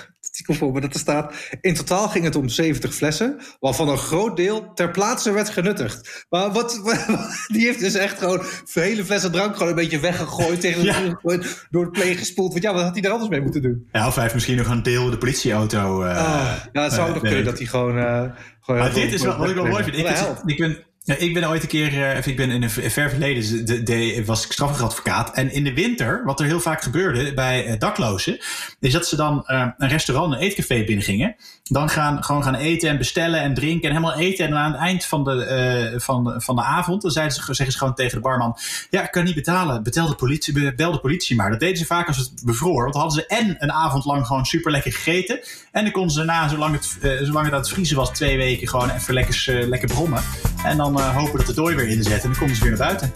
voor 0.46 0.72
me 0.74 0.82
dat 0.82 0.94
er 0.94 1.00
staat. 1.00 1.34
In 1.62 1.74
totaal 1.74 2.10
ging 2.10 2.24
het 2.24 2.36
om 2.36 2.50
70 2.50 2.94
flessen, 2.96 3.40
waarvan 3.60 3.90
een 3.90 3.98
groot 3.98 4.38
deel 4.38 4.74
ter 4.74 4.92
plaatse 4.92 5.32
werd 5.32 5.50
genuttigd. 5.50 6.26
Maar 6.30 6.52
wat, 6.52 6.82
die 7.54 7.66
heeft 7.66 7.80
dus 7.80 7.94
echt 7.94 8.18
gewoon 8.20 8.44
hele 8.74 9.06
flessen 9.06 9.32
drank 9.32 9.54
gewoon 9.54 9.70
een 9.70 9.76
beetje 9.76 10.00
weggegooid, 10.00 10.62
tegen 10.62 10.80
de 10.82 10.88
Ja. 10.88 10.94
gegooid, 10.94 11.68
door 11.70 11.84
het 11.84 11.92
pleeg 11.92 12.18
gespoeld. 12.20 12.52
Want 12.52 12.64
ja, 12.64 12.74
wat 12.74 12.84
had 12.84 12.94
hij 12.96 13.04
er 13.04 13.12
anders 13.12 13.30
mee 13.30 13.42
moeten 13.42 13.62
doen? 13.62 13.88
Ja, 13.92 14.08
of 14.08 14.14
hij 14.14 14.24
heeft 14.24 14.34
misschien 14.36 14.58
nog 14.58 14.68
een 14.68 14.84
deel 14.84 15.10
de 15.10 15.18
politieauto. 15.18 16.02
eh, 16.04 16.18
Ah, 16.18 16.52
ja, 16.72 16.84
het 16.84 16.94
zou 16.94 17.08
eh, 17.08 17.14
nog 17.14 17.22
nee. 17.24 17.32
kunnen 17.32 17.50
dat 17.52 17.58
hij 17.60 17.68
gewoon... 17.68 17.98
eh, 17.98 18.24
gewoon 18.62 18.80
Maar 18.82 18.94
dit 18.94 19.14
is 19.14 19.22
wel, 19.22 19.38
wat 19.38 19.50
ik 19.50 19.56
wel 19.56 19.66
mooi 19.66 19.84
vind. 19.84 19.98
Ik, 19.98 20.08
held. 20.08 20.42
ik 20.46 20.58
ben, 20.58 20.78
ik 21.06 21.34
ben 21.34 21.50
ooit 21.50 21.62
een 21.62 21.68
keer, 21.68 22.04
eh, 22.04 22.28
ik 22.28 22.36
ben 22.36 22.50
in 22.50 22.64
een 22.64 22.70
ver 22.70 22.90
ver 22.92 23.10
verleden, 23.10 23.66
de, 23.66 23.84
de, 23.84 24.24
was 24.26 24.46
ik 24.46 24.52
strafrechtadvocaat. 24.52 25.34
En 25.34 25.52
in 25.52 25.64
de 25.64 25.74
winter, 25.74 26.22
wat 26.26 26.40
er 26.40 26.46
heel 26.46 26.60
vaak 26.60 26.82
gebeurde 26.82 27.34
bij 27.34 27.66
eh, 27.66 27.80
daklozen, 27.80 28.38
is 28.80 28.94
dat 28.94 29.08
ze 29.08 29.16
dan 29.16 29.46
eh, 29.46 29.68
een 29.78 29.90
restaurant, 29.90 30.34
een 30.34 30.40
eetcafé 30.40 30.84
binnengingen. 30.84 31.36
Dan 31.64 31.90
gaan, 31.90 32.24
gewoon 32.24 32.44
gaan 32.44 32.56
eten 32.56 32.90
en 32.90 32.98
bestellen 32.98 33.42
en 33.42 33.54
drinken 33.54 33.90
en 33.90 33.96
helemaal 33.96 34.20
eten. 34.20 34.46
En 34.46 34.56
aan 34.56 34.72
het 34.72 34.82
eind 34.82 35.06
van 35.06 35.24
de, 35.24 35.94
van 35.98 36.34
van 36.38 36.56
de 36.56 36.64
avond, 36.64 37.02
dan 37.02 37.12
zeiden 37.12 37.36
ze, 37.36 37.42
zeggen 37.44 37.72
ze 37.72 37.78
gewoon 37.78 37.96
tegen 37.96 38.16
de 38.16 38.24
barman, 38.24 38.58
ja, 38.90 39.04
ik 39.04 39.12
kan 39.12 39.24
niet 39.24 39.36
betalen, 39.36 39.84
betel 39.84 40.08
de 40.08 40.16
politie, 40.16 40.54
be- 40.54 40.74
bel 40.76 40.92
de 40.92 41.00
politie 41.00 41.36
maar. 41.36 41.50
Dat 41.50 41.60
deden 41.60 41.78
ze 41.78 41.86
vaak 41.86 42.08
als 42.08 42.18
het 42.18 42.32
bevroor. 42.46 42.82
Want 42.82 42.94
dan 42.94 43.02
hadden 43.02 43.22
ze 43.22 43.36
en 43.36 43.56
een 43.60 43.72
avond 43.72 44.06
lang 44.06 44.28
gewoon 44.28 44.46
super 44.46 44.72
lekker 44.72 44.94
gegeten. 44.94 45.40
En 45.72 45.84
dan 45.84 45.92
konden 45.92 46.12
ze 46.12 46.18
daarna, 46.18 46.48
zolang 46.48 46.74
het, 46.74 46.98
zolang 47.22 47.52
het 47.52 47.70
vriezen 47.70 47.96
was, 47.96 48.10
twee 48.10 48.38
weken 48.38 48.68
gewoon 48.68 48.90
even 48.90 49.14
lekker, 49.14 49.68
lekker 49.68 49.88
brommen. 49.88 50.22
En 50.64 50.78
dan 50.78 50.89
eh, 50.98 51.16
hopen 51.16 51.38
dat 51.38 51.46
de 51.48 51.54
dooi 51.54 51.76
weer 51.76 51.88
inzet. 51.88 52.24
En 52.24 52.30
dan 52.30 52.38
konden 52.38 52.56
ze 52.56 52.62
weer 52.64 52.78
naar 52.78 52.88
buiten. 52.88 53.12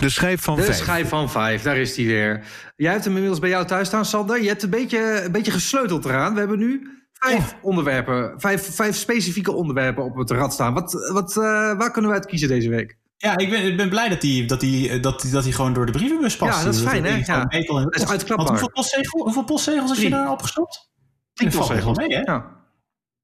De 0.00 0.08
schijf 0.08 0.42
van 0.42 0.56
De 0.56 0.62
vijf. 0.62 0.76
schijf 0.76 1.08
van 1.08 1.30
vijf, 1.30 1.62
daar 1.62 1.76
is 1.76 1.96
hij 1.96 2.06
weer. 2.06 2.44
Jij 2.76 2.90
hebt 2.92 3.04
hem 3.04 3.12
inmiddels 3.12 3.40
bij 3.40 3.48
jou 3.50 3.66
thuis 3.66 3.86
staan, 3.86 4.04
Sander. 4.04 4.42
Je 4.42 4.48
hebt 4.48 4.62
een 4.62 4.70
beetje, 4.70 5.22
een 5.24 5.32
beetje 5.32 5.50
gesleuteld 5.52 6.04
eraan. 6.04 6.32
We 6.32 6.38
hebben 6.38 6.58
nu 6.58 6.88
vijf 7.12 7.54
onderwerpen, 7.62 8.34
vijf, 8.40 8.74
vijf 8.74 8.96
specifieke 8.96 9.52
onderwerpen 9.52 10.04
op 10.04 10.16
het 10.16 10.30
rad 10.30 10.52
staan. 10.52 10.74
Wat, 10.74 10.92
wat, 11.12 11.36
eh, 11.36 11.42
waar 11.76 11.90
kunnen 11.90 12.10
we 12.10 12.16
uit 12.16 12.26
kiezen 12.26 12.48
deze 12.48 12.68
week? 12.68 12.96
Ja, 13.16 13.36
ik 13.36 13.50
ben, 13.50 13.64
ik 13.66 13.76
ben 13.76 13.88
blij 13.88 14.08
dat 14.08 14.22
hij 14.22 14.44
dat 14.46 14.60
die, 14.60 15.00
dat, 15.00 15.20
die- 15.20 15.30
dat 15.30 15.44
die 15.44 15.52
gewoon 15.52 15.72
door 15.72 15.86
de 15.86 15.92
brievenbus 15.92 16.36
past. 16.36 16.58
Ja, 16.58 16.64
dat 16.64 16.74
is 16.74 16.80
fijn, 16.80 17.04
hè? 17.04 17.10
Ja. 17.24 17.44
de 17.44 17.88
Dat 17.90 17.94
is 18.02 18.08
uitklapbaar. 18.08 18.36
Want 18.36 18.48
hoeveel, 18.48 18.70
postzegel, 18.70 19.22
hoeveel 19.22 19.44
postzegels 19.44 19.88
had 19.88 19.96
je 20.00 20.08
Drie. 20.08 20.14
daar 20.14 20.30
opgestopt? 20.30 20.90
Echt 21.34 21.84
wel 21.84 21.92
mee, 21.94 22.14
hè? 22.14 22.20
Ja. 22.20 22.46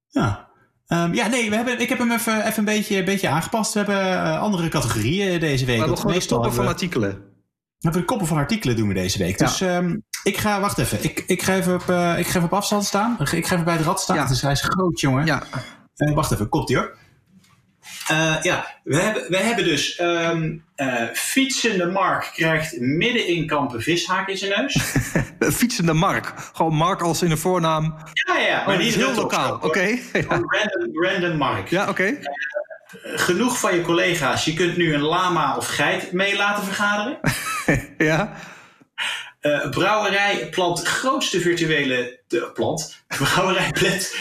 Ja. 0.09 0.48
Ehm, 0.89 1.15
ja, 1.15 1.27
nee, 1.27 1.51
we 1.51 1.57
hebben, 1.57 1.81
ik 1.81 1.89
heb 1.89 1.99
hem 1.99 2.13
even, 2.13 2.47
even 2.47 2.59
een, 2.59 2.65
beetje, 2.65 2.99
een 2.99 3.05
beetje 3.05 3.29
aangepast. 3.29 3.73
We 3.73 3.79
hebben 3.79 4.01
eh, 4.01 4.41
andere 4.41 4.69
categorieën 4.69 5.41
deze 5.41 5.65
week. 5.65 5.77
We 5.77 5.85
hebben 5.85 6.07
de 6.07 6.13
meestal 6.13 6.37
toppen 6.37 6.57
van 6.57 6.67
artikelen. 6.67 7.11
We 7.11 7.85
hebben 7.85 8.01
de 8.01 8.07
koppen 8.07 8.27
van 8.27 8.37
artikelen 8.37 8.77
doen 8.77 8.89
we 8.89 8.95
deze 8.95 9.19
week. 9.19 9.39
Ja. 9.39 9.47
Dus 9.47 9.61
ehm, 9.61 9.97
ik 10.23 10.37
ga, 10.37 10.61
wacht 10.61 10.79
even. 10.79 11.05
Ik, 11.05 11.25
ik, 11.27 11.43
ga 11.43 11.55
even 11.55 11.75
op, 11.75 11.89
eh, 11.89 12.19
ik 12.19 12.27
ga 12.27 12.31
even 12.31 12.43
op 12.43 12.53
afstand 12.53 12.85
staan. 12.85 13.17
Ik 13.21 13.47
ga 13.47 13.53
even 13.53 13.65
bij 13.65 13.77
het 13.77 13.85
rad 13.85 14.01
staan. 14.01 14.17
Ja. 14.17 14.27
Dus 14.27 14.43
hij 14.43 14.53
is 14.53 14.61
groot, 14.61 15.01
jongen. 15.01 15.27
Ja. 15.27 15.43
Eh, 15.95 16.15
wacht 16.15 16.33
even, 16.33 16.49
komt 16.49 16.71
ie 16.71 16.77
hoor. 16.77 16.97
Eh, 18.09 18.37
ja, 18.43 18.67
we 18.85 18.97
hebben, 18.97 19.25
we 19.29 19.37
hebben 19.37 19.65
dus 19.65 19.97
ehm 19.97 20.57
eh, 20.75 21.05
fietsende 21.13 21.87
Mark 21.87 22.31
krijgt 22.35 22.81
midden 22.81 23.27
in 23.27 23.47
kampen 23.47 23.83
vishaak 23.83 24.29
in 24.29 24.37
zijn 24.39 24.61
neus. 24.61 24.77
Eh, 25.39 25.51
Fietsende 25.51 25.93
Mark. 25.93 26.35
Gewoon 26.53 26.75
Mark 26.75 27.03
als 27.03 27.23
in 27.23 27.29
de 27.29 27.37
voornaam. 27.37 27.97
ja, 28.27 28.39
ja, 28.39 28.63
Maar 28.67 28.79
die 28.79 28.87
is 28.87 28.95
heel 28.95 29.15
lokaal. 29.15 29.59
Oké. 29.61 29.99
Gewoon 30.13 30.45
Random, 30.47 31.05
random 31.05 31.37
Mark. 31.37 31.69
Ja, 31.69 31.89
oké. 31.89 32.19
genoeg 33.03 33.59
van 33.59 33.75
je 33.75 33.83
collega's. 33.83 34.45
Je 34.45 34.55
kunt 34.55 34.77
nu 34.77 34.95
een 34.95 35.01
lama 35.01 35.57
of 35.57 35.67
geit 35.67 36.13
mee 36.13 36.37
laten 36.37 36.65
vergaderen. 36.65 37.19
Ja? 37.99 38.33
Eh, 39.41 39.71
brouwerij 39.71 40.49
plant 40.51 40.83
grootste 40.83 41.41
virtuele 41.41 42.21
de, 42.29 42.51
plant. 42.55 43.03
Brouwerij 43.07 43.71
plant. 43.73 44.15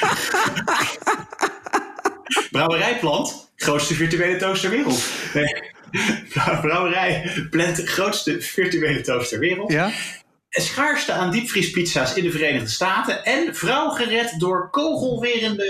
brouwerij 2.51 2.99
plant 2.99 3.46
grootste 3.57 3.93
virtuele 3.93 4.37
toast 4.37 4.61
ter 4.61 4.69
wereld. 4.69 5.03
Nee. 5.33 5.63
Brouwerij 6.61 7.31
plant 7.49 7.81
grootste 7.83 8.41
virtuele 8.41 9.01
toast 9.01 9.29
ter 9.29 9.39
wereld. 9.39 9.71
Ja? 9.71 9.89
Schaarste 10.49 11.11
aan 11.11 11.31
diepvriespizza's 11.31 12.13
in 12.13 12.23
de 12.23 12.31
Verenigde 12.31 12.69
Staten. 12.69 13.23
En 13.25 13.55
vrouw 13.55 13.89
gered 13.89 14.39
door 14.39 14.69
kogelwerende 14.69 15.65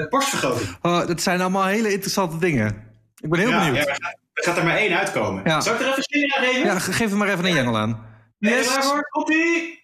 eh, 0.00 0.08
borstvergroting. 0.08 0.76
Oh, 0.82 1.06
dat 1.06 1.22
zijn 1.22 1.40
allemaal 1.40 1.66
hele 1.66 1.92
interessante 1.92 2.38
dingen. 2.38 2.66
Ik 3.20 3.30
ben 3.30 3.38
heel 3.40 3.48
Ja, 3.50 3.58
benieuwd. 3.58 3.76
ja, 3.86 3.92
er 3.92 4.44
gaat- 4.44 4.56
er 4.56 4.64
maar 4.64 4.76
één 4.76 4.98
uitkomen. 4.98 5.42
Ja. 5.44 5.60
Zal 5.60 5.74
ik 5.74 5.80
er 5.80 5.86
even 5.90 6.02
sfeer 6.02 6.34
aan 6.36 6.44
geven? 6.44 6.64
Ja, 6.64 6.78
ge- 6.78 6.92
geef 6.92 7.10
er 7.10 7.16
maar 7.16 7.28
even 7.28 7.44
een 7.44 7.54
jengel 7.54 7.76
aan. 7.78 8.06
Yes. 8.38 8.66
klaar 8.66 8.82
voor? 8.84 9.08
Komt-ie! 9.08 9.80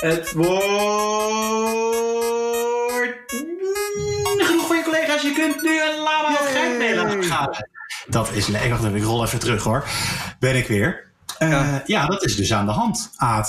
Het 0.00 0.32
wordt... 0.32 1.89
je. 5.22 5.28
Je 5.28 5.34
kunt 5.34 5.62
nu 5.62 5.80
een 5.82 5.96
lama 6.02 6.28
of 6.32 6.52
geit 6.52 6.78
mee 6.78 6.94
laten 6.96 7.24
gaan. 7.24 7.48
Dat 8.08 8.30
is 8.32 8.46
lekker. 8.46 8.70
Wacht 8.70 8.84
even, 8.84 8.96
ik 8.96 9.02
rol 9.04 9.24
even 9.24 9.38
terug 9.38 9.62
hoor. 9.62 9.84
Ben 10.38 10.56
ik 10.56 10.66
weer. 10.66 11.08
Eh, 11.38 11.50
Ja. 11.50 11.82
ja. 11.86 12.06
dat 12.06 12.24
is 12.24 12.36
dus 12.36 12.52
aan 12.52 12.66
de 12.66 12.72
hand, 12.72 13.10
Aad. 13.16 13.48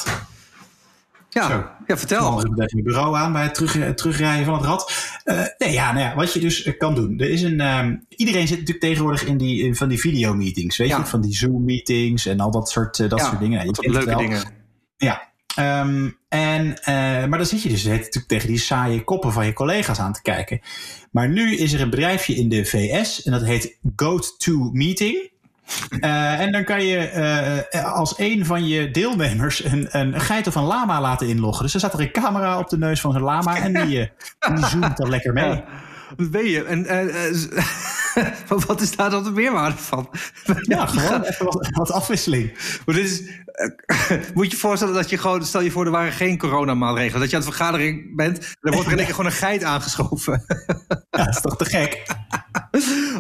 Zo. 1.29 1.39
Ja, 1.39 1.49
ja 1.49 1.73
Dan 1.87 1.97
vertel. 1.97 2.39
ik 2.39 2.45
even 2.45 2.55
mijn 2.57 2.83
bureau 2.83 3.15
aan 3.17 3.33
bij 3.33 3.43
het 3.43 3.53
terug, 3.55 3.93
terugrijden 3.93 4.45
van 4.45 4.53
het 4.53 4.65
rad. 4.65 4.93
Eh, 5.23 5.41
nee, 5.57 5.71
ja, 5.71 5.91
nou 5.93 6.05
ja, 6.05 6.15
wat 6.15 6.33
je 6.33 6.39
dus 6.39 6.63
eh, 6.63 6.77
kan 6.77 6.95
doen. 6.95 7.19
Er 7.19 7.29
is 7.29 7.41
een, 7.41 7.59
ehm, 7.59 7.95
iedereen 8.09 8.47
zit 8.47 8.57
natuurlijk 8.59 8.85
tegenwoordig 8.85 9.23
in 9.25 9.37
die, 9.37 9.63
in 9.63 9.75
van 9.75 9.89
die 9.89 9.99
videomeetings. 9.99 10.77
Weet 10.77 10.87
Ja. 10.87 10.97
je, 10.97 11.05
van 11.05 11.21
die 11.21 11.33
Zoom-meetings 11.35 12.25
en 12.25 12.39
al 12.39 12.51
dat 12.51 12.69
soort, 12.69 12.97
dat 13.09 13.19
Ja, 13.19 13.25
soort 13.25 13.39
dingen. 13.39 13.65
Nou, 13.65 13.77
je 13.79 13.89
leuke 13.91 14.15
dingen. 14.15 14.43
Ja. 14.97 15.30
Ehm, 15.55 16.09
en, 16.29 16.77
eh, 16.83 16.93
maar 17.25 17.37
dan 17.37 17.45
zit 17.45 17.61
je 17.61 17.69
dus 17.69 17.83
natuurlijk 17.83 18.27
tegen 18.27 18.47
die 18.47 18.59
saaie 18.59 19.03
koppen 19.03 19.33
van 19.33 19.45
je 19.45 19.53
collega's 19.53 19.99
aan 19.99 20.13
te 20.13 20.21
kijken. 20.21 20.61
Maar 21.11 21.29
nu 21.29 21.55
is 21.55 21.73
er 21.73 21.81
een 21.81 21.89
bedrijfje 21.89 22.35
in 22.35 22.49
de 22.49 22.65
VS 22.65 23.23
en 23.23 23.31
dat 23.31 23.43
heet 23.43 23.77
GoToMeeting. 23.95 25.29
Eh 25.99 26.39
en 26.39 26.51
dan 26.51 26.63
kan 26.63 26.85
je 26.85 26.97
eh, 26.97 27.93
als 27.93 28.13
een 28.17 28.45
van 28.45 28.67
je 28.67 28.91
deelnemers 28.91 29.63
een, 29.63 29.87
een 29.91 30.21
geit 30.21 30.47
of 30.47 30.55
een 30.55 30.63
lama 30.63 31.01
laten 31.01 31.27
inloggen. 31.27 31.63
Dus 31.63 31.73
er 31.73 31.79
staat 31.79 31.93
er 31.93 31.99
een 31.99 32.11
camera 32.11 32.59
op 32.59 32.69
de 32.69 32.77
neus 32.77 33.01
van 33.01 33.11
zo'n 33.11 33.21
lama 33.21 33.57
en 33.57 33.73
die, 33.85 34.11
die 34.55 34.65
zoomt 34.65 34.97
dan 34.97 35.09
lekker 35.09 35.33
mee. 35.33 35.63
Dat 36.15 36.45
je. 36.45 36.63
En 36.63 36.85
wat- 38.67 38.81
is 38.81 38.95
daar 38.95 39.09
dan 39.09 39.23
de 39.23 39.31
meerwaarde 39.31 39.77
van? 39.77 40.09
Ja, 40.61 40.85
gewoon 40.85 41.23
even 41.23 41.45
wat, 41.45 41.67
wat 41.71 41.91
afwisseling. 41.91 42.53
Maar 42.85 42.95
dit 42.95 43.05
is, 43.05 43.21
eh, 43.45 44.17
moet 44.33 44.45
je 44.45 44.51
je 44.51 44.57
voorstellen 44.57 44.93
dat 44.93 45.09
je 45.09 45.17
gewoon, 45.17 45.45
stel 45.45 45.61
je 45.61 45.71
voor, 45.71 45.85
er 45.85 45.91
waren 45.91 46.11
geen 46.11 46.37
coronamaatregelen. 46.37 47.19
Dat 47.19 47.29
je 47.29 47.35
aan 47.35 47.41
het 47.41 47.55
vergadering 47.55 48.15
bent, 48.15 48.37
en 48.37 48.45
dan 48.61 48.73
wordt 48.73 48.85
er 48.85 48.91
in 48.91 48.97
één 48.97 49.05
keer 49.05 49.15
gewoon 49.15 49.31
een 49.31 49.37
geit 49.37 49.63
aangeschoven. 49.63 50.43
Ja, 51.17 51.25
dat 51.25 51.35
is 51.35 51.41
toch 51.41 51.57
te 51.57 51.65
gek? 51.65 52.05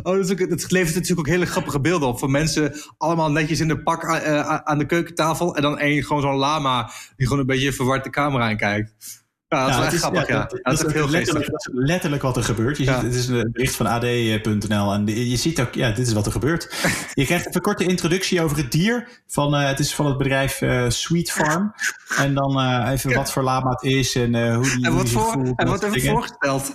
Oh, 0.03 0.15
dat, 0.15 0.29
is 0.29 0.31
ook, 0.31 0.49
dat 0.49 0.71
levert 0.71 0.93
natuurlijk 0.95 1.19
ook 1.19 1.33
hele 1.33 1.45
grappige 1.45 1.79
beelden 1.79 2.07
op. 2.07 2.19
Van 2.19 2.31
mensen 2.31 2.73
allemaal 2.97 3.31
netjes 3.31 3.59
in 3.59 3.67
de 3.67 3.83
pak 3.83 4.03
eh, 4.03 4.39
eh, 4.39 4.55
aan 4.55 4.77
de 4.77 4.85
keukentafel. 4.85 5.55
En 5.55 5.61
dan 5.61 5.79
één 5.79 6.03
gewoon 6.03 6.21
zo'n 6.21 6.35
lama 6.35 6.89
die 7.15 7.25
gewoon 7.27 7.41
een 7.41 7.47
beetje 7.47 7.73
verward 7.73 8.03
de 8.03 8.09
camera 8.09 8.49
in 8.49 8.57
kijkt. 8.57 9.20
Ja, 9.51 9.67
dat 9.67 9.77
is 9.77 9.83
echt 9.93 9.95
grappig, 9.97 10.27
ja. 10.27 10.39
dat- 10.39 10.59
dat 10.63 10.73
is 10.73 10.79
dat 10.79 10.91
heel 10.91 11.09
letterlijk, 11.09 11.45
geestig. 11.45 11.73
dat 11.73 11.83
is 11.83 11.87
letterlijk 11.89 12.21
wat 12.21 12.37
er 12.37 12.43
gebeurt. 12.43 12.77
Je 12.77 12.83
ziet, 12.83 13.01
het 13.01 13.13
is 13.15 13.27
een 13.27 13.49
bericht 13.51 13.75
van 13.75 13.85
AD.nl 13.85 14.93
en 14.93 15.05
je 15.29 15.35
ziet 15.37 15.59
ook, 15.61 15.73
ja, 15.73 15.91
dit 15.91 16.07
is 16.07 16.13
wat 16.13 16.25
er 16.25 16.31
gebeurt. 16.31 16.63
Je 17.13 17.25
krijgt 17.25 17.41
even 17.47 17.55
een 17.55 17.61
korte 17.61 17.83
introductie 17.85 18.41
over 18.41 18.57
het 18.57 18.71
dier. 18.71 19.07
Van, 19.27 19.55
eh, 19.55 19.67
het 19.67 19.79
is 19.79 19.95
van 19.95 20.05
het 20.05 20.17
bedrijf 20.17 20.61
eh, 20.61 20.85
Sweet 20.87 21.31
Farm. 21.31 21.73
En 22.17 22.33
dan 22.33 22.59
eh, 22.59 22.91
even 22.91 23.13
wat 23.13 23.31
voor 23.31 23.43
lama 23.43 23.69
het 23.69 23.83
is 23.83 24.15
en 24.15 24.53
hoe 24.53 24.63
die, 24.63 24.85
En 24.85 24.99
zich 24.99 25.09
voor, 25.09 25.31
voelt. 25.31 25.59
en 25.59 25.67
wordt 25.67 25.81
dingen. 25.93 26.11
voorgesteld. 26.11 26.73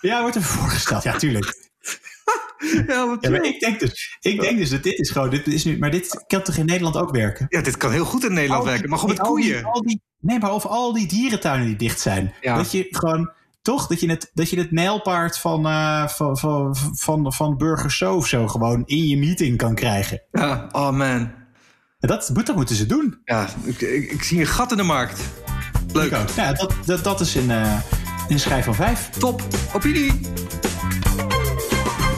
Ja, 0.00 0.20
wordt 0.20 0.36
even 0.36 0.48
voorgesteld. 0.48 1.02
Ja, 1.02 1.16
tuurlijk. 1.16 1.61
Ja, 2.86 3.06
wat 3.06 3.18
Ja, 3.20 3.30
maar 3.30 3.44
ik 3.44 3.60
denk 3.60 3.80
dus, 3.80 4.16
ik 4.20 4.40
denk 4.40 4.58
dus 4.58 4.70
dat 4.70 4.82
dit 4.82 4.98
is 4.98 5.10
gewoon, 5.10 5.30
dit 5.30 5.46
is 5.46 5.64
nu, 5.64 5.78
maar 5.78 5.90
dit 5.90 6.24
kan 6.26 6.42
toch 6.42 6.56
in 6.56 6.66
Nederland 6.66 6.96
ook 6.96 7.10
werken? 7.10 7.46
ja, 7.48 7.60
dit 7.60 7.76
kan 7.76 7.90
heel 7.92 8.04
goed 8.04 8.24
in 8.24 8.32
Nederland 8.32 8.58
Al 8.60 8.62
die- 8.64 8.70
werken. 8.72 8.90
Maar 8.90 8.98
gewoon 8.98 9.14
met 9.14 9.24
die- 9.24 9.34
koeien. 9.34 9.64
al 9.64 9.82
die, 9.82 10.00
nee, 10.20 10.38
maar 10.38 10.52
of 10.54 10.66
al 10.66 10.92
die 10.92 11.06
dierentuinen 11.06 11.66
die 11.66 11.76
dicht 11.76 12.00
zijn. 12.00 12.34
Ja. 12.40 12.56
Dat 12.56 12.72
je 12.72 12.86
gewoon, 12.90 13.30
toch, 13.62 13.86
dat 13.86 14.00
je 14.00 14.08
het, 14.10 14.30
dat 14.34 14.50
je 14.50 14.58
het 14.58 14.70
nijlpaard 14.70 15.38
van, 15.38 15.66
eh, 15.66 16.08
van, 16.08 16.38
van, 16.38 16.76
van, 16.94 17.32
van 17.32 17.56
Burger 17.56 17.90
So 17.90 18.14
of 18.16 18.26
zo 18.26 18.48
gewoon 18.48 18.82
in 18.86 19.06
je 19.06 19.16
meeting 19.18 19.56
kan 19.56 19.74
krijgen. 19.74 20.22
Ja, 20.32 20.68
oh 20.72 20.90
man. 20.90 21.30
En 22.00 22.08
dat, 22.08 22.30
dat 22.44 22.56
moeten 22.56 22.76
ze 22.76 22.86
doen. 22.86 23.20
Ja, 23.24 23.48
ik, 23.64 23.80
ik, 23.80 24.10
ik 24.12 24.22
zie 24.22 24.40
een 24.40 24.46
gat 24.46 24.70
in 24.70 24.76
de 24.76 24.82
markt. 24.82 25.20
Leuk. 25.92 26.10
Ja, 26.36 26.52
dat, 26.52 26.74
dat, 26.84 27.04
dat 27.04 27.20
is 27.20 27.34
een, 27.34 27.50
eh, 27.50 27.80
een 28.28 28.40
schijf 28.40 28.64
van 28.64 28.74
vijf. 28.74 29.08
Top. 29.18 29.42
Opinie. 29.74 30.12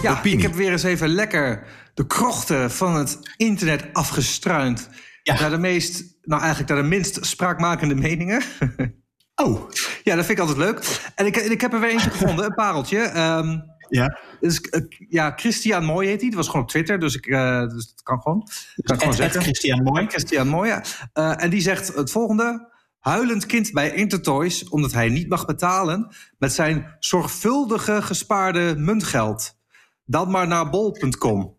Ja, 0.05 0.23
ik 0.23 0.43
heb 0.43 0.55
weer 0.55 0.71
eens 0.71 0.83
even 0.83 1.09
lekker 1.09 1.67
de 1.95 2.07
krochten 2.07 2.71
van 2.71 2.97
het 2.97 3.19
internet 3.37 3.85
afgestruind. 3.93 4.89
Ja. 5.23 5.41
Naar 5.41 5.51
de 5.51 5.59
meest, 5.59 6.17
nou 6.23 6.41
eigenlijk 6.41 6.73
naar 6.73 6.83
de 6.83 6.89
minst 6.89 7.27
spraakmakende 7.27 7.95
meningen. 7.95 8.43
Oh, 9.37 9.71
ja, 10.03 10.17
dat 10.17 10.25
vind 10.25 10.39
ik 10.39 10.45
altijd 10.45 10.59
leuk. 10.59 11.01
En 11.15 11.27
ik, 11.27 11.37
ik 11.37 11.61
heb 11.61 11.73
er 11.73 11.81
weer 11.81 11.91
eentje 11.91 12.11
gevonden, 12.11 12.45
een 12.45 12.55
pareltje. 12.55 12.99
Ehm, 12.99 13.59
ja. 13.89 14.19
dus, 14.41 14.61
ja, 15.09 15.33
Christian 15.37 15.85
Mooi 15.85 16.09
heet 16.09 16.21
hij. 16.21 16.29
Dat 16.29 16.39
was 16.39 16.47
gewoon 16.47 16.63
op 16.63 16.69
Twitter, 16.69 17.01
dus, 17.01 17.15
ik, 17.15 17.27
eh, 17.27 17.61
dus 17.61 17.89
dat 17.89 18.03
kan 18.03 18.21
gewoon. 18.21 18.49
Dat 18.75 18.87
kan 18.87 18.99
gewoon 18.99 19.15
zeggen. 19.15 19.43
Christian 19.43 19.83
Mooi. 19.83 20.07
Christian 20.07 20.49
Mooi, 20.49 20.69
ja. 20.69 20.83
Eh, 21.13 21.43
en 21.43 21.51
die 21.51 21.61
zegt 21.61 21.95
het 21.95 22.11
volgende. 22.11 22.73
Huilend 22.99 23.47
kind 23.47 23.73
bij 23.73 23.95
Intertoys 23.95 24.69
omdat 24.69 24.93
hij 24.93 25.09
niet 25.09 25.29
mag 25.29 25.45
betalen 25.45 26.15
met 26.39 26.53
zijn 26.53 26.97
zorgvuldige 26.99 28.03
gespaarde 28.03 28.75
muntgeld. 28.77 29.57
Dan 30.05 30.31
maar 30.31 30.47
naar 30.47 30.71
bol.com. 30.71 31.57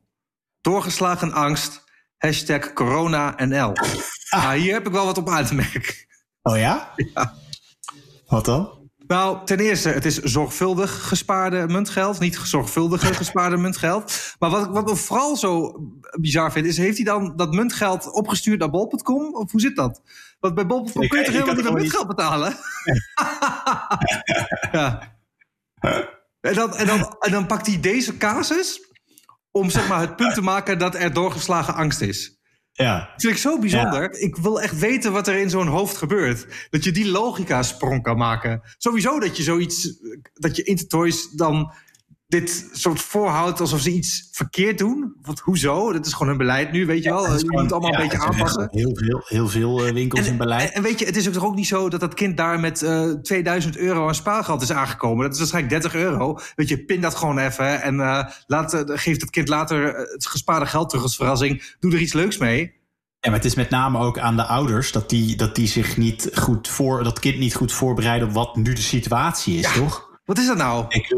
Doorgeslagen 0.61 1.33
angst. 1.33 1.83
Hashtag 2.17 2.73
CoronaNL. 2.73 3.73
Nou, 4.29 4.55
hier 4.57 4.73
heb 4.73 4.85
ik 4.87 4.91
wel 4.91 5.05
wat 5.05 5.17
op 5.17 5.29
aan 5.29 5.45
te 5.45 5.55
merken. 5.55 5.95
Oh 6.41 6.57
ja? 6.57 6.93
Wat 8.27 8.45
dan? 8.45 8.83
Nou, 9.07 9.45
ten 9.45 9.59
eerste, 9.59 9.89
het 9.89 10.05
is 10.05 10.17
zorgvuldig 10.21 11.07
gespaarde 11.07 11.67
muntgeld. 11.67 12.19
Niet 12.19 12.35
zorgvuldige 12.43 13.13
gespaarde 13.23 13.57
muntgeld. 13.57 14.35
Maar 14.39 14.49
wat, 14.49 14.65
ik- 14.65 14.71
wat 14.73 14.85
me 14.85 14.95
vooral 14.95 15.35
zo 15.37 15.79
bizar 16.19 16.51
vind, 16.51 16.65
is... 16.65 16.77
heeft 16.77 16.95
hij 16.95 17.05
dan 17.05 17.35
dat 17.35 17.53
muntgeld 17.53 18.11
opgestuurd 18.11 18.59
naar 18.59 18.69
bol.com? 18.69 19.35
Of 19.35 19.51
hoe 19.51 19.59
zit 19.61 19.75
dat? 19.75 20.01
Want 20.39 20.55
bij 20.55 20.65
bol.com 20.65 21.07
kun 21.07 21.19
je 21.19 21.25
toch 21.25 21.33
helemaal 21.33 21.53
niet 21.55 21.63
gewoon 21.65 21.79
muntgeld 21.81 22.07
betalen? 22.07 22.55
ja. 24.71 25.13
En 26.45 26.53
dan, 26.53 26.75
en, 26.75 26.87
dan, 26.87 27.15
en 27.19 27.31
dan 27.31 27.45
pakt 27.45 27.67
hij 27.67 27.79
deze 27.79 28.17
casus... 28.17 28.91
om 29.51 29.69
zeg 29.69 29.87
maar, 29.87 29.99
het 29.99 30.15
punt 30.15 30.33
te 30.33 30.41
maken 30.41 30.79
dat 30.79 30.95
er 30.95 31.13
doorgeslagen 31.13 31.73
angst 31.73 32.01
is. 32.01 32.39
Ja. 32.71 32.97
Dat 32.97 33.21
vind 33.21 33.33
ik 33.33 33.39
zo 33.39 33.59
bijzonder. 33.59 34.11
Ik 34.19 34.35
wil 34.35 34.61
echt 34.61 34.79
weten 34.79 35.11
wat 35.11 35.27
er 35.27 35.35
in 35.35 35.49
zo'n 35.49 35.67
hoofd 35.67 35.97
gebeurt. 35.97 36.67
Dat 36.69 36.83
je 36.83 36.91
die 36.91 37.07
logica 37.07 37.63
sprong 37.63 38.03
kan 38.03 38.17
maken. 38.17 38.61
Sowieso 38.77 39.19
dat 39.19 39.37
je 39.37 39.43
zoiets, 39.43 39.99
dat 40.33 40.55
je 40.55 40.63
Intertoys 40.63 41.29
dan 41.29 41.73
dit 42.39 42.69
soort 42.71 43.01
voorhoudt 43.01 43.59
alsof 43.59 43.79
ze 43.79 43.91
iets 43.91 44.29
verkeerd 44.31 44.77
doen. 44.77 45.15
Want 45.21 45.39
hoezo? 45.39 45.91
Dat 45.93 46.05
is 46.05 46.11
gewoon 46.11 46.27
hun 46.27 46.37
beleid 46.37 46.71
nu, 46.71 46.85
weet 46.85 47.03
je 47.03 47.09
wel. 47.09 47.29
Het 47.29 47.41
je 47.41 47.51
moet 47.51 47.71
allemaal 47.71 47.91
ja, 47.91 47.97
een 47.97 48.03
beetje 48.03 48.17
het 48.17 48.33
aanpassen. 48.33 48.67
Heel 48.71 48.95
veel, 48.95 49.21
heel 49.25 49.47
veel 49.47 49.85
eh, 49.85 49.93
winkels 49.93 50.27
in 50.27 50.37
beleid. 50.37 50.69
En, 50.69 50.73
en 50.73 50.83
weet 50.83 50.99
je, 50.99 51.05
het 51.05 51.15
is 51.15 51.27
ook 51.27 51.33
toch 51.33 51.45
ook 51.45 51.55
niet 51.55 51.67
zo 51.67 51.89
dat 51.89 51.99
dat 51.99 52.13
kind 52.13 52.37
daar 52.37 52.59
met 52.59 52.81
eh 52.81 53.09
2000 53.09 53.77
euro 53.77 54.07
aan 54.07 54.15
spaargeld 54.15 54.61
is 54.61 54.71
aangekomen. 54.71 55.23
Dat 55.23 55.33
is 55.33 55.39
waarschijnlijk 55.39 55.81
30 55.81 56.01
euro. 56.01 56.39
Weet 56.55 56.69
je, 56.69 56.85
pin 56.85 57.01
dat 57.01 57.15
gewoon 57.15 57.37
even 57.37 57.81
en 57.81 57.99
eh, 57.99 58.23
laat, 58.47 58.73
eh, 58.73 58.81
geef 58.85 59.17
dat 59.17 59.29
kind 59.29 59.47
later 59.47 59.95
het 59.95 60.27
gespaarde 60.27 60.65
geld 60.65 60.89
terug 60.89 61.03
als 61.03 61.15
verrassing. 61.15 61.75
Doe 61.79 61.93
er 61.93 61.99
iets 61.99 62.13
leuks 62.13 62.37
mee. 62.37 62.83
Ja, 63.19 63.31
maar 63.31 63.39
het 63.39 63.49
is 63.49 63.55
met 63.55 63.69
name 63.69 63.99
ook 63.99 64.19
aan 64.19 64.35
de 64.35 64.45
ouders 64.45 64.91
dat 64.91 65.09
die, 65.09 65.35
dat 65.35 65.55
die 65.55 65.67
zich 65.67 65.97
niet 65.97 66.29
goed 66.33 66.67
voor, 66.67 67.03
dat 67.03 67.19
kind 67.19 67.37
niet 67.37 67.55
goed 67.55 67.71
voorbereiden 67.71 68.27
op 68.27 68.33
wat 68.33 68.55
nu 68.55 68.73
de 68.73 68.81
situatie 68.81 69.57
is, 69.57 69.73
toch? 69.73 70.19
Wat 70.25 70.37
is 70.37 70.47
dat 70.47 70.57
nou? 70.57 70.85
Ik, 70.87 71.15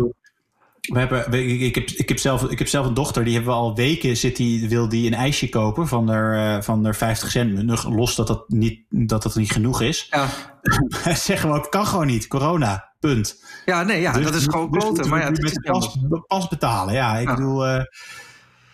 we 0.87 0.99
hebben, 0.99 1.29
we- 1.29 1.45
ik, 1.45 1.75
heb, 1.75 1.89
ik, 1.89 2.09
heb 2.09 2.19
zelf, 2.19 2.43
ik 2.43 2.57
heb 2.59 2.67
zelf 2.67 2.85
een 2.85 2.93
dochter, 2.93 3.23
die 3.23 3.33
hebben 3.33 3.51
we 3.53 3.57
al 3.59 3.75
weken 3.75 4.17
zit 4.17 4.35
die, 4.35 4.69
wil 4.69 4.89
die 4.89 5.07
een 5.07 5.13
ijsje 5.13 5.49
kopen 5.49 5.87
van 5.87 6.09
haar, 6.09 6.55
eh, 6.57 6.63
van 6.63 6.83
haar 6.83 6.95
50 6.95 7.31
cent. 7.31 7.83
Los 7.83 8.15
dat 8.15 8.27
dat 8.27 8.43
niet, 8.49 8.79
dat 8.89 9.23
dat 9.23 9.35
niet 9.35 9.51
genoeg 9.51 9.81
is. 9.81 10.07
Ja. 10.09 10.27
Zeggen 11.15 11.49
we 11.49 11.55
ook, 11.55 11.71
kan 11.71 11.85
gewoon 11.85 12.07
niet. 12.07 12.27
Corona, 12.27 12.93
punt. 12.99 13.43
Ja, 13.65 13.83
nee, 13.83 14.01
ja, 14.01 14.11
Dus- 14.11 14.23
dat 14.25 14.35
is 14.35 14.43
gewoon 14.45 14.71
dus 14.71 14.83
kloten. 14.83 14.87
moeten 14.87 15.09
Maar 15.09 15.19
ja, 15.19 15.27
het 15.29 15.43
is 15.43 15.59
pas, 15.71 15.97
pas 16.27 16.47
betalen. 16.47 16.93
Ja, 16.93 17.17
ik 17.17 17.27
Ja. 17.27 17.35
bedoel... 17.35 17.61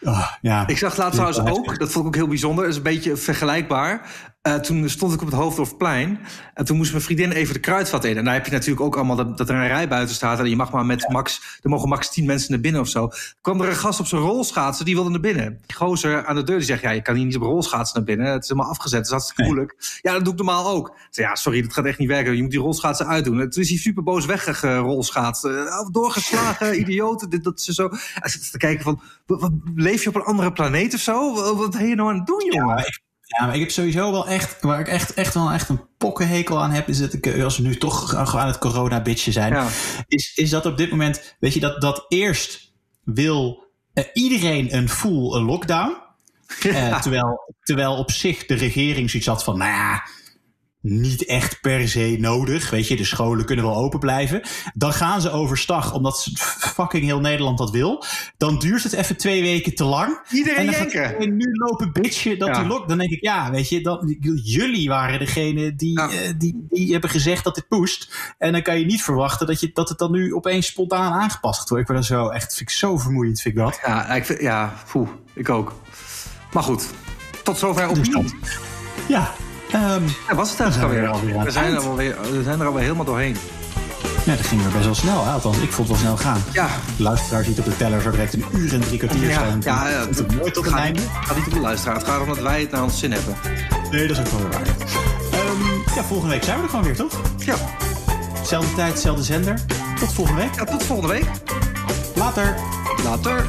oh, 0.02 0.32
ja. 0.42 0.68
Ik 0.68 0.78
zag 0.78 0.98
laatst 0.98 1.14
trouwens 1.20 1.58
ook, 1.58 1.80
dat 1.80 1.92
vond 1.92 2.06
ik 2.06 2.12
ook 2.12 2.16
heel 2.16 2.28
bijzonder, 2.28 2.68
is 2.68 2.76
een 2.76 2.84
beetje 2.84 3.16
vergelijkbaar. 3.18 4.10
Uh, 4.48 4.56
toen 4.56 4.90
stond 4.90 5.14
ik 5.14 5.22
op 5.22 5.28
het 5.28 5.36
Hoofddorfplein. 5.36 6.20
En 6.54 6.66
toen 6.66 6.78
moest 6.78 6.92
mijn 6.92 7.04
vriendin 7.04 7.32
even 7.32 7.54
de 7.54 7.60
kruidvat 7.60 8.06
in. 8.06 8.18
En 8.18 8.24
daar 8.24 8.34
heb 8.34 8.46
je 8.46 8.52
natuurlijk 8.52 8.82
ook 8.82 8.96
allemaal 8.96 9.16
dat, 9.16 9.38
dat 9.38 9.50
er 9.50 9.56
een 9.56 9.68
rij 9.68 9.88
buiten 9.88 10.16
staat. 10.16 10.40
En 10.40 10.50
je 10.50 10.56
mag 10.56 10.72
maar 10.72 10.86
met 10.86 11.10
max, 11.10 11.60
er 11.62 11.70
mogen 11.70 11.90
max 11.90 12.10
10 12.10 12.26
mensen 12.26 12.52
naar 12.52 12.60
binnen 12.60 12.82
of 12.82 12.88
zo. 12.88 13.10
kwam 13.42 13.62
er 13.62 13.70
een 13.70 13.76
gast 13.76 14.00
op 14.00 14.06
zijn 14.06 14.22
rolschaatsen, 14.22 14.86
die 14.86 14.96
wilde 14.96 15.10
naar 15.10 15.20
binnen. 15.20 15.60
Die 15.66 15.76
gozer 15.76 16.26
aan 16.26 16.36
de 16.36 16.44
deur 16.44 16.58
die 16.58 16.66
zegt, 16.66 16.82
ja, 16.82 16.90
je 16.90 17.02
kan 17.02 17.16
hier 17.16 17.26
niet 17.26 17.36
op 17.36 17.42
rolschaatsen 17.42 17.98
naar 17.98 18.06
binnen. 18.06 18.32
Het 18.32 18.44
is 18.44 18.50
helemaal 18.50 18.70
afgezet, 18.70 18.98
het 18.98 19.06
is 19.06 19.12
hartstikke 19.12 19.44
moeilijk. 19.44 20.00
Ja, 20.02 20.14
dat 20.14 20.24
doe 20.24 20.34
ik 20.34 20.40
normaal 20.40 20.68
ook. 20.68 20.96
Zei, 21.10 21.28
ja, 21.28 21.36
sorry, 21.36 21.62
dat 21.62 21.74
gaat 21.74 21.86
echt 21.86 22.00
niet 22.00 22.08
werken. 22.08 22.36
Je 22.36 22.42
moet 22.42 22.52
die 22.52 22.60
rolschaatsen 22.60 23.08
uitdoen. 23.08 23.50
Toen 23.50 23.64
is 23.64 23.70
hij 23.70 23.78
super 23.78 24.04
boos 24.04 24.26
weggerolschaatst. 24.26 25.46
Uh, 25.46 25.90
doorgeslagen, 25.92 26.80
idioten, 26.82 27.30
dit, 27.30 27.44
dat 27.44 27.62
ze 27.62 27.74
zo. 27.74 27.90
Hij 27.92 28.30
zit 28.30 28.52
te 28.52 28.58
kijken 28.58 28.84
van, 28.84 29.02
wat, 29.26 29.52
leef 29.76 30.04
je 30.04 30.10
op 30.10 30.16
een 30.16 30.22
andere 30.22 30.52
planeet 30.52 30.94
of 30.94 31.00
zo? 31.00 31.34
Wat, 31.34 31.56
wat 31.56 31.72
ben 31.72 31.88
je 31.88 31.96
nou 31.96 32.10
aan 32.10 32.18
het 32.18 32.28
doen, 32.28 32.46
jongen? 32.52 32.78
Ja, 32.78 32.84
ja, 33.40 33.46
maar 33.46 33.54
ik 33.54 33.60
heb 33.60 33.72
sowieso 33.72 34.12
wel 34.12 34.28
echt, 34.28 34.62
waar 34.62 34.80
ik 34.80 34.88
echt, 34.88 35.14
echt 35.14 35.34
wel 35.34 35.52
echt 35.52 35.70
een 35.70 35.88
pokkenhekel 35.98 36.62
aan 36.62 36.72
heb, 36.72 36.88
is 36.88 36.98
dat 36.98 37.14
ik, 37.14 37.40
als 37.42 37.58
we 37.58 37.64
nu 37.64 37.78
toch 37.78 38.10
gewoon 38.10 38.42
aan 38.42 38.48
het 38.48 38.58
corona-bitje 38.58 39.32
zijn, 39.32 39.68
is, 40.08 40.36
is 40.36 40.50
dat 40.50 40.66
op 40.66 40.78
dit 40.78 40.90
moment, 40.90 41.36
weet 41.40 41.54
je, 41.54 41.60
dat, 41.60 41.82
dat 41.82 42.06
eerst 42.08 42.74
wil 43.04 43.68
uh, 43.94 44.04
iedereen 44.14 44.76
een 44.76 44.90
full 44.90 45.40
lockdown. 45.40 45.90
Ja. 45.90 46.02
Uh, 46.64 47.02
terwijl, 47.02 47.56
terwijl 47.64 47.98
op 47.98 48.12
zich 48.12 48.46
de 48.46 48.54
regering 48.54 49.10
zoiets 49.10 49.30
had 49.30 49.44
van, 49.44 49.58
nou 49.58 49.72
ja, 49.72 50.08
niet 50.84 51.26
echt 51.26 51.62
per 51.62 51.90
se 51.90 52.16
nodig. 52.20 52.70
Weet 52.70 52.88
je, 52.88 52.96
de 52.96 53.04
scholen 53.04 53.46
kunnen 53.46 53.66
wel 53.66 53.76
open 53.76 54.00
blijven. 54.00 54.42
Dan 54.74 54.94
gaan 54.94 55.22
ze 55.22 55.32
overstag, 55.32 55.94
omdat 55.94 56.30
fucking 56.76 57.04
heel 57.04 57.20
Nederland 57.20 57.58
dat 57.58 57.72
wil. 57.72 58.04
Dan 58.38 58.60
duurt 58.60 58.84
het 58.84 58.94
even 58.94 59.18
twee 59.18 59.42
weken 59.42 59.76
te 59.76 59.84
lang. 59.84 60.20
Iedereen 60.32 60.74
en 60.74 61.20
dan 61.20 61.36
nu 61.38 61.52
lopen 61.52 61.94
bitchen 61.94 62.40
dat 62.40 62.48
ja. 62.48 62.60
die 62.60 62.68
lock. 62.68 62.88
Dan 62.88 62.98
denk 62.98 63.12
ik, 63.12 63.22
ja, 63.22 63.52
weet 63.52 63.70
je, 63.70 63.82
dat, 63.82 64.16
jullie 64.44 64.90
waren 64.90 65.20
degene 65.20 65.76
die, 65.76 66.00
ja. 66.00 66.12
uh, 66.12 66.18
die, 66.38 66.66
die 66.70 66.92
hebben 66.92 67.10
gezegd 67.10 67.44
dat 67.44 67.56
dit 67.56 67.68
poest. 67.68 68.34
En 68.38 68.52
dan 68.52 68.62
kan 68.62 68.80
je 68.80 68.86
niet 68.86 69.04
verwachten 69.04 69.48
dat, 69.48 69.60
je, 69.60 69.70
dat 69.74 69.90
het 69.90 69.98
dan 69.98 70.12
nu 70.12 70.34
opeens 70.34 70.68
spontaan 70.68 71.14
aangepast 71.14 71.70
wordt. 71.70 71.84
Ik 71.84 71.90
word 71.90 72.00
er 72.00 72.16
zo 72.16 72.28
echt, 72.28 72.56
vind 72.56 72.70
ik 72.70 72.76
zo 72.76 72.98
vermoeiend, 72.98 73.42
vind 73.42 73.56
ik 73.58 73.62
dat. 73.62 73.80
Ja, 73.86 74.10
ik 74.10 74.26
vind, 74.26 74.42
ja, 74.42 74.74
poeh, 74.92 75.10
ik 75.34 75.50
ook. 75.50 75.74
Maar 76.54 76.64
goed, 76.64 76.86
tot 77.44 77.58
zover 77.58 77.90
op 77.90 77.96
dus 77.96 78.34
Ja, 79.08 79.34
Um, 79.76 80.06
ja, 80.28 80.36
was 80.36 80.50
het 80.50 80.60
eigenlijk 80.60 81.08
alweer? 81.08 81.44
We 81.44 81.52
zijn, 81.52 81.74
er 81.74 81.80
alweer, 81.80 82.16
we 82.32 82.44
zijn 82.44 82.60
er 82.60 82.66
alweer 82.66 82.82
helemaal 82.84 83.06
doorheen. 83.06 83.38
Ja, 84.26 84.36
dat 84.36 84.46
ging 84.46 84.62
weer 84.62 84.72
best 84.72 84.86
wel 84.86 84.96
snel. 84.96 85.26
Hè? 85.26 85.32
Althans, 85.32 85.58
ik 85.58 85.72
vond 85.72 85.90
het 85.90 85.98
wel 86.02 86.08
snel 86.08 86.18
gaan. 86.18 86.44
Ja. 86.52 86.68
De 86.98 87.04
luisteraar 87.04 87.44
ziet 87.44 87.60
op 87.60 87.66
de 87.66 87.78
teller 87.78 88.02
zo 88.02 88.12
direct 88.12 88.34
een 88.34 88.46
uur 88.52 88.74
en 88.74 88.80
drie 88.80 88.98
kwartier 88.98 89.28
ja, 89.28 89.34
staan. 89.34 89.62
Ja, 89.64 89.90
ja 89.90 90.00
het, 90.08 90.18
het 90.18 90.36
nooit 90.36 90.54
tot 90.54 90.66
het 90.66 90.74
einde. 90.74 91.00
Het 91.02 91.26
gaat 91.26 91.36
niet 91.36 91.48
om 91.48 91.54
de 91.54 91.60
luisteraar. 91.60 91.96
Het 91.96 92.06
gaat 92.06 92.22
om 92.22 92.28
dat 92.28 92.40
wij 92.40 92.62
het 92.62 92.72
naar 92.72 92.84
ons 92.84 93.00
zin 93.00 93.12
hebben. 93.12 93.36
Nee, 93.92 94.08
dat 94.08 94.18
is 94.18 94.24
ook 94.24 94.32
wel 94.32 94.42
weer 94.42 94.50
waar. 94.50 94.68
Um, 94.68 95.84
ja, 95.96 96.04
volgende 96.04 96.34
week 96.34 96.44
zijn 96.44 96.58
we 96.58 96.64
er 96.64 96.70
gewoon 96.70 96.86
weer, 96.86 96.96
toch? 96.96 97.22
Ja. 97.38 97.56
Zelfde 98.46 98.76
tijd, 98.76 99.00
zelfde 99.00 99.24
zender. 99.24 99.60
Tot 100.00 100.14
volgende 100.14 100.42
week. 100.42 100.56
Ja, 100.56 100.64
tot 100.64 100.84
volgende 100.84 101.14
week. 101.14 101.26
Later. 102.16 102.56
Later. 103.04 103.46